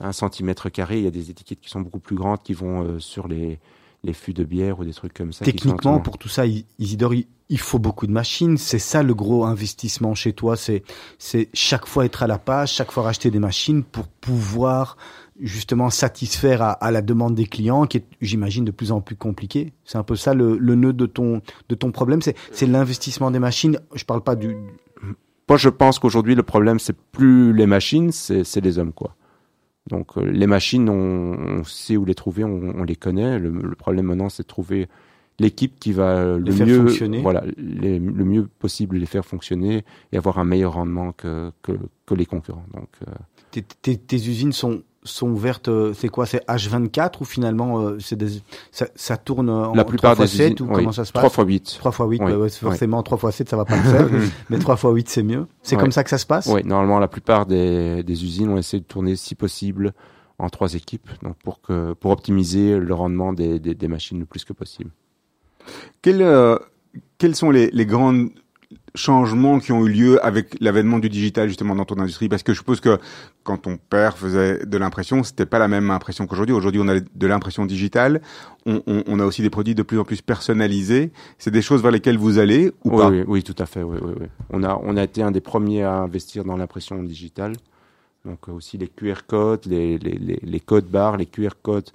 un 0.00 0.12
centimètre 0.12 0.68
carré. 0.70 0.98
Il 0.98 1.04
y 1.04 1.08
a 1.08 1.10
des 1.10 1.30
étiquettes 1.30 1.60
qui 1.60 1.70
sont 1.70 1.80
beaucoup 1.80 2.00
plus 2.00 2.16
grandes, 2.16 2.42
qui 2.42 2.54
vont 2.54 2.82
euh, 2.82 2.98
sur 2.98 3.28
les, 3.28 3.58
les 4.02 4.12
fûts 4.12 4.34
de 4.34 4.44
bière 4.44 4.78
ou 4.80 4.84
des 4.84 4.94
trucs 4.94 5.14
comme 5.14 5.32
ça. 5.32 5.44
sont 5.44 5.50
Techniquement, 5.50 6.00
pour 6.00 6.18
tout 6.18 6.28
ça, 6.28 6.44
Isidore, 6.78 7.14
il, 7.14 7.26
il 7.48 7.58
faut 7.58 7.78
beaucoup 7.78 8.06
de 8.06 8.12
machines. 8.12 8.56
C'est 8.56 8.78
ça 8.78 9.02
le 9.02 9.14
gros 9.14 9.44
investissement 9.44 10.14
chez 10.14 10.32
toi. 10.32 10.56
C'est, 10.56 10.82
c'est 11.18 11.48
chaque 11.52 11.86
fois 11.86 12.04
être 12.04 12.22
à 12.22 12.26
la 12.26 12.38
page, 12.38 12.72
chaque 12.72 12.92
fois 12.92 13.02
racheter 13.02 13.30
des 13.30 13.40
machines 13.40 13.82
pour 13.82 14.06
pouvoir 14.06 14.96
justement 15.40 15.88
satisfaire 15.88 16.60
à, 16.60 16.72
à 16.72 16.90
la 16.90 17.02
demande 17.02 17.34
des 17.34 17.46
clients, 17.46 17.86
qui 17.86 17.98
est, 17.98 18.04
j'imagine, 18.20 18.64
de 18.64 18.70
plus 18.70 18.92
en 18.92 19.00
plus 19.00 19.16
compliquée. 19.16 19.72
C'est 19.84 19.98
un 19.98 20.02
peu 20.02 20.14
ça 20.16 20.34
le, 20.34 20.58
le 20.58 20.74
nœud 20.74 20.92
de 20.92 21.06
ton 21.06 21.40
de 21.68 21.74
ton 21.74 21.92
problème. 21.92 22.20
C'est, 22.22 22.36
c'est 22.52 22.66
l'investissement 22.66 23.30
des 23.30 23.38
machines. 23.38 23.80
Je 23.94 24.04
parle 24.04 24.22
pas 24.22 24.36
du. 24.36 24.56
Moi, 25.48 25.56
je 25.56 25.68
pense 25.68 25.98
qu'aujourd'hui, 25.98 26.36
le 26.36 26.44
problème, 26.44 26.78
c'est 26.78 26.96
plus 26.96 27.52
les 27.52 27.66
machines, 27.66 28.12
c'est 28.12 28.44
c'est 28.44 28.60
les 28.60 28.78
hommes, 28.78 28.92
quoi. 28.92 29.16
Donc, 29.90 30.16
euh, 30.16 30.24
les 30.24 30.46
machines, 30.46 30.88
on, 30.88 31.58
on 31.60 31.64
sait 31.64 31.96
où 31.96 32.04
les 32.04 32.14
trouver, 32.14 32.44
on, 32.44 32.74
on 32.78 32.84
les 32.84 32.96
connaît. 32.96 33.38
Le, 33.38 33.50
le 33.50 33.74
problème 33.74 34.06
maintenant, 34.06 34.28
c'est 34.28 34.44
de 34.44 34.48
trouver 34.48 34.88
l'équipe 35.38 35.78
qui 35.80 35.92
va 35.92 36.36
le 36.38 36.52
faire 36.52 36.66
mieux, 36.66 36.80
fonctionner. 36.86 37.20
voilà, 37.22 37.42
les- 37.56 37.98
le 37.98 38.24
mieux 38.24 38.46
possible 38.58 38.96
les 38.98 39.06
faire 39.06 39.24
fonctionner 39.24 39.84
et 40.12 40.16
avoir 40.16 40.38
un 40.38 40.44
meilleur 40.44 40.74
rendement 40.74 41.12
que 41.12 41.50
que, 41.62 41.72
que 42.06 42.14
les 42.14 42.26
concurrents. 42.26 42.66
Donc, 42.74 42.88
euh, 43.08 43.12
Tes, 43.50 43.62
tes, 43.62 43.96
tes 43.96 44.16
usines 44.16 44.52
sont 44.52 44.82
sont 45.02 45.28
ouvertes. 45.28 45.68
euh, 45.68 45.92
C'est 45.94 46.08
quoi 46.08 46.26
C'est 46.26 46.44
H24 46.46 47.12
ou 47.20 47.24
finalement 47.24 47.80
euh, 47.80 47.98
c'est 48.00 48.16
des, 48.16 48.28
ça, 48.70 48.86
ça 48.94 49.16
tourne 49.16 49.48
en 49.48 49.74
la 49.74 49.84
plupart 49.84 50.14
3 50.14 50.24
des 50.26 50.30
7 50.30 50.52
usines, 50.52 50.66
ou 50.66 50.70
oui, 50.70 50.76
comment 50.76 50.92
ça 50.92 51.04
se 51.04 51.12
passe 51.12 51.20
3 51.22 51.30
fois 51.30 51.44
8. 51.44 51.76
3 51.78 51.92
fois 51.92 52.06
8, 52.06 52.20
Oui, 52.22 52.30
bah 52.30 52.36
ouais, 52.38 52.44
oui. 52.44 52.50
forcément 52.50 53.02
3 53.02 53.16
fois 53.18 53.32
7 53.32 53.48
ça 53.48 53.56
va 53.56 53.64
pas 53.64 53.76
le 53.76 53.82
faire, 53.82 54.08
mais 54.50 54.58
3 54.58 54.76
fois 54.76 54.90
8 54.92 55.08
c'est 55.08 55.22
mieux. 55.22 55.46
C'est 55.62 55.76
comme 55.76 55.92
ça 55.92 56.04
que 56.04 56.10
ça 56.10 56.18
se 56.18 56.26
passe 56.26 56.46
Oui, 56.46 56.62
normalement, 56.64 56.98
la 56.98 57.08
plupart 57.08 57.46
des, 57.46 58.02
des 58.02 58.24
usines 58.24 58.50
ont 58.50 58.58
essayé 58.58 58.80
de 58.80 58.86
tourner, 58.86 59.16
si 59.16 59.34
possible, 59.34 59.92
en 60.38 60.48
trois 60.48 60.74
équipes, 60.74 61.08
donc 61.22 61.36
pour 61.44 61.60
que 61.60 61.92
pour 61.94 62.10
optimiser 62.12 62.78
le 62.78 62.94
rendement 62.94 63.32
des, 63.32 63.58
des, 63.58 63.74
des 63.74 63.88
machines 63.88 64.18
le 64.18 64.24
plus 64.26 64.44
que 64.44 64.52
possible. 64.52 64.90
Quels, 66.02 66.22
euh, 66.22 66.56
quels 67.18 67.34
sont 67.36 67.50
les, 67.50 67.70
les 67.70 67.84
grands 67.86 68.26
changements 68.94 69.58
qui 69.58 69.72
ont 69.72 69.86
eu 69.86 69.90
lieu 69.90 70.24
avec 70.24 70.56
l'avènement 70.60 70.98
du 70.98 71.08
digital 71.08 71.48
justement 71.48 71.74
dans 71.74 71.84
ton 71.84 71.98
industrie? 71.98 72.28
Parce 72.28 72.42
que 72.42 72.52
je 72.52 72.58
suppose 72.58 72.80
que 72.80 72.98
quand 73.42 73.58
ton 73.58 73.76
père 73.76 74.16
faisait 74.18 74.64
de 74.64 74.78
l'impression, 74.78 75.22
c'était 75.22 75.46
pas 75.46 75.58
la 75.58 75.68
même 75.68 75.90
impression 75.90 76.26
qu'aujourd'hui. 76.26 76.54
Aujourd'hui, 76.54 76.80
on 76.84 76.88
a 76.88 77.00
de 77.00 77.26
l'impression 77.26 77.66
digitale. 77.66 78.20
On, 78.66 78.82
on, 78.86 79.02
on 79.06 79.20
a 79.20 79.24
aussi 79.24 79.42
des 79.42 79.50
produits 79.50 79.74
de 79.74 79.82
plus 79.82 79.98
en 79.98 80.04
plus 80.04 80.22
personnalisés. 80.22 81.10
C'est 81.38 81.50
des 81.50 81.62
choses 81.62 81.82
vers 81.82 81.90
lesquelles 81.90 82.18
vous 82.18 82.38
allez 82.38 82.72
ou 82.84 82.90
oui, 82.90 82.96
pas? 82.98 83.08
oui, 83.10 83.24
oui, 83.26 83.42
tout 83.42 83.56
à 83.58 83.66
fait. 83.66 83.82
Oui, 83.82 83.98
oui, 84.02 84.12
oui. 84.20 84.26
On 84.50 84.62
a 84.62 84.78
on 84.82 84.96
a 84.96 85.02
été 85.02 85.22
un 85.22 85.30
des 85.30 85.40
premiers 85.40 85.82
à 85.82 85.94
investir 85.94 86.44
dans 86.44 86.56
l'impression 86.56 87.02
digitale. 87.02 87.52
Donc 88.24 88.48
euh, 88.48 88.52
aussi 88.52 88.76
les 88.76 88.88
QR 88.88 89.22
codes, 89.26 89.64
les, 89.66 89.98
les, 89.98 90.12
les, 90.18 90.38
les 90.42 90.60
codes 90.60 90.86
barres, 90.86 91.16
les 91.16 91.26
QR 91.26 91.50
codes 91.62 91.90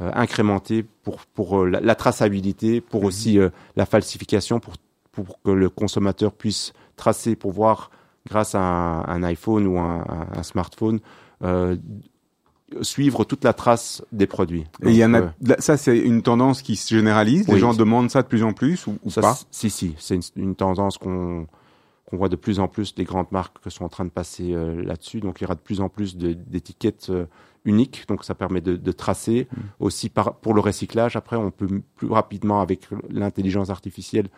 euh, 0.00 0.10
incrémentés 0.14 0.84
pour 1.04 1.18
pour 1.34 1.60
euh, 1.62 1.68
la, 1.68 1.80
la 1.80 1.94
traçabilité, 1.94 2.80
pour 2.80 3.04
aussi 3.04 3.38
euh, 3.38 3.50
la 3.76 3.86
falsification, 3.86 4.60
pour 4.60 4.74
pour 5.12 5.40
que 5.42 5.50
le 5.50 5.68
consommateur 5.68 6.32
puisse 6.32 6.72
tracer, 6.96 7.36
pour 7.36 7.52
voir 7.52 7.90
grâce 8.28 8.54
à 8.54 8.60
un, 8.60 9.04
un 9.06 9.22
iPhone 9.22 9.66
ou 9.66 9.78
un, 9.78 10.42
smartphone. 10.42 11.00
euh, 11.42 11.76
suivre 12.82 13.24
toute 13.24 13.44
la 13.44 13.52
trace 13.52 14.02
des 14.12 14.26
produits. 14.26 14.64
Et 14.84 14.90
il 14.90 14.96
y 14.96 15.04
en 15.04 15.14
a, 15.14 15.20
Donc, 15.20 15.32
euh, 15.48 15.54
ça 15.58 15.76
c'est 15.76 15.98
une 15.98 16.22
tendance 16.22 16.62
qui 16.62 16.76
se 16.76 16.94
généralise? 16.94 17.48
Les 17.48 17.58
gens 17.58 17.74
demandent 17.74 18.10
ça 18.10 18.22
de 18.22 18.28
plus 18.28 18.42
en 18.44 18.52
plus 18.52 18.86
ou, 18.86 18.96
ou 19.04 19.10
Ça, 19.10 19.20
pas? 19.20 19.36
Si, 19.50 19.70
si, 19.70 19.94
c'est 19.98 20.14
une, 20.14 20.22
une 20.36 20.54
tendance 20.54 20.98
qu'on 20.98 21.46
voit 22.12 22.28
de 22.28 22.36
plus 22.36 22.60
en 22.60 22.68
plus. 22.68 22.94
Les 22.96 23.04
grandes 23.04 23.30
marques 23.32 23.58
sont 23.68 23.84
en 23.84 23.88
train 23.88 24.04
de 24.04 24.10
passer 24.10 24.52
euh, 24.52 24.82
là-dessus. 24.82 25.20
Donc, 25.20 25.40
il 25.40 25.44
y 25.44 25.46
aura 25.46 25.54
de 25.56 25.60
plus 25.60 25.80
en 25.80 25.88
plus 25.88 26.16
d'étiquettes 26.16 27.08
euh, 27.10 27.26
uniques. 27.64 28.04
Donc, 28.08 28.24
ça 28.24 28.34
permet 28.34 28.60
de, 28.60 28.76
de 28.76 28.92
tracer. 28.92 29.48
Mm. 29.50 29.60
Aussi, 29.80 30.08
par, 30.08 30.36
pour 30.36 30.54
le 30.54 30.60
recyclage, 30.60 31.16
après, 31.16 31.36
on 31.36 31.50
peut 31.50 31.82
plus 31.96 32.08
rapidement, 32.08 32.60
avec 32.60 32.88
l'intelligence 33.10 33.70
artificielle, 33.70 34.28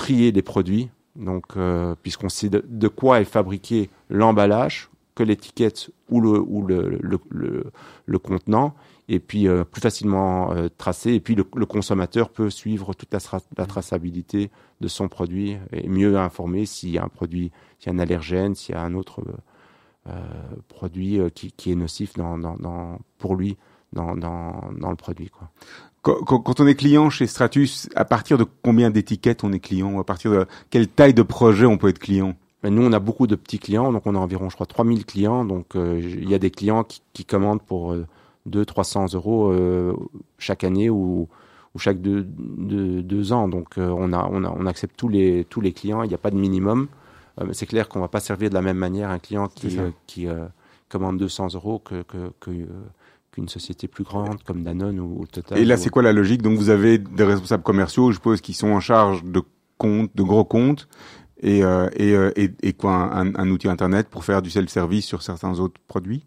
trier 0.00 0.32
les 0.32 0.42
produits. 0.42 0.88
Donc, 1.14 1.44
euh, 1.56 1.94
puisqu'on 2.02 2.30
sait 2.30 2.48
de, 2.48 2.88
quoi 2.88 3.20
est 3.20 3.30
fabriqué 3.38 3.90
l'emballage, 4.08 4.88
que 5.14 5.22
l'étiquette 5.22 5.90
ou 6.08 6.20
le, 6.20 6.40
ou 6.40 6.64
le, 6.66 6.98
le, 7.02 7.64
le, 8.06 8.18
contenant, 8.18 8.74
et 9.08 9.18
puis 9.18 9.46
euh, 9.46 9.64
plus 9.64 9.82
facilement 9.82 10.52
euh, 10.52 10.68
tracé. 10.78 11.12
Et 11.12 11.20
puis 11.20 11.34
le, 11.34 11.66
consommateur 11.66 12.30
peut 12.30 12.48
suivre 12.48 12.94
toute 12.94 13.12
la, 13.12 13.18
tra- 13.18 13.44
la 13.58 13.66
traçabilité 13.66 14.50
de 14.80 14.88
son 14.88 15.08
produit 15.08 15.58
et 15.72 15.88
mieux 15.88 16.16
informer 16.16 16.64
s'il 16.64 16.90
y 16.90 16.98
a 16.98 17.04
un 17.04 17.08
produit, 17.08 17.50
s'il 17.78 17.92
y 17.92 17.94
a 17.94 17.98
un 17.98 17.98
allergène, 17.98 18.54
s'il 18.54 18.74
y 18.74 18.78
a 18.78 18.82
un 18.82 18.94
autre 18.94 19.20
euh, 20.06 20.12
produit 20.68 21.20
qui, 21.34 21.52
qui 21.52 21.72
est 21.72 21.76
nocif 21.76 22.14
dans, 22.14 22.38
dans, 22.38 22.98
pour 23.18 23.34
lui 23.36 23.58
dans, 23.92 24.16
dans, 24.16 24.70
dans 24.78 24.90
le 24.90 24.96
produit. 24.96 25.28
Quoi. 25.28 25.50
Quand, 26.02 26.22
quand- 26.24 26.60
on 26.60 26.66
est 26.66 26.74
client 26.74 27.10
chez 27.10 27.26
Stratus, 27.26 27.88
à 27.94 28.04
partir 28.06 28.38
de 28.38 28.46
combien 28.62 28.90
d'étiquettes 28.90 29.44
on 29.44 29.52
est 29.52 29.60
client 29.60 30.00
À 30.00 30.04
partir 30.04 30.30
de 30.30 30.46
quelle 30.70 30.88
taille 30.88 31.12
de 31.14 31.22
projet 31.22 31.66
on 31.66 31.76
peut 31.76 31.88
être 31.88 31.98
client? 31.98 32.34
Mais 32.62 32.70
nous, 32.70 32.82
on 32.82 32.92
a 32.92 32.98
beaucoup 32.98 33.26
de 33.26 33.36
petits 33.36 33.58
clients, 33.58 33.92
donc 33.92 34.06
on 34.06 34.14
a 34.14 34.18
environ, 34.18 34.48
je 34.50 34.54
crois, 34.54 34.66
3000 34.66 35.04
clients. 35.06 35.44
Donc, 35.44 35.76
euh, 35.76 36.00
il 36.02 36.28
y 36.28 36.34
a 36.34 36.38
des 36.38 36.50
clients 36.50 36.84
qui, 36.84 37.02
qui 37.12 37.24
commandent 37.24 37.62
pour 37.62 37.92
euh, 37.92 38.06
200-300 38.48 39.14
euros 39.14 39.50
euh, 39.50 39.94
chaque 40.38 40.64
année 40.64 40.90
ou, 40.90 41.28
ou 41.74 41.78
chaque 41.78 42.00
deux, 42.00 42.22
deux, 42.26 43.02
deux 43.02 43.32
ans. 43.32 43.48
Donc, 43.48 43.78
euh, 43.78 43.88
on, 43.88 44.12
a, 44.12 44.28
on, 44.30 44.44
a, 44.44 44.50
on 44.50 44.66
accepte 44.66 44.94
tous 44.98 45.08
les, 45.08 45.44
tous 45.48 45.60
les 45.62 45.72
clients. 45.72 46.02
Il 46.02 46.08
n'y 46.08 46.14
a 46.14 46.18
pas 46.18 46.30
de 46.30 46.36
minimum. 46.36 46.88
Euh, 47.40 47.46
c'est 47.52 47.66
clair 47.66 47.88
qu'on 47.88 48.00
va 48.00 48.08
pas 48.08 48.20
servir 48.20 48.50
de 48.50 48.54
la 48.54 48.62
même 48.62 48.76
manière 48.78 49.08
un 49.10 49.18
client 49.18 49.48
qui, 49.48 49.68
qui 50.06 50.26
euh, 50.28 50.44
commande 50.90 51.16
200 51.18 51.54
euros 51.54 51.78
que, 51.78 52.02
que, 52.02 52.30
que, 52.40 52.50
euh, 52.50 52.66
qu'une 53.32 53.48
société 53.48 53.88
plus 53.88 54.04
grande 54.04 54.42
comme 54.42 54.62
Danone 54.62 54.98
ou, 55.00 55.20
ou 55.20 55.26
Total. 55.26 55.58
Et 55.58 55.64
là, 55.64 55.74
ou- 55.74 55.78
c'est 55.78 55.90
quoi 55.90 56.02
la 56.02 56.12
logique? 56.12 56.42
Donc, 56.42 56.58
vous 56.58 56.70
avez 56.70 56.98
des 56.98 57.24
responsables 57.24 57.62
commerciaux, 57.62 58.10
je 58.10 58.16
suppose, 58.16 58.40
qui 58.40 58.52
sont 58.54 58.68
en 58.68 58.80
charge 58.80 59.24
de 59.24 59.42
comptes, 59.78 60.10
de 60.14 60.22
gros 60.22 60.44
comptes, 60.44 60.88
et, 61.42 61.62
euh, 61.64 61.88
et, 61.96 62.14
euh, 62.14 62.32
et, 62.36 62.50
et 62.62 62.72
quoi, 62.72 62.92
un, 62.94 63.34
un 63.34 63.50
outil 63.50 63.68
internet 63.68 64.08
pour 64.08 64.24
faire 64.24 64.42
du 64.42 64.50
self-service 64.50 65.06
sur 65.06 65.22
certains 65.22 65.58
autres 65.58 65.80
produits? 65.86 66.26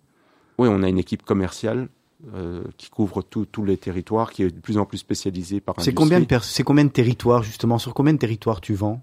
Oui, 0.58 0.68
on 0.72 0.82
a 0.84 0.90
une 0.90 0.98
équipe 0.98 1.24
commerciale 1.24 1.90
euh, 2.34 2.64
qui 2.78 2.90
couvre 2.90 3.22
tous 3.22 3.66
les 3.66 3.78
territoires, 3.78 4.32
qui 4.32 4.44
est 4.44 4.50
de 4.50 4.60
plus 4.60 4.78
en 4.78 4.86
plus 4.86 4.98
spécialisée 4.98 5.60
par 5.60 5.76
C'est 5.80 5.94
combien 5.94 6.20
de 6.22 6.28
c'est 6.42 6.64
combien 6.64 6.86
de 6.86 6.90
territoires 6.90 7.44
justement? 7.44 7.78
Sur 7.80 7.94
combien 7.94 8.14
de 8.14 8.18
territoires 8.20 8.62
tu 8.62 8.74
vends? 8.74 9.02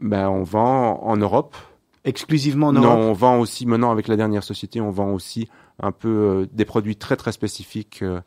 Ben, 0.00 0.28
On 0.28 0.42
vend 0.42 1.00
en 1.02 1.16
Europe. 1.16 1.56
Exclusivement 2.04 2.68
en 2.68 2.72
non, 2.72 2.82
Europe? 2.82 2.98
on 3.00 3.12
vend 3.12 3.38
aussi, 3.40 3.66
maintenant 3.66 3.90
avec 3.90 4.08
la 4.08 4.16
dernière 4.16 4.42
société, 4.42 4.80
on 4.80 4.90
vend 4.90 5.12
aussi 5.12 5.48
un 5.82 5.92
peu 5.92 6.08
euh, 6.08 6.46
des 6.52 6.64
produits 6.64 6.96
très 6.96 7.16
très 7.16 7.32
spécifiques 7.32 8.02
euh, 8.02 8.20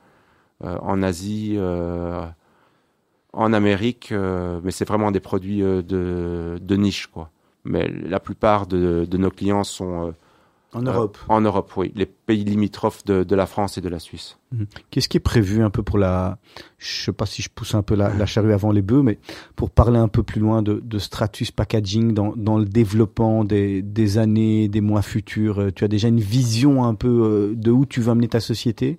euh, 0.64 0.78
en 0.82 1.02
Asie, 1.02 1.58
en 3.34 3.52
Amérique, 3.52 4.14
mais 4.64 4.72
c'est 4.72 4.88
vraiment 4.88 5.12
des 5.12 5.20
produits 5.20 5.60
de, 5.60 6.58
de 6.62 6.76
niche. 6.78 7.08
quoi. 7.08 7.30
Mais 7.66 7.90
la 7.90 8.22
plupart 8.22 8.66
de, 8.66 9.06
de 9.06 9.18
nos 9.18 9.30
clients 9.30 9.66
sont 9.66 10.14
En 10.76 10.86
euh, 10.86 10.92
Europe. 10.92 11.18
en 11.30 11.42
Europe, 11.42 11.72
oui, 11.78 11.92
les 11.96 12.06
pays 12.06 12.44
limitrophes 12.44 13.04
de, 13.06 13.24
de 13.24 13.36
la 13.36 13.46
France 13.46 13.78
et 13.78 13.82
de 13.82 13.90
la 13.90 14.00
Suisse. 14.00 14.38
Qu'est-ce 14.92 15.10
qui 15.10 15.18
est 15.18 15.22
prévu 15.22 15.64
un 15.64 15.70
peu 15.70 15.84
pour 15.84 15.98
la, 15.98 16.38
je 16.78 17.06
sais 17.06 17.12
pas 17.12 17.26
si 17.26 17.42
je 17.42 17.50
pousse 17.50 17.76
un 17.76 17.82
peu 17.82 17.96
la, 17.96 18.14
la 18.14 18.26
charrue 18.26 18.54
avant 18.54 18.72
les 18.72 18.82
bœufs, 18.82 19.02
mais 19.02 19.18
pour 19.56 19.70
parler 19.70 19.98
un 19.98 20.08
peu 20.08 20.22
plus 20.22 20.40
loin 20.40 20.62
de, 20.62 20.82
de 20.84 21.00
Stratus 21.00 21.52
Packaging 21.52 22.14
dans, 22.14 22.34
dans 22.36 22.58
le 22.58 22.66
développement 22.66 23.44
des, 23.44 23.82
des 23.82 24.18
années, 24.18 24.68
des 24.68 24.82
mois 24.82 25.02
futurs, 25.02 25.60
euh, 25.60 25.72
tu 25.72 25.84
as 25.84 25.88
déjà 25.88 26.08
une 26.10 26.20
vision 26.20 26.84
un 26.84 26.94
peu 26.94 27.08
euh, 27.08 27.56
de 27.56 27.72
où 27.72 27.86
tu 27.86 28.02
veux 28.02 28.12
amener 28.12 28.28
ta 28.28 28.40
société? 28.40 28.98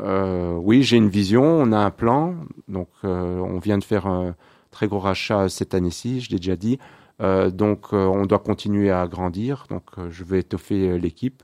Euh, 0.00 0.54
oui, 0.60 0.82
j'ai 0.82 0.96
une 0.96 1.08
vision, 1.08 1.42
on 1.42 1.72
a 1.72 1.78
un 1.78 1.90
plan. 1.90 2.34
Donc, 2.68 2.88
euh, 3.04 3.38
on 3.38 3.58
vient 3.58 3.78
de 3.78 3.84
faire 3.84 4.06
un 4.06 4.34
très 4.70 4.88
gros 4.88 4.98
rachat 5.00 5.48
cette 5.48 5.74
année-ci, 5.74 6.20
je 6.20 6.30
l'ai 6.30 6.36
déjà 6.36 6.56
dit. 6.56 6.78
Euh, 7.22 7.50
donc, 7.50 7.86
euh, 7.92 8.06
on 8.06 8.26
doit 8.26 8.38
continuer 8.38 8.90
à 8.90 9.06
grandir. 9.06 9.66
Donc, 9.70 9.84
euh, 9.98 10.08
je 10.10 10.24
vais 10.24 10.40
étoffer 10.40 10.98
l'équipe 10.98 11.42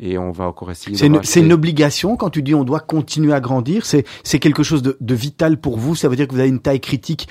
et 0.00 0.18
on 0.18 0.32
va 0.32 0.46
encore 0.48 0.70
essayer. 0.70 0.96
C'est 0.96 1.40
une, 1.40 1.52
obligation 1.52 2.16
quand 2.16 2.30
tu 2.30 2.42
dis 2.42 2.54
on 2.54 2.64
doit 2.64 2.80
continuer 2.80 3.32
à 3.32 3.40
grandir. 3.40 3.86
C'est 3.86 4.38
quelque 4.40 4.62
chose 4.62 4.82
de, 4.82 4.96
de 5.00 5.14
vital 5.14 5.60
pour 5.60 5.78
vous. 5.78 5.94
Ça 5.94 6.08
veut 6.08 6.16
dire 6.16 6.26
que 6.26 6.32
vous 6.32 6.40
avez 6.40 6.48
une 6.48 6.60
taille 6.60 6.80
critique. 6.80 7.28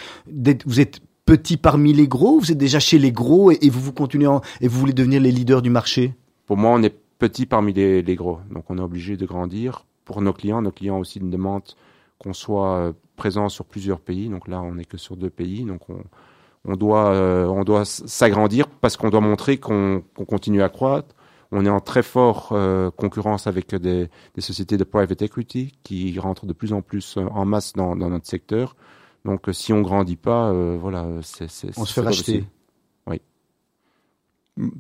Vous 0.65 0.79
êtes 0.79 1.01
petit 1.25 1.57
parmi 1.57 1.91
les 1.93 2.07
gros. 2.07 2.39
Vous 2.39 2.51
êtes 2.51 2.57
déjà 2.57 2.79
chez 2.79 2.97
les 2.97 3.11
gros 3.11 3.51
et, 3.51 3.57
et 3.61 3.69
vous 3.69 3.81
vous 3.81 3.93
continuez 3.93 4.27
en- 4.27 4.41
et 4.61 4.67
vous 4.67 4.79
voulez 4.79 4.93
devenir 4.93 5.21
les 5.21 5.31
leaders 5.31 5.61
du 5.61 5.69
marché? 5.69 6.13
Pour 6.45 6.57
moi, 6.57 6.71
on 6.71 6.81
est 6.83 6.95
petit 7.19 7.45
parmi 7.45 7.73
les, 7.73 8.01
les 8.01 8.15
gros. 8.15 8.39
Donc, 8.51 8.65
on 8.69 8.77
est 8.77 8.81
obligé 8.81 9.17
de 9.17 9.25
grandir. 9.25 9.85
Pour 10.05 10.21
nos 10.21 10.33
clients, 10.33 10.61
nos 10.61 10.71
clients 10.71 10.97
aussi 10.97 11.19
nous 11.21 11.29
demandent 11.29 11.75
qu'on 12.17 12.33
soit 12.33 12.93
présent 13.15 13.49
sur 13.49 13.65
plusieurs 13.65 13.99
pays. 13.99 14.29
Donc 14.29 14.47
là, 14.47 14.61
on 14.61 14.75
n'est 14.75 14.85
que 14.85 14.97
sur 14.97 15.17
deux 15.17 15.29
pays. 15.29 15.63
Donc, 15.65 15.89
on, 15.89 16.01
on 16.65 16.75
doit, 16.75 17.11
euh, 17.13 17.45
on 17.47 17.63
doit 17.63 17.85
s'agrandir 17.85 18.67
parce 18.67 18.97
qu'on 18.97 19.09
doit 19.09 19.21
montrer 19.21 19.57
qu'on 19.57 20.03
qu'on 20.15 20.25
continue 20.25 20.61
à 20.61 20.69
croître. 20.69 21.15
On 21.51 21.65
est 21.65 21.69
en 21.69 21.81
très 21.81 22.03
fort 22.03 22.49
euh, 22.53 22.91
concurrence 22.91 23.45
avec 23.47 23.75
des, 23.75 24.09
des 24.35 24.41
sociétés 24.41 24.77
de 24.77 24.83
private 24.85 25.21
equity 25.21 25.73
qui 25.83 26.17
rentrent 26.19 26.45
de 26.45 26.53
plus 26.53 26.71
en 26.71 26.81
plus 26.81 27.17
euh, 27.17 27.25
en 27.31 27.43
masse 27.45 27.73
dans, 27.73 27.95
dans 27.95 28.09
notre 28.09 28.27
secteur. 28.27 28.75
Donc, 29.25 29.49
euh, 29.49 29.53
si 29.53 29.73
on 29.73 29.81
grandit 29.81 30.15
pas, 30.15 30.49
euh, 30.51 30.77
voilà, 30.79 31.05
c'est 31.21 31.49
c'est- 31.49 31.77
On 31.77 31.83
se 31.85 31.93
c'est 31.93 32.01
fait 32.01 32.07
racheter. 32.07 32.31
possible. 32.33 32.47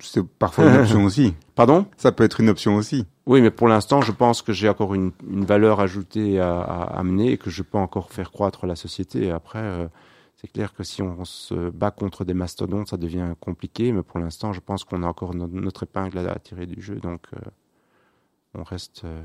C'est 0.01 0.23
parfois 0.27 0.65
une 0.67 0.75
option 0.81 1.03
aussi. 1.05 1.33
Pardon? 1.55 1.85
Ça 1.97 2.11
peut 2.11 2.23
être 2.23 2.39
une 2.41 2.49
option 2.49 2.75
aussi. 2.75 3.05
Oui, 3.25 3.41
mais 3.41 3.51
pour 3.51 3.67
l'instant, 3.67 4.01
je 4.01 4.11
pense 4.11 4.41
que 4.41 4.51
j'ai 4.53 4.67
encore 4.69 4.93
une, 4.93 5.11
une 5.27 5.45
valeur 5.45 5.79
ajoutée 5.79 6.39
à, 6.39 6.59
à 6.59 6.99
amener 6.99 7.31
et 7.31 7.37
que 7.37 7.49
je 7.49 7.63
peux 7.63 7.77
encore 7.77 8.11
faire 8.11 8.31
croître 8.31 8.65
la 8.65 8.75
société. 8.75 9.31
Après, 9.31 9.59
euh, 9.59 9.87
c'est 10.41 10.51
clair 10.51 10.73
que 10.73 10.83
si 10.83 11.03
on 11.03 11.23
se 11.23 11.69
bat 11.69 11.91
contre 11.91 12.25
des 12.25 12.33
mastodontes, 12.33 12.89
ça 12.89 12.97
devient 12.97 13.33
compliqué. 13.39 13.91
Mais 13.91 14.01
pour 14.01 14.19
l'instant, 14.19 14.53
je 14.53 14.59
pense 14.59 14.83
qu'on 14.83 15.03
a 15.03 15.07
encore 15.07 15.35
no- 15.35 15.47
notre 15.47 15.83
épingle 15.83 16.17
à, 16.17 16.39
tirer 16.39 16.65
du 16.65 16.81
jeu. 16.81 16.95
Donc, 16.95 17.21
euh, 17.35 17.39
on 18.55 18.63
reste. 18.63 19.03
euh, 19.05 19.21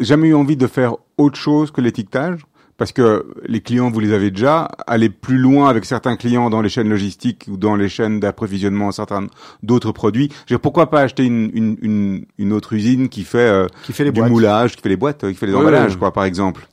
Jamais 0.00 0.28
eu 0.28 0.34
envie 0.34 0.56
de 0.56 0.66
faire 0.66 0.96
autre 1.16 1.38
chose 1.38 1.70
que 1.70 1.80
l'étiquetage 1.80 2.44
parce 2.76 2.92
que 2.92 3.26
les 3.46 3.60
clients, 3.60 3.90
vous 3.90 3.98
les 4.00 4.12
avez 4.12 4.30
déjà, 4.30 4.64
aller 4.86 5.08
plus 5.10 5.38
loin 5.38 5.68
avec 5.68 5.84
certains 5.84 6.16
clients 6.16 6.48
dans 6.50 6.60
les 6.60 6.68
chaînes 6.68 6.88
logistiques 6.88 7.46
ou 7.48 7.56
dans 7.56 7.74
les 7.74 7.88
chaînes 7.88 8.20
d'approvisionnement 8.20 8.92
certains 8.92 9.26
d'autres 9.64 9.90
produits. 9.92 10.28
Je 10.30 10.54
veux 10.54 10.58
dire, 10.58 10.60
pourquoi 10.60 10.90
pas 10.90 11.00
acheter 11.00 11.24
une, 11.24 11.50
une, 11.54 11.76
une, 11.82 12.26
une 12.38 12.52
autre 12.52 12.72
usine 12.74 13.08
qui 13.08 13.24
fait 13.24 13.38
euh, 13.38 13.66
Qui 13.84 13.92
fait 13.92 14.04
les 14.04 14.12
du 14.12 14.20
boîtes. 14.20 14.30
moulage, 14.30 14.76
qui 14.76 14.82
fait 14.82 14.88
les 14.90 14.96
boîtes, 14.96 15.24
euh, 15.24 15.30
qui 15.32 15.36
fait 15.36 15.46
les 15.46 15.54
Oui, 15.54 15.60
emballages, 15.60 15.94
oui. 15.94 15.98
quoi, 15.98 16.12
par 16.12 16.24
exemple. 16.24 16.68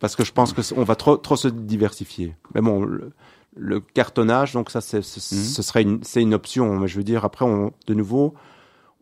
Parce 0.00 0.16
que 0.16 0.24
je 0.24 0.32
pense 0.32 0.52
que 0.52 0.62
c'est- 0.62 0.76
on 0.78 0.84
va 0.84 0.94
trop 0.96 1.16
trop 1.16 1.36
se 1.36 1.48
diversifier. 1.48 2.34
Mais 2.54 2.60
bon, 2.60 2.84
le, 2.84 3.12
le 3.56 3.80
cartonnage, 3.80 4.52
donc 4.52 4.70
ça, 4.70 4.80
c'est, 4.80 5.02
ce, 5.02 5.18
Mhm. 5.34 5.42
ce 5.42 5.62
serait 5.62 5.82
une, 5.82 6.00
c'est 6.04 6.22
une 6.22 6.34
option. 6.34 6.78
Mais 6.78 6.88
je 6.88 6.96
veux 6.96 7.04
dire, 7.04 7.24
après, 7.24 7.44
on, 7.44 7.72
de 7.86 7.94
nouveau, 7.94 8.34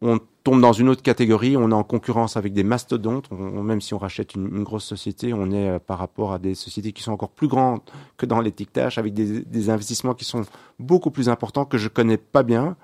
on 0.03 0.19
tombe 0.45 0.61
dans 0.61 0.73
une 0.73 0.89
autre 0.89 1.03
catégorie. 1.03 1.57
On 1.57 1.71
est 1.71 1.75
en 1.75 1.83
concurrence 1.83 2.37
avec 2.37 2.53
des 2.53 2.63
mastodontes. 2.65 3.27
On- 3.31 3.37
on- 3.59 3.63
même 3.63 3.81
si 3.81 3.95
on 3.95 3.99
rachète 3.99 4.35
une, 4.35 4.47
une 4.47 4.63
grosse 4.63 4.85
société, 4.85 5.33
on 5.35 5.51
est 5.51 5.69
euh, 5.71 5.79
par 5.79 5.99
rapport 5.99 6.33
à 6.33 6.39
des 6.39 6.55
sociétés 6.55 6.93
qui 6.93 7.03
sont 7.03 7.13
encore 7.13 7.31
plus 7.31 7.49
grandes 7.49 7.81
que 8.17 8.27
dans 8.27 8.41
l'étiquetage, 8.41 8.99
avec 8.99 9.13
des, 9.15 9.43
des 9.43 9.71
investissements 9.71 10.15
qui 10.15 10.25
sont 10.25 10.43
beaucoup 10.79 11.11
plus 11.11 11.29
importants 11.29 11.65
que 11.65 11.79
je 11.79 11.89
connais 11.89 12.17
pas 12.19 12.43
bien. 12.43 12.77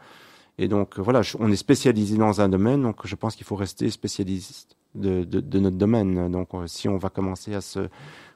Et 0.58 0.68
donc 0.68 0.98
voilà, 0.98 1.22
on 1.38 1.50
est 1.50 1.56
spécialisé 1.56 2.16
dans 2.16 2.40
un 2.40 2.48
domaine, 2.48 2.82
donc 2.82 3.06
je 3.06 3.16
pense 3.16 3.34
qu'il 3.36 3.46
faut 3.46 3.56
rester 3.56 3.90
spécialiste 3.90 4.76
de, 4.94 5.24
de, 5.24 5.40
de 5.40 5.58
notre 5.58 5.78
domaine. 5.78 6.30
Donc 6.30 6.48
euh, 6.54 6.66
si 6.66 6.88
on 6.88 6.98
va 6.98 7.08
commencer 7.08 7.54
à 7.54 7.60
se 7.60 7.88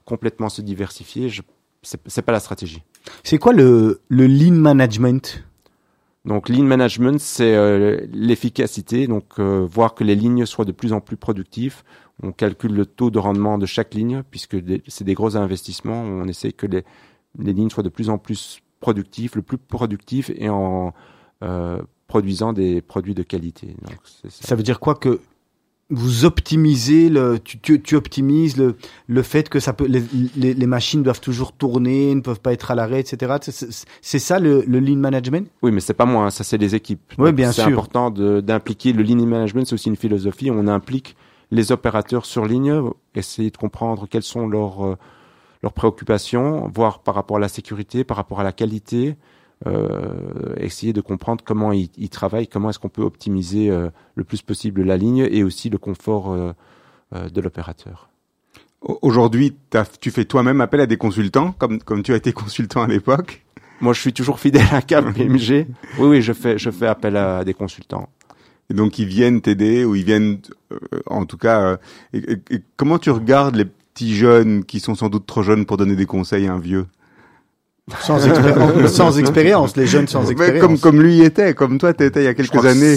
complètement 0.04 0.48
se 0.48 0.62
diversifier, 0.62 1.28
je, 1.28 1.42
c'est, 1.82 2.22
pas 2.22 2.32
la 2.32 2.40
stratégie. 2.40 2.82
C'est 3.22 3.38
quoi 3.38 3.52
le, 3.52 4.00
le 4.08 4.26
lean 4.26 4.54
management? 4.54 5.44
Donc 6.24 6.48
lean 6.48 6.64
management, 6.64 7.20
c'est 7.20 7.54
euh, 7.54 8.04
l'efficacité, 8.12 9.06
donc 9.06 9.24
euh, 9.38 9.66
voir 9.70 9.94
que 9.94 10.02
les 10.02 10.16
lignes 10.16 10.46
soient 10.46 10.64
de 10.64 10.72
plus 10.72 10.92
en 10.92 11.00
plus 11.00 11.16
productives. 11.16 11.82
On 12.22 12.32
calcule 12.32 12.72
le 12.72 12.86
taux 12.86 13.10
de 13.10 13.18
rendement 13.18 13.58
de 13.58 13.66
chaque 13.66 13.94
ligne, 13.94 14.22
puisque 14.30 14.56
c'est 14.88 15.04
des 15.04 15.14
gros 15.14 15.36
investissements. 15.36 16.02
On 16.02 16.26
essaie 16.26 16.52
que 16.52 16.66
les, 16.66 16.82
les 17.38 17.52
lignes 17.52 17.70
soient 17.70 17.82
de 17.82 17.90
plus 17.90 18.08
en 18.08 18.18
plus 18.18 18.60
productives, 18.80 19.32
le 19.36 19.42
plus 19.42 19.58
productif 19.58 20.30
et 20.34 20.48
en 20.48 20.94
euh, 21.42 21.80
produisant 22.06 22.52
des 22.52 22.80
produits 22.80 23.14
de 23.14 23.22
qualité. 23.22 23.68
Donc, 23.82 23.96
c'est 24.04 24.30
ça. 24.30 24.48
Ça 24.48 24.54
veut 24.56 24.62
dire 24.62 24.80
quoi 24.80 24.94
que 24.94 25.20
vous 25.88 26.24
optimisez 26.24 27.08
le, 27.08 27.38
tu, 27.38 27.60
tu, 27.60 27.80
tu 27.80 27.94
optimises 27.94 28.56
le, 28.56 28.74
le 29.06 29.22
fait 29.22 29.48
que 29.48 29.60
ça 29.60 29.72
peut, 29.72 29.86
les, 29.86 30.02
les, 30.36 30.52
les 30.52 30.66
machines 30.66 31.04
doivent 31.04 31.20
toujours 31.20 31.52
tourner, 31.52 32.12
ne 32.12 32.20
peuvent 32.20 32.40
pas 32.40 32.52
être 32.52 32.72
à 32.72 32.74
l'arrêt, 32.74 32.98
etc. 32.98 33.36
C'est- 33.40 33.52
C'est 33.52 33.86
c'est 34.00 34.18
ça 34.18 34.40
le, 34.40 34.64
le 34.66 34.80
lean 34.80 34.96
management? 34.96 35.48
Oui, 35.62 35.70
mais 35.70 35.80
c'est 35.80 35.94
pas 35.94 36.04
moi, 36.06 36.24
hein, 36.26 36.30
ça 36.30 36.42
c'est 36.42 36.58
les 36.58 36.74
équipes. 36.74 37.00
Oui, 37.18 37.32
bien 37.32 37.52
C'est 37.52 37.62
sûr. 37.62 37.70
important 37.70 38.10
de- 38.10 38.40
d'impliquer 38.40 38.92
le 38.92 39.04
lean 39.04 39.24
management, 39.26 39.64
c'est 39.64 39.74
aussi 39.74 39.88
une 39.88 39.96
philosophie. 39.96 40.50
On 40.50 40.66
implique 40.66 41.16
les 41.52 41.70
opérateurs 41.70 42.26
sur 42.26 42.46
ligne, 42.46 42.74
essayer 43.14 43.50
de 43.52 43.56
comprendre 43.56 44.08
quelles 44.08 44.24
sont 44.24 44.48
leurs 44.48 44.84
euh, 44.84 44.96
leurs 45.62 45.72
préoccupations, 45.72 46.68
voir 46.74 46.98
par 46.98 47.14
rapport 47.14 47.36
à 47.36 47.40
la 47.40 47.48
sécurité, 47.48 48.02
par 48.02 48.16
rapport 48.16 48.40
à 48.40 48.44
la 48.44 48.52
qualité, 48.52 49.16
essayer 50.58 50.92
de 50.92 51.00
comprendre 51.00 51.42
comment 51.44 51.72
ils, 51.72 51.88
ils 51.96 52.08
travaillent, 52.10 52.46
comment 52.48 52.70
est-ce 52.70 52.78
qu'on 52.78 52.88
peut 52.88 53.02
optimiser 53.02 53.70
euh, 53.70 53.88
le 54.14 54.24
plus 54.24 54.42
possible 54.42 54.82
la 54.82 54.96
ligne 54.96 55.26
et 55.30 55.42
aussi 55.42 55.70
le 55.70 55.78
confort 55.78 56.32
euh, 56.32 56.52
euh, 57.14 57.28
de 57.28 57.40
l'opérateur. 57.40 58.08
Au- 58.82 58.98
Aujourd'hui, 59.02 59.56
tu 60.00 60.10
fais 60.10 60.24
toi-même 60.24 60.60
appel 60.60 60.80
à 60.80 60.86
des 60.86 60.96
consultants, 60.98 61.52
comme, 61.52 61.80
comme 61.80 62.02
tu 62.02 62.12
as 62.12 62.16
été 62.16 62.32
consultant 62.32 62.82
à 62.82 62.86
l'époque? 62.86 63.44
Moi, 63.80 63.92
je 63.92 64.00
suis 64.00 64.12
toujours 64.12 64.38
fidèle 64.40 64.66
à 64.72 64.82
KPMG. 64.82 65.66
Oui, 65.98 66.06
oui, 66.08 66.22
je 66.22 66.32
fais, 66.32 66.58
je 66.58 66.70
fais 66.70 66.86
appel 66.86 67.16
à 67.16 67.44
des 67.44 67.54
consultants. 67.54 68.08
Et 68.68 68.74
donc 68.74 68.98
ils 68.98 69.06
viennent 69.06 69.40
t'aider 69.40 69.84
ou 69.84 69.94
ils 69.94 70.04
viennent, 70.04 70.38
euh, 70.72 70.78
en 71.06 71.24
tout 71.24 71.36
cas. 71.38 71.60
euh, 71.62 71.76
et- 72.12 72.32
et- 72.32 72.54
et 72.56 72.62
comment 72.76 72.98
tu 72.98 73.10
regardes 73.10 73.54
les 73.54 73.64
petits 73.64 74.16
jeunes 74.16 74.64
qui 74.64 74.80
sont 74.80 74.94
sans 74.96 75.08
doute 75.08 75.24
trop 75.24 75.42
jeunes 75.42 75.66
pour 75.66 75.76
donner 75.76 75.94
des 75.94 76.06
conseils 76.06 76.46
à 76.48 76.52
un 76.52 76.58
vieux? 76.58 76.86
Sans, 78.00 78.26
expérience, 78.26 78.92
sans 78.92 79.18
expérience, 79.18 79.76
les 79.76 79.86
jeunes 79.86 80.08
sans 80.08 80.22
Mais 80.24 80.30
expérience. 80.32 80.60
Comme 80.60 80.78
comme 80.78 81.00
lui 81.02 81.20
était, 81.22 81.54
comme 81.54 81.78
toi 81.78 81.92
t'étais 81.94 82.22
il 82.22 82.24
y 82.24 82.28
a 82.28 82.34
quelques 82.34 82.64
années. 82.64 82.96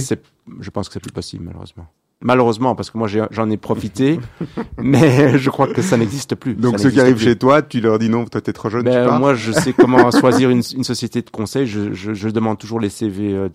Je 0.60 0.70
pense 0.72 0.88
que 0.88 0.94
c'est 0.94 1.00
plus 1.00 1.12
possible, 1.12 1.46
malheureusement. 1.46 1.86
Malheureusement, 2.22 2.76
parce 2.76 2.90
que 2.90 2.98
moi 2.98 3.08
j'en 3.08 3.50
ai 3.50 3.56
profité, 3.58 4.20
mais 4.78 5.38
je 5.38 5.50
crois 5.50 5.68
que 5.68 5.82
ça 5.82 5.96
n'existe 5.96 6.36
plus. 6.36 6.54
Donc 6.56 6.74
Ça 6.78 6.84
ceux 6.84 6.90
qui 6.92 7.00
arrivent 7.00 7.16
plus. 7.16 7.24
chez 7.26 7.36
toi, 7.38 7.62
tu 7.62 7.80
leur 7.82 7.98
dis 8.00 8.10
non, 8.10 8.26
toi 8.26 8.42
t'es 8.42 8.52
trop 8.52 8.70
jeune, 8.70 8.84
tu 8.84 8.90
Ben, 8.90 9.06
pars. 9.08 9.20
moi, 9.20 9.36
je 9.36 9.52
sais 9.54 9.74
comment 9.74 10.10
choisir 10.12 10.50
une, 10.50 10.62
une 10.76 10.84
société 10.84 11.22
de 11.22 11.30
conseil. 11.30 11.66
Je, 11.68 11.94
je, 11.94 12.14
je 12.14 12.30
demande 12.30 12.58
toujours 12.58 12.80
les 12.82 12.90
CV 12.90 13.34
euh, 13.34 13.48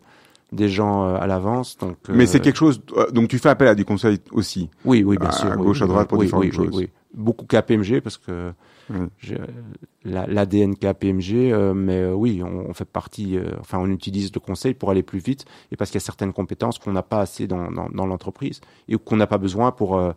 des 0.53 0.69
gens 0.71 1.05
euh, 1.05 1.17
à 1.21 1.27
l'avance. 1.27 1.77
Donc, 1.79 1.97
Mais 2.09 2.25
euh, 2.25 2.27
c'est 2.27 2.41
quelque 2.41 2.57
chose. 2.57 2.81
euh, 2.97 3.11
Donc 3.11 3.29
tu 3.29 3.39
fais 3.39 3.51
appel 3.51 3.69
à 3.69 3.75
du 3.75 3.85
conseil 3.85 4.19
aussi. 4.33 4.71
Oui, 4.87 5.03
oui, 5.05 5.19
bien 5.19 5.29
à- 5.29 5.33
sûr. 5.33 5.53
à 5.53 5.57
oui, 5.57 5.63
gauche, 5.67 5.83
à 5.83 5.87
droite 5.87 6.09
pour 6.09 6.19
oui, 6.19 6.25
différentes 6.27 6.45
oui, 6.45 6.51
oui, 6.57 6.57
choses. 6.67 6.75
oui. 6.79 6.89
Beaucoup 7.13 7.45
KPMG 7.45 8.01
parce 8.01 8.17
que 8.17 8.53
Oui. 8.91 9.07
j'ai, 9.19 9.37
euh, 9.41 9.47
la- 10.05 10.27
l'ADN 10.27 10.77
KPMG, 10.77 11.53
euh, 11.53 11.73
mais 11.75 12.01
euh, 12.03 12.13
oui, 12.13 12.43
on, 12.45 12.69
on 12.69 12.75
fait 12.75 12.85
partie. 12.85 13.37
euh, 13.39 13.53
enfin, 13.61 13.79
on 13.79 13.89
utilise 13.91 14.31
le 14.35 14.41
conseil 14.41 14.75
pour 14.75 14.91
aller 14.91 15.03
plus 15.03 15.21
vite 15.21 15.45
et 15.73 15.77
parce 15.77 15.91
qu'il 15.91 15.99
y 16.01 16.03
a 16.03 16.05
certaines 16.05 16.33
compétences 16.33 16.79
qu'on 16.79 16.93
n'a 16.93 17.03
pas 17.03 17.21
assez 17.21 17.47
dans, 17.47 17.71
dans, 17.71 17.89
dans 17.89 18.07
l'entreprise 18.07 18.61
et 18.89 18.97
qu'on 18.99 19.17
n'a 19.17 19.27
pas 19.27 19.39
besoin 19.39 19.73
pour 19.73 19.97
euh, 19.99 20.13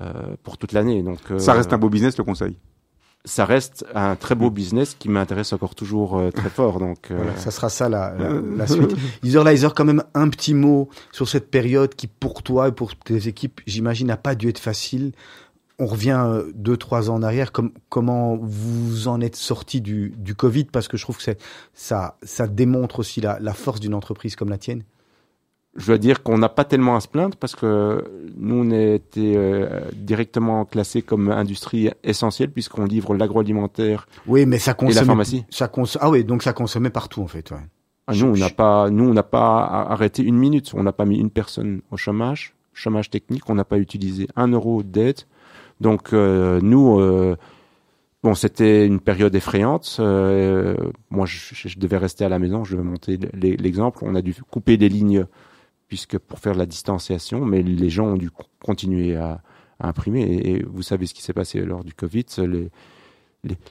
euh, 0.00 0.12
pour 0.42 0.56
toute 0.58 0.72
l'année. 0.72 1.02
Donc, 1.02 1.18
euh, 1.30 1.38
Ça 1.38 1.52
reste 1.52 1.72
un 1.72 1.78
beau 1.78 1.88
business 1.88 2.16
le 2.16 2.24
conseil? 2.24 2.56
ça 3.26 3.44
reste 3.44 3.84
un 3.94 4.16
très 4.16 4.34
beau 4.34 4.48
business 4.48 4.94
qui 4.98 5.10
m'intéresse 5.10 5.52
encore 5.52 5.74
toujours 5.74 6.16
euh, 6.18 6.30
très 6.30 6.48
fort. 6.48 6.78
Donc, 6.78 7.10
euh, 7.10 7.16
Voilà, 7.16 7.36
ça 7.36 7.50
sera 7.50 7.68
ça 7.68 7.90
la, 7.90 8.14
la, 8.16 8.30
la 8.56 8.66
suite. 8.66 8.96
Iser 9.22 9.44
Lizer, 9.44 9.74
quand 9.74 9.84
même 9.84 10.02
un 10.14 10.30
petit 10.30 10.54
mot 10.54 10.88
sur 11.12 11.28
cette 11.28 11.50
période 11.50 11.94
qui, 11.94 12.06
pour 12.06 12.42
toi 12.42 12.68
et 12.68 12.72
pour 12.72 12.96
tes 12.96 13.28
équipes, 13.28 13.60
j'imagine, 13.66 14.06
n'a 14.06 14.16
pas 14.16 14.34
dû 14.34 14.48
être 14.48 14.58
facile. 14.58 15.12
On 15.80 15.86
revient 15.86 16.22
euh, 16.24 16.52
deux, 16.54 16.76
trois 16.76 17.10
ans 17.10 17.14
en 17.14 17.22
arrière. 17.22 17.50
Com- 17.52 17.72
comment 17.88 18.36
vous 18.40 19.08
en 19.08 19.20
êtes 19.20 19.34
sorti 19.36 19.80
du, 19.80 20.12
du 20.16 20.34
Covid? 20.34 20.64
Parce 20.66 20.86
que 20.88 20.96
je 20.96 21.02
trouve 21.02 21.16
que 21.16 21.24
ça, 21.74 22.16
ça 22.22 22.46
démontre 22.46 22.98
aussi 23.00 23.20
la, 23.20 23.38
la 23.40 23.54
force 23.54 23.80
d'une 23.80 23.94
entreprise 23.94 24.36
comme 24.36 24.50
la 24.50 24.58
tienne. 24.58 24.82
je 25.76 25.86
dois 25.86 25.98
dire 25.98 26.22
qu'on 26.22 26.36
n'a 26.38 26.48
pas 26.48 26.64
tellement 26.64 26.96
à 26.96 27.00
se 27.00 27.08
plaindre 27.08 27.36
parce 27.36 27.54
que 27.56 28.04
nous, 28.36 28.56
on 28.56 28.70
a 28.72 28.78
été 28.94 29.36
euh, 29.36 29.80
directement 29.94 30.64
classé 30.64 31.00
comme 31.00 31.30
industrie 31.30 31.90
essentielle 32.04 32.50
puisqu'on 32.50 32.84
livre 32.84 33.14
l'agroalimentaire 33.14 34.06
Oui, 34.26 34.46
mais 34.46 34.58
ça 34.58 34.76
et 34.80 34.92
la 34.92 35.04
pharmacie. 35.04 35.44
Ça 35.50 35.66
conso- 35.68 35.98
ah 36.00 36.10
oui, 36.10 36.24
donc 36.24 36.42
ça 36.42 36.52
consommait 36.52 36.90
partout 36.90 37.22
en 37.22 37.26
fait. 37.28 37.50
Ouais. 37.52 37.58
Ah, 38.06 38.12
nous, 38.14 38.26
on 38.26 38.36
n'a 38.36 38.50
pas, 38.50 38.90
nous, 38.90 39.08
on 39.08 39.14
n'a 39.14 39.22
pas 39.22 39.64
arrêté 39.88 40.22
une 40.22 40.36
minute. 40.36 40.72
On 40.74 40.82
n'a 40.82 40.92
pas 40.92 41.04
mis 41.04 41.18
une 41.18 41.30
personne 41.30 41.80
au 41.92 41.96
chômage, 41.96 42.54
chômage 42.74 43.08
technique. 43.08 43.48
On 43.48 43.54
n'a 43.54 43.64
pas 43.64 43.78
utilisé 43.78 44.26
un 44.36 44.48
euro 44.48 44.82
d'aide. 44.82 45.20
Donc, 45.80 46.12
euh, 46.12 46.60
nous, 46.62 47.00
euh, 47.00 47.36
bon, 48.22 48.34
c'était 48.34 48.86
une 48.86 49.00
période 49.00 49.34
effrayante. 49.34 49.96
Euh, 49.98 50.76
moi, 51.10 51.26
je, 51.26 51.78
devais 51.78 51.96
rester 51.96 52.24
à 52.24 52.28
la 52.28 52.38
maison. 52.38 52.64
Je 52.64 52.76
devais 52.76 52.88
monter 52.88 53.18
l'exemple. 53.34 54.00
On 54.02 54.14
a 54.14 54.22
dû 54.22 54.34
couper 54.50 54.76
des 54.76 54.88
lignes 54.88 55.26
puisque 55.88 56.18
pour 56.18 56.38
faire 56.38 56.54
la 56.54 56.66
distanciation, 56.66 57.44
mais 57.44 57.62
les 57.62 57.90
gens 57.90 58.06
ont 58.06 58.16
dû 58.16 58.30
co- 58.30 58.44
continuer 58.62 59.16
à, 59.16 59.40
imprimer. 59.80 60.22
Et, 60.22 60.62
vous 60.62 60.82
savez 60.82 61.06
ce 61.06 61.14
qui 61.14 61.22
s'est 61.22 61.32
passé 61.32 61.60
lors 61.62 61.82
du 61.82 61.94
Covid. 61.94 62.26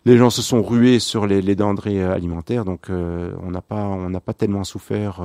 Les, 0.03 0.17
gens 0.17 0.31
se 0.31 0.41
sont 0.41 0.63
rués 0.63 0.99
sur 0.99 1.27
les, 1.27 1.41
les 1.41 1.55
denrées 1.55 2.03
alimentaires, 2.03 2.65
donc 2.65 2.87
on 2.89 3.51
n'a 3.51 3.61
pas 3.61 3.85
on 3.85 4.09
n'a 4.09 4.19
pas 4.19 4.33
tellement 4.33 4.63
souffert 4.63 5.21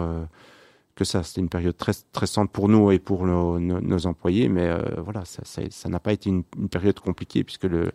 que 0.95 1.05
ça. 1.05 1.23
C'était 1.23 1.41
une 1.41 1.49
période 1.49 1.77
très 1.77 1.93
stressante 1.93 2.51
pour 2.51 2.69
nous 2.69 2.91
et 2.91 2.99
pour 2.99 3.27
nos, 3.27 3.59
nos, 3.59 3.81
nos 3.81 4.07
employés, 4.07 4.49
mais 4.49 4.67
euh, 4.69 4.79
voilà, 5.05 5.25
ça 5.25 5.43
ça 5.45 5.63
ça 5.71 5.89
n'a 5.89 6.01
pas 6.01 6.13
été 6.13 6.31
une, 6.31 6.43
une 6.59 6.69
période 6.69 6.99
compliquée 7.01 7.45
puisque 7.45 7.65
le 7.65 7.93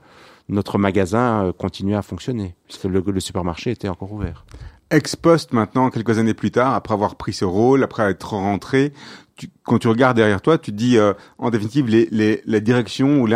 notre 0.48 0.78
magasin 0.78 1.46
euh, 1.46 1.52
continuait 1.54 1.96
à 1.96 2.02
fonctionner 2.02 2.56
puisque 2.68 2.86
le, 2.86 3.02
le 3.06 3.20
supermarché 3.20 3.72
était 3.72 3.90
encore 3.90 4.12
ouvert. 4.12 4.46
Ex-post 4.92 5.54
maintenant, 5.54 5.92
quelques 5.92 6.18
années 6.18 6.34
plus 6.34 6.50
tard, 6.50 6.74
après 6.74 6.96
avoir 6.96 7.16
pris 7.16 7.32
ce 7.34 7.46
rôle, 7.46 7.84
après 7.84 8.10
être 8.10 8.34
rentré, 8.34 8.92
tu- 9.36 9.48
quand 9.62 9.78
tu 9.78 9.88
regardes 9.88 10.18
derrière 10.18 10.42
toi, 10.42 10.58
tu 10.58 10.72
te 10.72 10.76
dis, 10.76 10.98
euh, 10.98 11.14
en 11.38 11.52
définitive, 11.52 11.88
les, 11.88 12.08
les, 12.10 12.42
la 12.48 12.60
direction 12.60 13.22
ou 13.22 13.28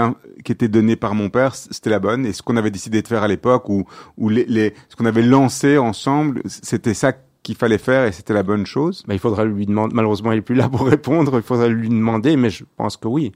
qui 0.43 0.51
était 0.51 0.67
donnée 0.67 0.95
par 0.95 1.13
mon 1.13 1.29
père, 1.29 1.53
c'était 1.53 1.91
la 1.91 1.99
bonne. 1.99 2.25
Et 2.25 2.33
ce 2.33 2.41
qu'on 2.41 2.57
avait 2.57 2.71
décidé 2.71 3.03
de 3.03 3.07
faire 3.07 3.21
à 3.21 3.27
l'époque, 3.27 3.69
ou, 3.69 3.85
ou 4.17 4.29
les, 4.29 4.45
les, 4.45 4.73
ce 4.89 4.95
qu'on 4.95 5.05
avait 5.05 5.21
lancé 5.21 5.77
ensemble, 5.77 6.41
c'était 6.45 6.95
ça 6.95 7.13
qu'il 7.43 7.55
fallait 7.55 7.77
faire 7.77 8.05
et 8.05 8.11
c'était 8.11 8.33
la 8.33 8.43
bonne 8.43 8.65
chose. 8.65 9.03
Mais 9.07 9.15
il 9.15 9.19
faudra 9.19 9.45
lui 9.45 9.65
demander. 9.65 9.93
Malheureusement, 9.93 10.31
il 10.31 10.39
est 10.39 10.41
plus 10.41 10.55
là 10.55 10.69
pour 10.69 10.87
répondre. 10.87 11.35
Il 11.35 11.43
faudra 11.43 11.67
lui 11.67 11.89
demander, 11.89 12.35
mais 12.37 12.49
je 12.49 12.63
pense 12.77 12.97
que 12.97 13.07
oui. 13.07 13.31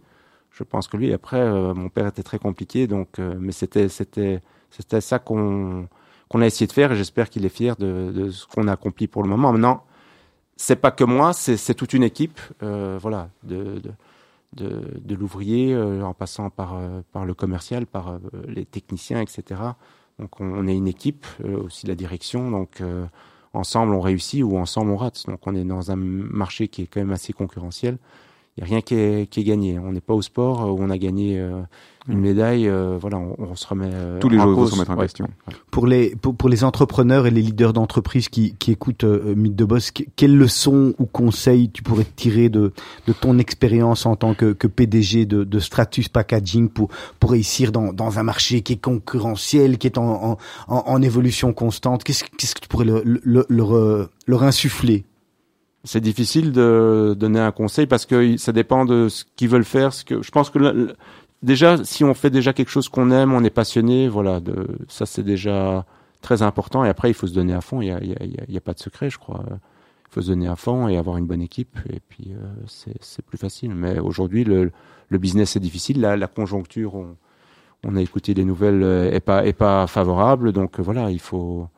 Je 0.51 0.63
pense 0.63 0.87
que 0.87 0.97
lui. 0.97 1.13
Après, 1.13 1.39
euh, 1.39 1.73
mon 1.73 1.89
père 1.89 2.07
était 2.07 2.23
très 2.23 2.39
compliqué, 2.39 2.87
donc, 2.87 3.19
euh, 3.19 3.35
mais 3.39 3.51
c'était, 3.51 3.89
c'était, 3.89 4.41
c'était 4.71 5.01
ça 5.01 5.19
qu'on 5.19 5.87
qu'on 6.29 6.41
a 6.41 6.45
essayé 6.45 6.67
de 6.67 6.73
faire 6.73 6.91
et 6.91 6.95
j'espère 6.97 7.29
qu'il 7.29 7.45
est 7.45 7.49
fier 7.49 7.77
de, 7.77 8.11
de 8.13 8.31
ce 8.31 8.45
qu'on 8.47 8.67
a 8.67 8.73
accompli 8.73 9.07
pour 9.07 9.23
le 9.23 9.29
moment. 9.29 9.53
Maintenant, 9.53 9.85
c'est 10.57 10.75
pas 10.75 10.91
que 10.91 11.03
moi, 11.03 11.31
c'est 11.33 11.73
toute 11.73 11.93
une 11.93 12.03
équipe, 12.03 12.41
euh, 12.63 12.97
voilà, 13.01 13.29
de 13.43 13.81
de, 14.53 14.81
de, 14.99 15.15
l'ouvrier 15.15 15.73
euh, 15.73 16.03
en 16.03 16.13
passant 16.13 16.49
par 16.49 16.75
euh, 16.75 17.01
par 17.11 17.25
le 17.25 17.33
commercial, 17.33 17.85
par 17.85 18.09
euh, 18.09 18.19
les 18.47 18.65
techniciens, 18.65 19.21
etc. 19.21 19.61
Donc 20.19 20.39
on, 20.39 20.67
est 20.67 20.75
une 20.75 20.87
équipe, 20.87 21.27
euh, 21.43 21.61
aussi 21.63 21.85
la 21.85 21.95
direction, 21.95 22.49
donc 22.49 22.81
ensemble 23.57 23.93
on 23.93 24.01
réussit 24.01 24.43
ou 24.43 24.57
ensemble 24.57 24.91
on 24.91 24.97
rate. 24.97 25.23
Donc 25.27 25.45
on 25.45 25.55
est 25.55 25.63
dans 25.63 25.91
un 25.91 25.95
marché 25.95 26.67
qui 26.67 26.83
est 26.83 26.87
quand 26.87 26.99
même 26.99 27.11
assez 27.11 27.33
concurrentiel. 27.33 27.97
Il 28.57 28.63
n'y 28.63 28.69
a 28.69 28.69
rien 28.71 28.81
qui 28.81 28.95
est, 28.95 29.29
qui 29.29 29.41
est 29.41 29.43
gagné. 29.43 29.77
On 29.77 29.91
n'est 29.91 30.01
pas 30.01 30.13
au 30.15 30.21
sport 30.23 30.63
euh, 30.63 30.71
où 30.71 30.77
on 30.79 30.89
a 30.89 30.97
gagné 30.97 31.39
euh, 31.39 31.61
une 32.09 32.19
médaille. 32.19 32.67
euh, 32.67 32.97
voilà, 32.99 33.17
on, 33.19 33.35
on 33.37 33.55
se 33.55 33.67
remet 33.67 33.89
euh, 33.93 34.19
Tous 34.19 34.29
les 34.29 34.39
en 34.39 34.43
jours, 34.43 34.51
il 34.53 34.55
faut 34.55 34.65
se 34.67 34.73
remettre 34.73 34.91
en 34.91 34.95
Ouais, 34.95 35.03
question. 35.03 35.25
ouais. 35.47 35.53
Pour 35.69 35.85
les 35.85 36.15
pour, 36.15 36.33
pour 36.35 36.49
les 36.49 36.63
entrepreneurs 36.63 37.27
et 37.27 37.31
les 37.31 37.43
leaders 37.43 37.71
d'entreprise 37.73 38.29
qui, 38.29 38.55
qui 38.57 38.71
écoutent 38.71 39.03
euh, 39.03 39.35
Mythe 39.35 39.55
de 39.55 39.63
Boss, 39.63 39.91
que- 39.91 40.03
quelles 40.15 40.35
leçons 40.35 40.95
ou 40.97 41.05
conseils 41.05 41.69
tu 41.69 41.83
pourrais 41.83 42.05
tirer 42.15 42.49
de, 42.49 42.73
de 43.05 43.13
ton 43.13 43.37
expérience 43.37 44.07
en 44.07 44.15
tant 44.15 44.33
que, 44.33 44.53
que 44.53 44.65
PDG 44.65 45.25
de, 45.27 45.43
de 45.43 45.59
Stratus 45.59 46.09
Packaging 46.09 46.69
pour, 46.69 46.89
pour 47.19 47.31
réussir 47.31 47.71
dans, 47.71 47.93
dans 47.93 48.17
un 48.17 48.23
marché 48.23 48.61
qui 48.61 48.73
est 48.73 48.81
concurrentiel, 48.81 49.77
qui 49.77 49.85
est 49.85 49.99
en, 49.99 50.31
en, 50.31 50.37
en, 50.67 50.83
en 50.87 51.01
évolution 51.03 51.53
constante? 51.53 52.03
Qu'est-ce 52.03 52.23
qu'est-ce 52.37 52.55
que 52.55 52.61
tu 52.61 52.67
pourrais 52.67 52.85
le- 52.85 53.03
le- 53.03 53.45
leur, 53.49 54.09
leur 54.25 54.41
insuffler? 54.43 55.05
C'est 55.87 56.01
difficile 56.01 56.51
de 56.51 57.15
donner 57.17 57.39
un 57.39 57.53
conseil 57.53 57.87
parce 57.87 58.05
que 58.05 58.35
ça 58.35 58.51
dépend 58.51 58.83
de 58.83 59.07
ce 59.07 59.23
qu'ils 59.37 59.47
veulent 59.47 59.63
faire. 59.63 59.93
Ce 59.93 60.03
que 60.03 60.21
je 60.21 60.31
pense 60.31 60.49
que 60.49 60.93
déjà, 61.41 61.81
si 61.85 62.03
on 62.03 62.13
fait 62.13 62.29
déjà 62.29 62.51
quelque 62.51 62.69
chose 62.69 62.89
qu'on 62.89 63.09
aime, 63.09 63.31
on 63.33 63.41
est 63.45 63.49
passionné, 63.49 64.09
voilà, 64.09 64.41
ça 64.89 65.05
c'est 65.05 65.23
déjà 65.23 65.85
très 66.21 66.41
important. 66.41 66.83
Et 66.83 66.89
après, 66.89 67.09
il 67.09 67.13
faut 67.13 67.27
se 67.27 67.33
donner 67.33 67.53
à 67.53 67.61
fond. 67.61 67.81
Il 67.81 67.87
y 67.87 67.91
a, 67.91 67.99
y 68.01 68.57
a, 68.57 68.61
pas 68.61 68.73
de 68.73 68.79
secret, 68.79 69.09
je 69.09 69.17
crois. 69.17 69.45
Il 69.49 70.13
faut 70.13 70.21
se 70.21 70.27
donner 70.27 70.47
à 70.47 70.57
fond 70.57 70.89
et 70.89 70.97
avoir 70.97 71.15
une 71.15 71.25
bonne 71.25 71.41
équipe. 71.41 71.79
Et 71.89 72.01
puis 72.09 72.31
euh, 72.31 72.91
c'est 73.01 73.25
plus 73.25 73.37
facile. 73.37 73.73
Mais 73.73 73.97
aujourd'hui, 73.99 74.43
le, 74.43 74.71
business 75.11 75.55
est 75.55 75.61
difficile. 75.61 76.01
La, 76.01 76.17
la 76.17 76.27
conjoncture, 76.27 76.95
on, 77.85 77.95
a 77.95 78.01
écouté 78.01 78.33
les 78.33 78.43
nouvelles, 78.43 78.83
euh, 78.83 79.09
est 79.09 79.21
pas 79.21 79.45
est 79.45 79.53
pas 79.53 79.87
favorable. 79.87 80.51
Donc 80.51 80.79
euh, 80.79 80.83
voilà, 80.83 81.11
il 81.11 81.21
faut 81.21 81.69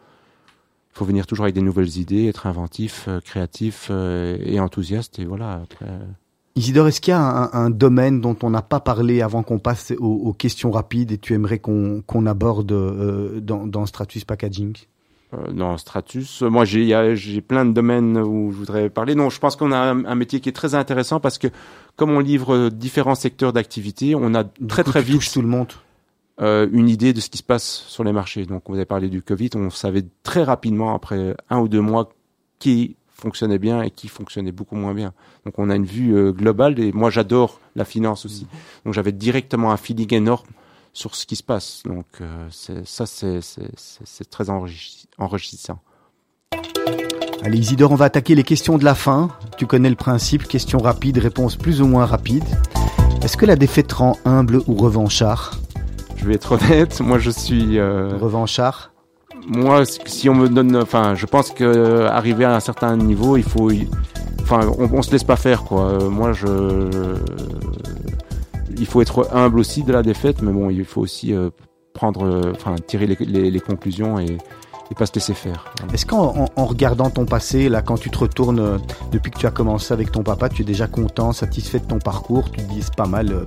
faut 0.93 1.05
venir 1.05 1.25
toujours 1.27 1.45
avec 1.45 1.55
des 1.55 1.61
nouvelles 1.61 1.97
idées, 1.97 2.27
être 2.27 2.47
inventif, 2.47 3.05
euh, 3.07 3.19
créatif 3.21 3.87
euh, 3.89 4.37
et 4.43 4.59
enthousiaste. 4.59 5.19
Et 5.19 5.25
voilà. 5.25 5.61
Euh, 5.81 5.99
Isidore, 6.55 6.87
est-ce 6.87 6.99
qu'il 6.99 7.11
y 7.11 7.15
a 7.15 7.21
un, 7.21 7.49
un 7.53 7.69
domaine 7.69 8.19
dont 8.19 8.35
on 8.43 8.49
n'a 8.49 8.61
pas 8.61 8.79
parlé 8.79 9.21
avant 9.21 9.43
qu'on 9.43 9.59
passe 9.59 9.93
aux, 9.99 10.05
aux 10.05 10.33
questions 10.33 10.71
rapides 10.71 11.11
et 11.11 11.17
tu 11.17 11.33
aimerais 11.33 11.59
qu'on 11.59 12.03
qu'on 12.05 12.25
aborde 12.25 12.71
euh, 12.71 13.39
dans, 13.39 13.65
dans 13.65 13.85
Stratus 13.85 14.25
Packaging? 14.25 14.75
Euh, 15.33 15.51
dans 15.53 15.77
Stratus, 15.77 16.41
moi 16.41 16.65
j'ai 16.65 16.85
il 16.85 17.41
plein 17.43 17.63
de 17.63 17.71
domaines 17.71 18.17
où 18.17 18.51
je 18.51 18.57
voudrais 18.57 18.89
parler. 18.89 19.15
Non, 19.15 19.29
je 19.29 19.39
pense 19.39 19.55
qu'on 19.55 19.71
a 19.71 19.77
un, 19.77 20.03
un 20.03 20.15
métier 20.15 20.39
qui 20.41 20.49
est 20.49 20.53
très 20.53 20.73
intéressant 20.75 21.19
parce 21.19 21.37
que 21.37 21.47
comme 21.95 22.09
on 22.09 22.19
livre 22.19 22.69
différents 22.69 23.15
secteurs 23.15 23.53
d'activité, 23.53 24.15
on 24.15 24.33
a 24.33 24.43
très 24.43 24.83
coup, 24.83 24.89
très 24.89 25.01
vite 25.01 25.31
tout 25.31 25.41
le 25.41 25.47
monde. 25.47 25.67
Euh, 26.41 26.67
une 26.71 26.89
idée 26.89 27.13
de 27.13 27.19
ce 27.21 27.29
qui 27.29 27.37
se 27.37 27.43
passe 27.43 27.83
sur 27.87 28.03
les 28.03 28.13
marchés. 28.13 28.45
Donc, 28.45 28.63
vous 28.67 28.75
avez 28.75 28.85
parlé 28.85 29.09
du 29.09 29.21
Covid, 29.21 29.49
on 29.55 29.69
savait 29.69 30.05
très 30.23 30.43
rapidement, 30.43 30.93
après 30.95 31.35
un 31.49 31.59
ou 31.59 31.67
deux 31.67 31.81
mois, 31.81 32.09
qui 32.59 32.95
fonctionnait 33.13 33.59
bien 33.59 33.81
et 33.81 33.91
qui 33.91 34.07
fonctionnait 34.07 34.53
beaucoup 34.53 34.75
moins 34.75 34.93
bien. 34.93 35.13
Donc, 35.45 35.55
on 35.59 35.69
a 35.69 35.75
une 35.75 35.85
vue 35.85 36.15
euh, 36.15 36.31
globale 36.31 36.79
et 36.79 36.91
moi, 36.93 37.09
j'adore 37.09 37.59
la 37.75 37.83
finance 37.85 38.25
aussi. 38.25 38.47
Donc, 38.85 38.93
j'avais 38.93 39.11
directement 39.11 39.71
un 39.71 39.77
feeling 39.77 40.13
énorme 40.13 40.47
sur 40.93 41.15
ce 41.15 41.25
qui 41.25 41.35
se 41.35 41.43
passe. 41.43 41.83
Donc, 41.85 42.05
euh, 42.21 42.47
c'est- 42.49 42.85
ça, 42.87 43.05
c'est 43.05 43.41
c'est- 43.41 43.71
c'est- 43.75 44.05
c'est 44.05 44.29
très 44.29 44.45
enrichi- 44.49 45.05
enrichissant. 45.17 45.79
Allez 47.43 47.57
Isidore, 47.57 47.91
on 47.91 47.95
va 47.95 48.05
attaquer 48.05 48.35
les 48.35 48.43
questions 48.43 48.77
de 48.77 48.83
la 48.85 48.95
fin. 48.95 49.29
Tu 49.57 49.65
connais 49.65 49.89
le 49.89 49.95
principe, 49.95 50.43
questions 50.47 50.79
rapides, 50.79 51.17
réponses 51.19 51.55
plus 51.55 51.81
ou 51.81 51.87
moins 51.87 52.05
rapides. 52.05 52.43
Est-ce 53.21 53.37
que 53.37 53.45
la 53.45 53.55
défaite 53.55 53.91
rend 53.93 54.17
humble 54.25 54.61
ou 54.67 54.75
revanchard? 54.75 55.51
Je 56.19 56.25
vais 56.25 56.35
être 56.35 56.51
honnête, 56.53 56.99
moi, 57.09 57.17
je 57.17 57.29
suis... 57.31 57.79
euh, 57.79 58.09
Revanchard 58.19 58.91
moi, 59.47 59.83
si 59.85 60.27
on 60.27 60.35
me 60.35 60.49
donne, 60.49 60.75
enfin, 60.75 61.15
je 61.15 61.25
pense 61.25 61.51
que 61.51 61.63
euh, 61.63 62.09
arriver 62.09 62.43
à 62.43 62.53
un 62.55 62.59
certain 62.59 62.97
niveau, 62.97 63.37
il 63.37 63.43
faut, 63.43 63.71
enfin, 64.41 64.59
on, 64.77 64.89
on 64.91 65.01
se 65.01 65.11
laisse 65.11 65.23
pas 65.23 65.37
faire, 65.37 65.63
quoi. 65.63 65.85
Euh, 65.85 66.09
moi, 66.09 66.33
je, 66.33 67.15
il 68.77 68.85
faut 68.85 69.01
être 69.01 69.29
humble 69.33 69.59
aussi 69.59 69.83
de 69.83 69.93
la 69.93 70.03
défaite, 70.03 70.41
mais 70.41 70.51
bon, 70.51 70.69
il 70.69 70.83
faut 70.83 71.01
aussi 71.01 71.33
euh, 71.33 71.49
prendre, 71.93 72.51
enfin, 72.53 72.75
tirer 72.85 73.07
les, 73.07 73.15
les- 73.21 73.49
les 73.49 73.59
conclusions 73.61 74.19
et, 74.19 74.25
et 74.91 74.95
pas 74.95 75.05
se 75.05 75.13
laisser 75.15 75.33
faire. 75.33 75.73
Est-ce 75.93 76.05
qu'en 76.05 76.35
en, 76.37 76.45
en 76.55 76.65
regardant 76.65 77.09
ton 77.09 77.25
passé, 77.25 77.69
là, 77.69 77.81
quand 77.81 77.97
tu 77.97 78.09
te 78.09 78.17
retournes 78.17 78.59
euh, 78.59 78.77
depuis 79.11 79.31
que 79.31 79.39
tu 79.39 79.47
as 79.47 79.51
commencé 79.51 79.93
avec 79.93 80.11
ton 80.11 80.21
papa, 80.23 80.49
tu 80.49 80.63
es 80.63 80.65
déjà 80.65 80.87
content, 80.87 81.31
satisfait 81.31 81.79
de 81.79 81.85
ton 81.85 81.99
parcours 81.99 82.51
Tu 82.51 82.61
te 82.61 82.69
dis, 82.71 82.81
c'est 82.81 82.95
pas 82.95 83.07
mal. 83.07 83.31
euh, 83.31 83.45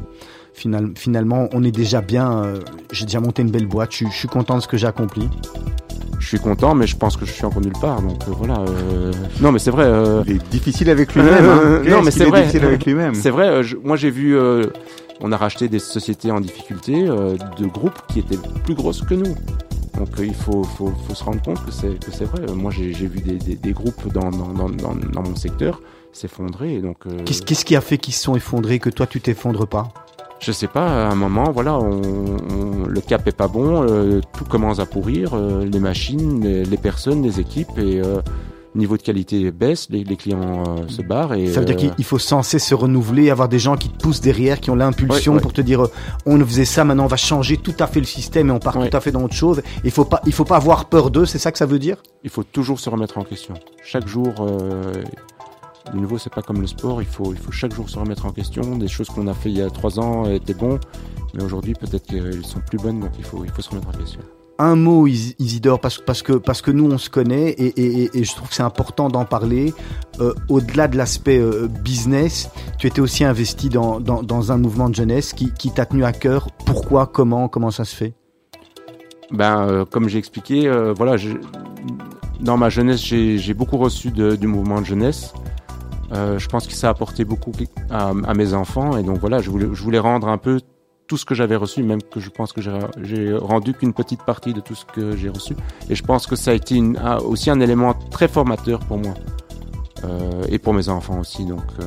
final- 0.55 0.93
finalement, 0.97 1.49
on 1.53 1.63
est 1.65 1.71
déjà 1.73 2.01
bien. 2.01 2.43
euh, 2.45 2.61
J'ai 2.91 3.05
déjà 3.07 3.21
monté 3.21 3.43
une 3.43 3.51
belle 3.51 3.67
boîte. 3.67 3.91
Je, 3.93 3.97
suis- 3.97 4.11
je 4.11 4.17
suis 4.17 4.29
content 4.29 4.57
de 4.57 4.61
ce 4.63 4.69
que 4.69 4.77
j'ai 4.77 4.87
accompli. 4.87 5.29
Je 6.19 6.27
suis 6.29 6.39
content, 6.39 6.75
mais 6.75 6.87
je 6.87 6.97
pense 6.97 7.17
que 7.17 7.27
je 7.27 7.33
suis 7.33 7.45
encore 7.45 7.61
nulle 7.63 7.73
part, 7.81 8.01
donc 8.01 8.23
euh, 8.29 8.33
voilà. 8.39 8.61
euh, 8.61 9.13
Non, 9.41 9.51
mais 9.51 9.59
c'est 9.59 9.73
vrai. 9.73 9.85
euh, 9.87 10.23
Il 10.27 10.37
est 10.37 10.49
difficile 10.51 10.89
avec 10.89 11.15
lui-même. 11.15 11.45
Hein. 11.45 11.83
Non, 11.89 12.03
mais 12.03 12.11
c'est 12.13 12.23
est 12.23 12.27
vrai. 12.31 12.41
difficile 12.43 12.65
avec 12.65 12.87
lui-même. 12.87 13.15
C'est 13.15 13.31
vrai, 13.31 13.49
euh, 13.49 13.63
je- 13.65 13.77
moi 13.77 13.97
j'ai 13.97 14.11
vu, 14.11 14.37
euh, 14.37 14.67
on 15.21 15.33
a 15.33 15.37
racheté 15.37 15.69
des 15.69 15.81
sociétés 15.81 16.31
en 16.31 16.41
difficulté, 16.41 17.09
euh, 17.09 17.37
de 17.59 17.67
groupes 17.67 17.99
qui 18.09 18.21
étaient 18.21 18.39
plus 18.65 18.75
grosses 18.75 19.03
que 19.03 19.15
nous. 19.15 19.35
Donc 19.99 20.09
euh, 20.21 20.25
il 20.25 20.35
faut, 20.35 20.63
faut, 20.63 20.93
faut 21.09 21.15
se 21.15 21.25
rendre 21.25 21.43
compte 21.43 21.65
que 21.67 21.73
c'est 21.73 21.99
que 22.03 22.13
c'est 22.13 22.25
vrai. 22.25 22.41
Moi 22.55 22.71
j'ai 22.71 22.93
vu 22.93 23.21
des, 23.21 23.35
des, 23.39 23.57
des 23.57 23.73
groupes 23.73 24.11
dans, 24.13 24.31
dans, 24.31 24.49
dans, 24.53 24.69
dans, 24.69 24.95
dans 24.95 25.23
mon 25.23 25.35
secteur 25.37 25.81
s'effondrer. 26.13 26.75
et 26.77 26.81
Donc 26.81 26.99
euh, 27.07 27.25
Qu'est-ce 27.27 27.65
qui 27.65 27.75
a 27.75 27.81
fait 27.81 27.99
qu'ils 27.99 28.15
se 28.15 28.23
sont 28.23 28.37
effondrés, 28.37 28.79
que 28.79 28.91
toi, 28.91 29.07
tu 29.09 29.21
t'effondres 29.21 29.67
pas? 29.67 29.89
Je 30.43 30.53
sais 30.53 30.67
pas, 30.67 31.07
à 31.07 31.11
un 31.11 31.15
moment, 31.15 31.51
voilà, 31.53 31.79
on, 31.79 32.01
on- 32.03 32.87
le 32.87 33.01
cap 33.01 33.27
est 33.29 33.37
pas 33.37 33.49
bon, 33.49 33.87
euh, 33.89 34.21
tout 34.37 34.45
commence 34.45 34.79
à 34.81 34.87
pourrir, 34.87 35.31
euh, 35.35 35.65
les 35.65 35.79
machines, 35.81 36.43
les, 36.43 36.65
les 36.65 36.77
personnes, 36.77 37.23
les 37.23 37.41
équipes 37.41 37.79
et 37.79 38.01
euh, 38.05 38.21
niveau 38.75 38.97
de 38.97 39.03
qualité 39.03 39.51
baisse, 39.51 39.87
les, 39.91 40.03
les 40.03 40.17
clients 40.17 40.65
se 40.89 41.03
barrent 41.03 41.35
et 41.35 41.47
Ça 41.49 41.61
veut 41.61 41.67
dire 41.67 41.77
qu'il 41.77 41.93
il 41.99 42.05
faut 42.05 42.19
sans 42.19 42.43
cesse 42.43 42.67
se 42.67 42.75
renouveler, 42.75 43.31
avoir 43.31 43.49
des 43.49 43.59
gens 43.59 43.77
qui 43.77 43.89
te 43.91 44.03
poussent 44.03 44.23
derrière, 44.23 44.61
qui 44.61 44.71
ont 44.71 44.75
l'impulsion 44.75 45.33
Ouais, 45.33 45.37
ouais. 45.37 45.43
pour 45.43 45.53
te 45.53 45.61
dire 45.61 45.87
on 46.27 46.39
ne 46.39 46.45
faisait 46.45 46.65
ça, 46.65 46.83
maintenant 46.85 47.05
on 47.05 47.09
va 47.09 47.19
changer 47.19 47.59
tout 47.59 47.75
à 47.79 47.87
fait 47.87 48.01
le 48.01 48.07
système 48.07 48.49
et 48.49 48.51
on 48.53 48.59
part 48.59 48.77
Ouais. 48.79 48.89
tout 48.89 48.97
à 48.97 49.01
fait 49.01 49.13
dans 49.13 49.23
autre 49.23 49.35
chose. 49.35 49.61
Il 49.85 49.91
faut 49.91 50.07
pas, 50.07 50.23
il 50.27 50.33
faut 50.33 50.47
pas 50.47 50.57
avoir 50.57 50.87
peur 50.87 51.11
d'eux, 51.11 51.27
c'est 51.27 51.39
ça 51.39 51.53
que 51.53 51.59
ça 51.59 51.67
veut 51.67 51.79
dire? 51.79 51.99
Il 52.25 52.31
faut 52.31 52.45
toujours 52.45 52.81
se 52.81 52.89
remettre 52.89 53.19
en 53.19 53.25
question. 53.25 53.55
Chaque 53.85 54.09
jour, 54.09 54.33
de 55.93 55.99
nouveau, 55.99 56.19
c'est 56.19 56.33
pas 56.33 56.43
comme 56.43 56.61
le 56.61 56.67
sport. 56.67 57.03
Il 57.03 57.09
faut, 57.09 57.33
il 57.33 57.39
faut 57.39 57.53
chaque 57.53 57.75
jour 57.75 57.89
se 57.89 57.99
remettre 57.99 58.27
en 58.27 58.33
question. 58.33 58.77
Des 58.77 58.89
choses 58.89 59.09
qu'on 59.09 59.27
a 59.27 59.35
fait 59.35 59.51
il 59.51 59.59
y 59.59 59.63
a 59.63 59.71
trois 59.71 59.99
ans 59.99 60.27
étaient 60.31 60.55
bons, 60.55 60.79
mais 61.35 61.43
aujourd'hui 61.43 61.75
peut-être 61.75 62.07
qu'elles 62.07 62.45
sont 62.47 62.61
plus 62.61 62.79
bonnes, 62.79 63.01
donc 63.01 63.11
il 63.19 63.25
faut, 63.25 63.45
il 63.45 63.51
faut 63.51 63.63
se 63.63 63.71
remettre 63.71 63.89
en 63.89 63.93
question. 63.93 64.21
Un 64.59 64.77
mot, 64.77 65.07
Is- 65.09 65.35
Isidore, 65.41 65.81
parce, 65.81 65.99
parce 65.99 66.23
que 66.23 66.35
parce 66.35 66.63
que 66.63 66.71
nous 66.71 66.89
on 66.89 66.99
se 66.99 67.11
connaît 67.11 67.49
et, 67.51 68.11
et, 68.17 68.23
je 68.25 68.35
trouve 68.37 68.49
que 68.49 68.55
c'est 68.55 68.63
important 68.63 69.09
d'en 69.09 69.25
parler. 69.25 69.75
Euh, 70.21 70.35
Au-delà 70.49 70.87
de 70.89 70.97
l'aspect 70.97 71.39
euh, 71.39 71.67
business, 71.69 72.49
tu 72.79 72.87
étais 72.87 73.01
aussi 73.01 73.25
investi 73.25 73.71
dans, 73.71 73.99
dans, 73.99 74.23
dans 74.23 74.53
un 74.53 74.59
mouvement 74.59 74.89
de 74.89 74.95
jeunesse 74.95 75.33
qui, 75.33 75.51
qui 75.53 75.71
t'a 75.73 75.87
tenu 75.87 76.05
à 76.05 76.13
cœur. 76.13 76.49
Pourquoi 76.65 77.07
Comment 77.07 77.49
Comment 77.49 77.71
ça 77.73 77.85
se 77.85 77.97
fait? 77.97 78.13
Ben, 79.33 79.67
euh, 79.67 79.85
comme 79.87 80.09
j'ai 80.09 80.19
expliqué, 80.19 80.71
voilà, 80.97 81.17
je- 81.17 81.31
dans 82.41 82.57
ma 82.57 82.69
jeunesse, 82.69 83.03
j'ai 83.03 83.39
j'ai 83.39 83.55
beaucoup 83.55 83.79
reçu 83.79 84.11
de- 84.11 84.37
du 84.37 84.47
mouvement 84.47 84.81
de 84.81 84.87
jeunesse. 84.87 85.33
Euh, 86.13 86.39
je 86.39 86.49
pense 86.49 86.67
que 86.67 86.75
ça 86.75 86.89
a 86.89 86.91
apporté 86.91 87.25
beaucoup 87.25 87.53
à, 87.91 88.11
à 88.11 88.35
mes 88.35 88.53
enfants, 88.55 88.97
et 88.99 89.03
donc 89.03 89.19
voilà, 89.19 89.41
je 89.41 89.51
voulais, 89.51 89.69
je 89.73 89.83
voulais 89.83 89.99
rendre 89.99 90.29
un 90.29 90.39
peu 90.39 90.61
tout 91.07 91.17
ce 91.17 91.25
que 91.25 91.35
j'avais 91.35 91.57
reçu, 91.57 91.83
même 91.83 92.03
que 92.03 92.21
je 92.21 92.31
pense 92.31 92.53
que 92.53 92.61
j'ai 92.63 93.35
rendu 93.37 93.75
qu'une 93.75 93.93
petite 93.93 94.23
partie 94.23 94.53
de 94.55 94.61
tout 94.61 94.75
ce 94.75 94.85
que 94.85 95.17
j'ai 95.17 95.29
reçu. 95.29 95.55
Et 95.91 95.95
je 95.95 96.03
pense 96.03 96.27
que 96.27 96.37
ça 96.37 96.53
a 96.53 96.55
été 96.55 96.75
une- 96.75 96.99
aussi 97.27 97.51
un 97.51 97.61
élément 97.61 97.95
très 98.11 98.29
formateur 98.29 98.81
pour 98.81 98.99
moi. 98.99 99.15
Euh, 100.05 100.43
et 100.49 100.59
pour 100.59 100.75
mes 100.75 100.89
enfants 100.89 101.21
aussi, 101.21 101.45
donc 101.45 101.63
euh, 101.79 101.85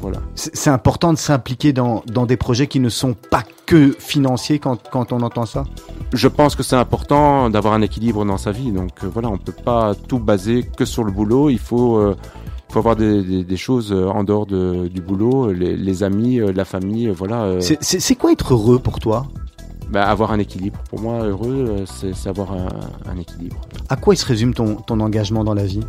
voilà. 0.00 0.18
C'est 0.36 0.70
important 0.70 1.12
de 1.12 1.18
s'impliquer 1.18 1.72
dans, 1.72 2.04
dans 2.06 2.24
des 2.24 2.36
projets 2.36 2.68
qui 2.68 2.78
ne 2.78 2.88
sont 2.88 3.14
pas 3.14 3.42
que 3.66 3.90
financiers 3.98 4.60
quand, 4.60 4.78
quand 4.90 5.10
on 5.12 5.20
entend 5.22 5.46
ça? 5.46 5.64
Je 6.12 6.28
pense 6.28 6.54
que 6.54 6.62
c'est 6.62 6.76
important 6.76 7.50
d'avoir 7.50 7.74
un 7.74 7.82
équilibre 7.82 8.24
dans 8.24 8.36
sa 8.38 8.52
vie. 8.52 8.70
Donc 8.70 8.92
euh, 9.02 9.08
voilà, 9.12 9.30
on 9.30 9.38
peut 9.38 9.50
pas 9.50 9.94
tout 9.96 10.20
baser 10.20 10.62
que 10.76 10.84
sur 10.84 11.02
le 11.02 11.10
boulot. 11.10 11.50
Il 11.50 11.58
faut, 11.58 11.98
il 12.68 12.72
faut 12.72 12.78
avoir 12.80 12.96
des, 12.96 13.22
des, 13.22 13.44
des 13.44 13.56
choses 13.56 13.92
euh, 13.92 14.06
en 14.08 14.24
dehors 14.24 14.46
de, 14.46 14.88
du 14.88 15.00
boulot, 15.00 15.52
les, 15.52 15.76
les 15.76 16.02
amis, 16.02 16.40
euh, 16.40 16.52
la 16.52 16.64
famille, 16.64 17.08
euh, 17.08 17.12
voilà. 17.16 17.42
euh, 17.44 17.60
C'est- 17.60 18.14
quoi 18.16 18.32
être 18.32 18.52
heureux 18.54 18.78
pour 18.78 18.98
toi? 18.98 19.26
Bah, 19.90 20.04
avoir 20.04 20.32
un 20.32 20.38
équilibre. 20.40 20.80
Pour 20.90 21.00
moi, 21.00 21.22
heureux, 21.24 21.64
euh, 21.68 21.84
c'est 22.12 22.28
avoir 22.28 22.52
un, 22.52 22.66
un 23.08 23.18
équilibre. 23.18 23.56
À 23.88 23.94
quoi 23.96 24.14
il 24.14 24.16
se 24.16 24.26
résume 24.26 24.52
ton, 24.52 24.74
ton 24.76 24.98
engagement 24.98 25.44
dans 25.44 25.54
la 25.54 25.64
vie? 25.64 25.84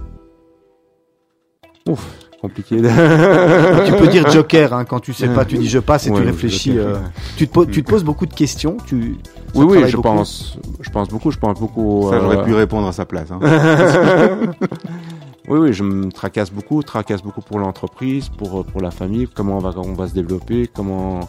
Ouf, 1.90 2.06
compliqué. 2.42 2.76
Tu 3.86 3.92
peux 3.94 4.08
dire 4.08 4.30
joker 4.30 4.74
hein, 4.74 4.86
quand 4.86 5.00
tu 5.00 5.14
sais 5.14 5.30
pas, 5.30 5.46
tu 5.46 5.58
dis 5.58 5.68
je 5.68 5.80
passe 5.80 6.06
et 6.06 6.12
tu 6.12 6.22
réfléchis. 6.22 6.74
Joker, 6.76 6.88
euh, 6.88 6.94
ouais. 7.00 7.06
tu, 7.38 7.48
te 7.48 7.54
poses, 7.54 7.68
tu 7.72 7.84
te 7.84 7.90
poses 7.90 8.04
beaucoup 8.04 8.26
de 8.28 8.34
questions. 8.34 8.78
Tu, 8.86 9.18
Oui, 9.56 9.66
oui, 9.68 9.84
je 9.88 9.96
beaucoup 9.96 10.10
pense, 10.10 10.58
je 10.82 10.90
pense 10.92 11.08
beaucoup, 11.08 11.32
je 11.32 11.40
pense 11.40 11.60
beaucoup. 11.60 12.08
Ça, 12.12 12.20
j'aurais 12.20 12.38
euh, 12.38 12.44
pu 12.44 12.54
répondre 12.54 12.88
à 12.88 12.92
sa 12.92 13.06
place. 13.06 13.30
Hein. 13.32 13.40
Oui, 15.48 15.60
oui, 15.60 15.74
je 15.74 15.84
me 15.84 16.12
tracasse 16.12 16.52
beaucoup, 16.52 16.84
tracasse 16.84 17.22
beaucoup 17.24 17.42
pour 17.42 17.60
l'entreprise, 17.60 18.30
pour 18.30 18.66
pour 18.66 18.82
la 18.82 18.92
famille, 18.92 19.28
comment 19.34 19.58
on 19.58 19.60
va 19.60 19.72
on 19.78 19.94
va 19.94 20.08
se 20.08 20.14
développer, 20.14 20.68
comment 20.68 21.22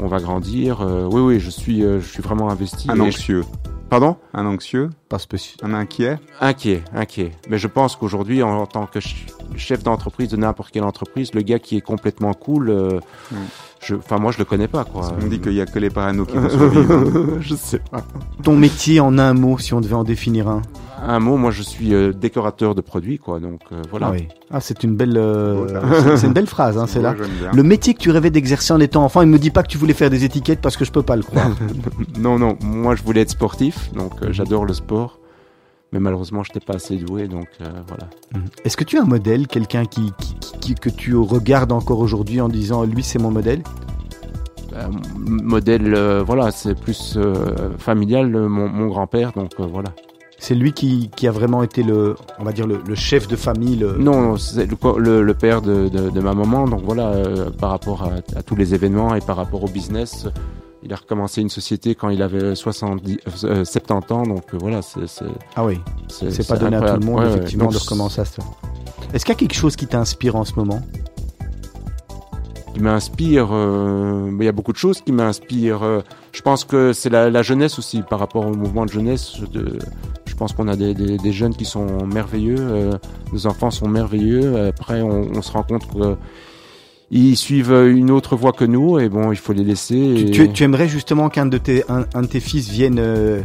on 0.00 0.06
va 0.06 0.18
grandir. 0.20 0.80
Euh, 0.80 1.06
oui, 1.10 1.20
oui, 1.20 1.40
je 1.40 1.50
suis 1.50 1.84
euh, 1.84 2.00
je 2.00 2.08
suis 2.08 2.22
vraiment 2.22 2.48
investi. 2.50 2.90
Un 2.90 2.96
je- 2.96 3.02
anxieux. 3.02 3.44
Pardon? 3.90 4.16
Un 4.32 4.46
anxieux 4.46 4.88
Pas 5.10 5.18
spécial. 5.18 5.58
Un 5.70 5.74
inquiet 5.74 6.18
Inquiet, 6.40 6.82
inquiet. 6.94 7.32
Mais 7.50 7.58
je 7.58 7.66
pense 7.68 7.94
qu'aujourd'hui, 7.94 8.42
en, 8.42 8.48
en 8.60 8.66
tant 8.66 8.86
que 8.86 9.00
chef 9.56 9.82
d'entreprise 9.82 10.28
de 10.28 10.36
n'importe 10.36 10.70
quelle 10.72 10.84
entreprise, 10.84 11.32
le 11.34 11.42
gars 11.42 11.58
qui 11.58 11.76
est 11.76 11.80
complètement 11.80 12.32
cool, 12.34 12.70
euh, 12.70 12.98
Mm. 13.30 13.36
je, 13.80 13.94
enfin 13.94 14.18
moi 14.18 14.32
je 14.32 14.38
le 14.38 14.44
connais 14.44 14.68
pas 14.68 14.84
quoi. 14.84 15.12
On 15.22 15.26
dit 15.26 15.38
qu'il 15.40 15.52
y 15.54 15.60
a 15.60 15.66
que 15.66 15.78
les 15.78 15.90
parano 15.90 16.24
qui 16.24 16.36
vont 16.36 16.48
survivre. 16.48 17.36
je 17.40 17.54
sais 17.54 17.78
pas. 17.90 18.02
Ton 18.42 18.56
métier 18.56 19.00
en 19.00 19.18
un 19.18 19.34
mot, 19.34 19.58
si 19.58 19.74
on 19.74 19.80
devait 19.80 19.94
en 19.94 20.04
définir 20.04 20.48
un? 20.48 20.62
Un 21.04 21.18
mot, 21.18 21.36
moi 21.36 21.50
je 21.50 21.62
suis 21.62 21.92
euh, 21.94 22.12
décorateur 22.12 22.76
de 22.76 22.80
produits 22.80 23.18
quoi, 23.18 23.40
donc 23.40 23.60
euh, 23.72 23.82
voilà. 23.90 24.08
Ah 24.08 24.12
oui. 24.12 24.28
Ah, 24.52 24.60
c'est 24.60 24.84
une 24.84 24.94
belle, 24.94 25.16
euh, 25.16 25.66
ça. 25.68 26.16
c'est- 26.16 26.26
une 26.28 26.32
belle 26.32 26.46
phrase, 26.46 26.78
hein, 26.78 26.86
c'est 26.86 26.98
Ouais, 27.00 27.04
là. 27.04 27.14
Le 27.52 27.62
métier 27.64 27.94
que 27.94 27.98
tu 27.98 28.10
rêvais 28.12 28.30
d'exercer 28.30 28.72
en 28.72 28.78
étant 28.78 29.02
enfant, 29.04 29.20
il 29.22 29.26
me 29.28 29.38
dit 29.38 29.50
pas 29.50 29.62
que 29.64 29.68
tu 29.68 29.78
voulais 29.78 29.94
faire 29.94 30.10
des 30.10 30.24
étiquettes 30.24 30.60
parce 30.60 30.76
que 30.76 30.84
je 30.84 30.92
peux 30.92 31.02
pas 31.02 31.16
le 31.16 31.22
croire. 31.24 31.50
Non, 32.20 32.38
non, 32.38 32.56
moi 32.62 32.94
je 32.94 33.02
voulais 33.02 33.22
être 33.22 33.30
sportif, 33.30 33.92
donc 33.94 34.12
euh, 34.22 34.28
j'adore 34.30 34.64
le 34.64 34.74
sport. 34.74 35.18
Mais 35.92 36.00
malheureusement, 36.00 36.42
je 36.42 36.50
n'étais 36.50 36.64
pas 36.64 36.74
assez 36.76 36.96
doué, 36.96 37.28
donc 37.28 37.48
euh, 37.60 37.66
voilà. 37.86 38.08
Est-ce 38.64 38.76
que 38.78 38.84
tu 38.84 38.98
as 38.98 39.02
un 39.02 39.06
modèle, 39.06 39.46
quelqu'un 39.46 39.84
qui, 39.84 40.12
qui, 40.18 40.34
qui- 40.40 40.58
qui- 40.60 40.74
que 40.74 40.88
tu 40.88 41.14
regardes 41.16 41.70
encore 41.72 41.98
aujourd'hui 41.98 42.40
en 42.40 42.48
disant 42.48 42.84
lui 42.84 43.02
c'est 43.02 43.18
mon 43.18 43.30
modèle? 43.30 43.62
M- 44.74 44.90
modèle, 45.26 45.92
euh, 45.94 46.22
voilà, 46.26 46.50
c'est 46.50 46.74
plus 46.74 47.14
euh, 47.18 47.76
familial, 47.76 48.30
mon, 48.30 48.68
mon 48.68 48.86
grand-père, 48.88 49.32
donc 49.32 49.50
voilà. 49.58 49.90
C'est 50.38 50.54
lui 50.54 50.72
qui, 50.72 51.10
qui 51.14 51.28
a 51.28 51.30
vraiment 51.30 51.62
été 51.62 51.82
le, 51.82 52.16
on 52.40 52.44
va 52.44 52.52
dire 52.52 52.66
le, 52.66 52.80
le 52.88 52.94
chef 52.94 53.28
de 53.28 53.36
famille. 53.36 53.76
Le... 53.76 53.96
Non, 53.98 54.36
c'est 54.38 54.66
le, 54.66 55.34
père 55.34 55.60
de, 55.62 55.88
de, 55.88 56.08
de 56.10 56.20
ma 56.20 56.34
maman, 56.34 56.66
donc 56.66 56.80
voilà, 56.84 57.12
par 57.60 57.70
rapport 57.70 58.02
à, 58.02 58.38
à 58.38 58.42
tous 58.42 58.56
les 58.56 58.74
événements 58.74 59.14
et 59.14 59.20
par 59.20 59.36
rapport 59.36 59.62
au 59.62 59.68
business, 59.68 60.26
il 60.84 60.92
a 60.92 60.96
recommencé 60.96 61.40
une 61.40 61.48
société 61.48 61.94
quand 61.94 62.08
il 62.08 62.22
avait 62.22 62.54
70, 62.54 63.18
euh, 63.44 63.64
70 63.64 64.12
ans, 64.12 64.22
donc 64.24 64.42
euh, 64.54 64.58
voilà, 64.60 64.82
c'est 64.82 65.00
Ah 65.56 65.64
oui, 65.64 65.80
c'est 66.08 66.46
pas 66.46 66.56
donné 66.56 66.76
à 66.76 66.80
tout 66.94 67.00
le 67.00 67.06
monde 67.06 67.20
Ouais, 67.20 67.28
effectivement 67.30 67.64
Donc, 67.66 67.74
de 67.74 67.78
recommencer 67.78 68.20
à 68.20 68.24
ça. 68.24 68.42
Est-ce 69.14 69.24
qu'il 69.24 69.32
y 69.34 69.36
a 69.36 69.38
quelque 69.38 69.54
chose 69.54 69.76
qui 69.76 69.86
t'inspire 69.86 70.36
en 70.36 70.44
ce 70.44 70.54
moment? 70.56 70.80
Qui 72.74 72.80
m'inspire. 72.80 73.48
euh, 73.52 74.30
mais 74.30 74.44
il 74.44 74.46
y 74.46 74.48
a 74.48 74.52
beaucoup 74.52 74.72
de 74.72 74.78
choses 74.78 75.00
qui 75.02 75.12
m'inspirent. 75.12 75.82
euh, 75.82 76.00
je 76.32 76.40
pense 76.40 76.64
que 76.64 76.92
c'est 76.94 77.10
la, 77.10 77.28
la 77.28 77.42
jeunesse 77.42 77.78
aussi 77.78 78.00
par 78.02 78.18
rapport 78.18 78.46
au 78.46 78.54
mouvement 78.54 78.86
de 78.86 78.90
jeunesse. 78.90 79.40
De, 79.52 79.78
je 80.24 80.34
pense 80.34 80.54
qu'on 80.54 80.68
a 80.68 80.76
des, 80.76 80.94
des, 80.94 81.18
des 81.18 81.32
jeunes 81.32 81.54
qui 81.54 81.66
sont 81.66 82.06
merveilleux. 82.06 82.56
euh, 82.58 82.92
nos 83.32 83.46
enfants 83.46 83.70
sont 83.70 83.88
merveilleux. 83.88 84.68
Après, 84.68 85.02
on, 85.02 85.28
on 85.36 85.42
se 85.42 85.52
rend 85.52 85.62
compte 85.64 85.86
que 85.92 86.16
ils 87.18 87.36
suivent 87.36 87.72
une 87.72 88.10
autre 88.10 88.36
voie 88.36 88.52
que 88.52 88.64
nous 88.64 88.98
et 88.98 89.08
bon, 89.08 89.32
il 89.32 89.36
faut 89.38 89.52
les 89.52 89.64
laisser. 89.64 90.14
tu, 90.16 90.22
et- 90.24 90.30
tu- 90.30 90.52
tu 90.52 90.62
aimerais 90.64 90.88
justement 90.88 91.28
qu'un 91.28 91.46
de 91.46 91.58
tes, 91.58 91.84
un, 91.90 92.06
un 92.14 92.22
de 92.22 92.26
tes 92.26 92.40
fils 92.40 92.68
vienne 92.70 92.96
euh, 92.98 93.42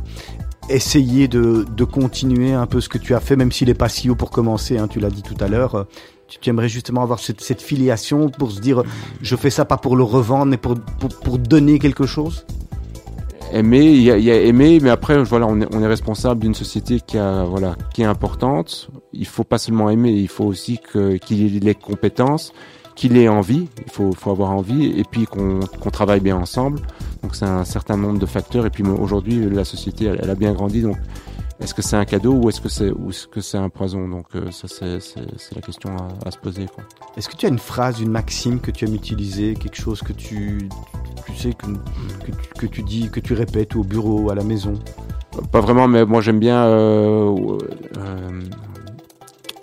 essayer 0.70 1.28
de, 1.28 1.66
de 1.76 1.84
continuer 1.84 2.54
un 2.54 2.66
peu 2.66 2.82
ce 2.82 2.90
que 2.90 2.98
tu 2.98 3.14
as 3.14 3.20
fait, 3.20 3.36
même 3.36 3.52
s'il 3.52 3.70
est 3.70 3.74
pas 3.74 3.90
si 3.90 4.10
haut 4.10 4.16
pour 4.16 4.32
commencer, 4.32 4.78
hein, 4.78 4.88
tu 4.88 5.00
l'as 5.00 5.10
dit 5.10 5.22
tout 5.24 5.36
à 5.42 5.48
l'heure. 5.48 5.86
Tu, 6.28 6.40
tu 6.40 6.50
aimerais 6.50 6.68
justement 6.70 7.04
avoir 7.04 7.20
cette, 7.20 7.40
cette 7.42 7.62
filiation 7.62 8.30
pour 8.30 8.52
se 8.52 8.60
dire, 8.60 8.84
je 9.22 9.36
fais 9.38 9.50
ça 9.50 9.64
pas 9.64 9.78
pour 9.78 9.96
le 9.96 10.04
revendre, 10.04 10.46
mais 10.48 10.58
pour, 10.58 10.76
pour, 11.00 11.10
pour 11.10 11.38
donner 11.38 11.80
quelque 11.80 12.06
chose? 12.06 12.46
Aimer, 13.54 13.86
il 13.86 14.02
y 14.02 14.12
a, 14.12 14.18
y 14.18 14.30
a 14.30 14.36
aimer, 14.42 14.80
mais 14.82 14.90
après 14.90 15.24
voilà, 15.24 15.48
on 15.48 15.62
est, 15.62 15.68
on 15.74 15.82
est 15.82 15.88
responsable 15.88 16.42
d'une 16.42 16.54
société 16.54 17.00
qui 17.00 17.18
a 17.18 17.46
voilà 17.46 17.78
qui 17.94 18.02
est 18.02 18.06
importante. 18.06 18.90
Il 19.14 19.26
faut 19.26 19.46
pas 19.46 19.58
seulement 19.58 19.90
aimer, 19.90 20.12
il 20.12 20.28
faut 20.28 20.44
aussi 20.44 20.80
qu'il 20.92 21.56
ait 21.56 21.60
les 21.62 21.76
compétences, 21.76 22.52
qu'il 22.98 23.16
ait 23.16 23.30
envie. 23.30 23.70
Il 23.86 23.92
faut, 23.92 24.12
faut 24.12 24.32
avoir 24.32 24.52
envie 24.52 24.88
et 24.88 25.06
puis 25.10 25.26
qu'on 25.26 25.90
travaille 25.92 26.20
bien 26.20 26.36
ensemble. 26.36 26.82
Donc 27.24 27.36
c'est 27.36 27.46
un 27.46 27.64
certain 27.64 27.96
nombre 27.96 28.20
de 28.20 28.26
facteurs. 28.26 28.66
Et 28.66 28.70
puis 28.70 28.84
aujourd'hui, 28.84 29.50
la 29.50 29.64
société 29.64 30.06
elle, 30.06 30.20
elle 30.22 30.30
a 30.30 30.36
bien 30.36 30.52
grandi. 30.52 30.82
Donc 30.82 30.98
est-ce 31.60 31.74
que 31.74 31.82
c'est 31.82 31.96
un 31.96 32.06
cadeau 32.06 32.34
ou 32.34 32.50
est-ce 32.50 32.62
que 32.62 32.70
c'est 32.70 32.92
ou 32.92 33.10
est-ce 33.10 33.28
que 33.28 33.42
c'est 33.42 33.58
un 33.58 33.70
poison? 33.70 34.08
Donc 34.10 34.26
euh, 34.36 34.52
ça 34.52 34.68
c'est 34.68 35.56
la 35.56 35.62
question 35.62 35.90
à, 35.96 36.28
à 36.28 36.32
se 36.32 36.38
poser. 36.38 36.66
Est-ce 37.16 37.30
que 37.30 37.38
tu 37.38 37.46
as 37.46 37.50
une 37.50 37.60
phrase, 37.60 38.02
une 38.02 38.12
maxime 38.12 38.60
que 38.60 38.72
tu 38.72 38.86
aimes 38.86 38.96
utiliser, 38.96 39.54
quelque 39.56 39.82
chose 39.82 40.02
que 40.02 40.14
tu, 40.14 40.70
tu 41.26 41.36
sais 41.36 41.54
que, 41.54 41.66
que, 42.26 42.32
tu, 42.32 42.54
que 42.60 42.66
tu 42.68 42.84
dis, 42.84 43.10
que 43.10 43.20
tu 43.20 43.34
répètes 43.34 43.76
au 43.76 43.84
bureau, 43.84 44.30
à 44.30 44.36
la 44.36 44.44
maison? 44.44 44.74
Pas 45.52 45.62
vraiment, 45.62 45.88
mais 45.88 46.04
moi 46.06 46.22
j'aime 46.22 46.40
bien 46.40 46.64
euh, 46.66 47.36
euh, 47.98 48.42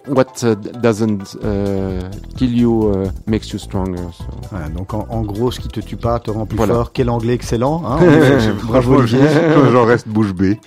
What 0.06 0.42
uh, 0.44 0.54
doesn't 0.54 1.34
uh, 1.42 2.10
kill 2.36 2.52
you 2.52 2.90
uh, 2.92 3.10
makes 3.26 3.50
you 3.52 3.58
stronger. 3.58 3.96
so. 4.12 4.24
Voilà, 4.50 4.68
donc 4.68 4.92
en, 4.92 5.06
en 5.08 5.22
gros, 5.22 5.50
ce 5.50 5.58
qui 5.60 5.68
te 5.68 5.80
tue 5.80 5.96
pas 5.96 6.18
te 6.18 6.30
rend 6.30 6.44
plus 6.44 6.58
Voilà. 6.58 6.74
fort. 6.74 6.92
Quel 6.92 7.08
anglais 7.08 7.32
excellent, 7.32 7.82
hein 7.86 7.98
Bravo 8.64 8.96
Olivier. 8.96 9.20
je- 9.26 9.70
J'en 9.72 9.84
reste 9.86 10.06
bouche 10.06 10.34
bée. 10.34 10.60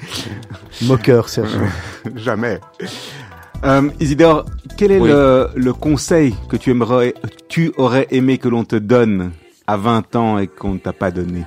Moqueur, 0.81 1.29
Serge. 1.29 1.51
Jamais. 2.15 2.59
Euh, 3.63 3.89
Isidore, 3.99 4.45
quel 4.75 4.91
est 4.91 4.99
Oui. 4.99 5.09
le, 5.09 5.49
le 5.55 5.73
conseil 5.73 6.35
que 6.49 6.57
tu 6.57 6.71
aimerais, 6.71 7.13
tu 7.47 7.71
aurais 7.77 8.07
aimé 8.09 8.39
que 8.39 8.47
l'on 8.49 8.63
te 8.63 8.75
donne 8.75 9.31
à 9.67 9.77
20 9.77 10.15
ans 10.15 10.38
et 10.39 10.47
qu'on 10.47 10.73
ne 10.73 10.79
t'a 10.79 10.93
pas 10.93 11.11
donné? 11.11 11.45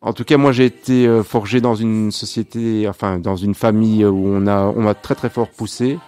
En 0.00 0.12
tout 0.12 0.24
cas, 0.24 0.36
moi 0.36 0.50
j'ai 0.52 0.64
été 0.66 1.06
euh, 1.06 1.22
forgé 1.22 1.60
dans 1.60 1.74
une 1.76 2.10
société, 2.12 2.86
enfin 2.88 3.18
dans 3.18 3.34
une 3.36 3.54
famille 3.54 4.04
où 4.04 4.26
on 4.28 4.46
a, 4.48 4.62
on 4.62 4.82
m'a 4.82 4.94
très 4.94 5.14
très 5.16 5.28
fort 5.28 5.48
poussé. 5.50 5.98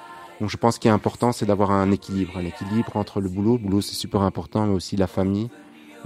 Donc 0.41 0.49
je 0.49 0.57
pense 0.57 0.78
qu'il 0.78 0.91
est 0.91 0.95
important, 0.95 1.32
c'est 1.32 1.47
d'avoir 1.47 1.70
un 1.70 1.91
équilibre, 1.91 2.32
un 2.38 2.45
équilibre 2.47 2.97
entre 2.97 3.20
le 3.20 3.28
boulot, 3.28 3.53
le 3.53 3.59
boulot 3.59 3.80
c'est 3.82 3.95
super 3.95 4.22
important, 4.22 4.66
mais 4.66 4.74
aussi 4.74 4.97
la 4.97 5.07
famille 5.07 5.51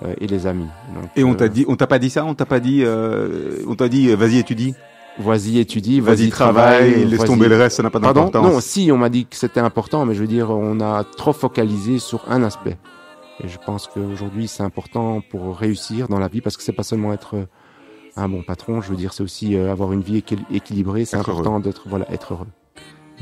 euh, 0.05 0.14
et 0.20 0.26
les 0.26 0.47
amis. 0.47 0.66
Donc, 0.95 1.11
Et 1.16 1.22
on 1.22 1.32
euh, 1.32 1.37
t'a 1.37 1.49
dit, 1.49 1.64
on 1.68 1.76
t'a 1.76 1.87
pas 1.87 1.99
dit 2.01 2.11
ça, 2.11 2.24
on 2.24 2.35
t'a 2.35 2.47
pas 2.47 2.59
dit, 2.61 2.82
euh, 2.85 3.62
on 3.68 3.76
t'a 3.76 3.89
dit, 3.89 4.11
euh, 4.11 4.16
vas-y 4.16 4.39
étudie, 4.39 4.74
vas-y 5.18 5.59
étudie, 5.59 6.01
vas-y 6.01 6.16
vas-y 6.16 6.28
travaille, 6.30 6.91
travaille, 6.91 7.05
laisse 7.05 7.24
tomber 7.24 7.49
le 7.49 7.57
reste, 7.57 7.76
ça 7.76 7.85
n'a 7.85 7.91
pas 7.91 8.01
d'importance. 8.01 8.53
Non, 8.53 8.61
si, 8.61 8.91
on 8.91 8.99
m'a 8.99 9.09
dit 9.09 9.26
que 9.26 9.37
c'était 9.37 9.61
important, 9.61 10.05
mais 10.05 10.14
je 10.14 10.20
veux 10.20 10.26
dire, 10.26 10.51
on 10.51 10.80
a 10.80 11.05
trop 11.05 11.32
focalisé 11.32 12.01
sur 12.01 12.24
un 12.28 12.43
aspect. 12.43 12.76
Et 13.43 13.49
je 13.49 13.59
pense 13.64 13.87
qu'aujourd'hui, 13.87 14.49
c'est 14.49 14.62
important 14.64 15.20
pour 15.20 15.57
réussir 15.57 16.09
dans 16.09 16.18
la 16.18 16.26
vie, 16.28 16.41
parce 16.41 16.57
que 16.57 16.62
c'est 16.64 16.72
pas 16.72 16.82
seulement 16.82 17.12
être 17.12 17.37
euh, 17.37 17.47
un 18.16 18.28
bon 18.28 18.43
patron, 18.43 18.80
je 18.80 18.91
veux 18.91 18.97
dire, 18.97 19.12
c'est 19.12 19.22
aussi 19.22 19.57
euh, 19.57 19.70
avoir 19.70 19.93
une 19.93 20.03
vie 20.03 20.18
équil- 20.18 20.45
équilibrée, 20.53 21.05
c'est 21.05 21.16
important 21.16 21.61
d'être, 21.61 21.82
voilà, 21.87 22.11
être 22.12 22.32
heureux. 22.35 22.49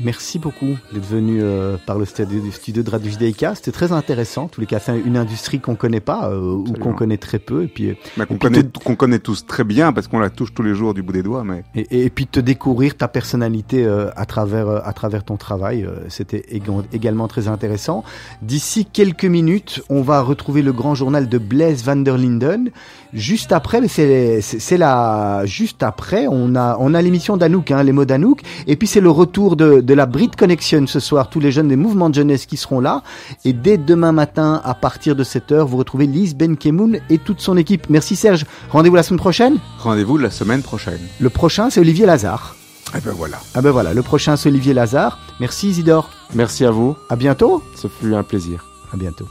Merci 0.01 0.39
beaucoup 0.39 0.75
d'être 0.91 1.05
venu 1.05 1.39
euh, 1.41 1.77
par 1.85 1.99
le 1.99 2.05
studio, 2.05 2.41
du 2.41 2.51
studio 2.51 2.81
de 2.81 2.89
Radio 2.89 3.11
JDK. 3.11 3.45
C'était 3.55 3.71
très 3.71 3.91
intéressant. 3.91 4.45
En 4.45 4.47
tous 4.47 4.59
les 4.59 4.65
cas, 4.67 4.79
c'est 4.79 4.99
une 4.99 5.15
industrie 5.17 5.59
qu'on 5.59 5.75
connaît 5.75 5.99
pas 5.99 6.29
euh, 6.29 6.55
ou 6.55 6.63
qu'on 6.73 6.93
connaît 6.93 7.17
très 7.17 7.37
peu. 7.39 7.63
Et 7.63 7.67
puis, 7.67 7.89
euh, 7.89 8.25
qu'on 8.25 8.37
connaît, 8.37 8.63
te- 8.63 8.79
qu'on 8.83 8.95
connaît 8.95 9.19
tous 9.19 9.45
très 9.45 9.63
bien 9.63 9.93
parce 9.93 10.07
qu'on 10.07 10.17
la 10.19 10.31
touche 10.31 10.53
tous 10.53 10.63
les 10.63 10.73
jours 10.73 10.93
du 10.95 11.03
bout 11.03 11.13
des 11.13 11.21
doigts, 11.23 11.43
mais 11.43 11.63
et, 11.75 12.05
et 12.05 12.09
puis 12.09 12.25
te 12.25 12.39
découvrir 12.39 12.97
ta 12.97 13.07
personnalité 13.07 13.85
euh, 13.85 14.09
à 14.15 14.25
travers 14.25 14.67
euh, 14.67 14.79
à 14.83 14.93
travers 14.93 15.23
ton 15.23 15.37
travail, 15.37 15.85
euh, 15.85 15.99
c'était 16.09 16.43
éga- 16.51 16.83
également 16.91 17.27
très 17.27 17.47
intéressant. 17.47 18.03
D'ici 18.41 18.85
quelques 18.85 19.25
minutes, 19.25 19.83
on 19.89 20.01
va 20.01 20.21
retrouver 20.21 20.63
le 20.63 20.73
grand 20.73 20.95
journal 20.95 21.29
de 21.29 21.37
Blaise 21.37 21.83
van 21.83 21.97
der 21.97 22.17
Linden. 22.17 22.71
Juste 23.13 23.51
après, 23.51 23.79
mais 23.79 23.87
c'est 23.87 24.41
c'est 24.41 24.59
c'est 24.59 24.77
la 24.77 25.43
juste 25.45 25.83
après, 25.83 26.25
on 26.27 26.55
a 26.55 26.77
on 26.79 26.93
a 26.95 27.01
l'émission 27.01 27.37
d'Anouk, 27.37 27.69
hein, 27.71 27.83
les 27.83 27.91
mots 27.91 28.05
d'Anouk, 28.05 28.41
et 28.65 28.75
puis 28.75 28.87
c'est 28.87 29.01
le 29.01 29.09
retour 29.11 29.55
de 29.55 29.81
de 29.81 29.93
la 29.93 30.05
Brit 30.07 30.31
Connection 30.37 30.87
ce 30.87 30.99
soir. 30.99 31.29
Tous 31.29 31.39
les 31.39 31.51
jeunes 31.51 31.67
des 31.67 31.75
mouvements 31.75 32.09
de 32.09 32.15
jeunesse 32.15 32.45
qui 32.47 32.57
seront 32.57 32.79
là, 32.79 33.03
et 33.45 33.53
dès 33.53 33.77
demain 33.77 34.11
matin 34.11 34.61
à 34.65 34.73
partir 34.73 35.15
de 35.15 35.23
7 35.23 35.51
heures, 35.51 35.67
vous 35.67 35.77
retrouvez 35.77 36.07
Lise 36.07 36.35
Benkemoun 36.35 36.99
et 37.09 37.19
toute 37.19 37.39
son 37.39 37.55
équipe. 37.55 37.87
Merci 37.89 38.15
Serge. 38.15 38.45
Rendez-vous 38.71 38.95
la 38.95 39.03
semaine 39.03 39.19
prochaine? 39.19 39.57
rendez-vous 39.79 40.17
la 40.17 40.31
semaine 40.31 40.63
prochaine. 40.63 40.99
Le 41.19 41.29
prochain, 41.29 41.69
c'est 41.69 41.79
Olivier 41.81 42.05
Lazare. 42.07 42.55
Et 42.97 43.01
ben 43.01 43.13
voilà. 43.15 43.37
Ah 43.53 43.61
ben 43.61 43.71
voilà, 43.71 43.93
le 43.93 44.01
prochain 44.01 44.35
c'est 44.37 44.49
Olivier 44.49 44.73
Lazare. 44.73 45.19
Merci 45.39 45.69
Isidore. 45.69 46.09
Merci 46.33 46.65
à 46.65 46.71
vous, 46.71 46.95
À 47.09 47.15
bientôt. 47.15 47.61
ce 47.75 47.87
fut 47.87 48.13
un 48.15 48.23
plaisir. 48.23 48.65
À 48.91 48.97
bientôt. 48.97 49.27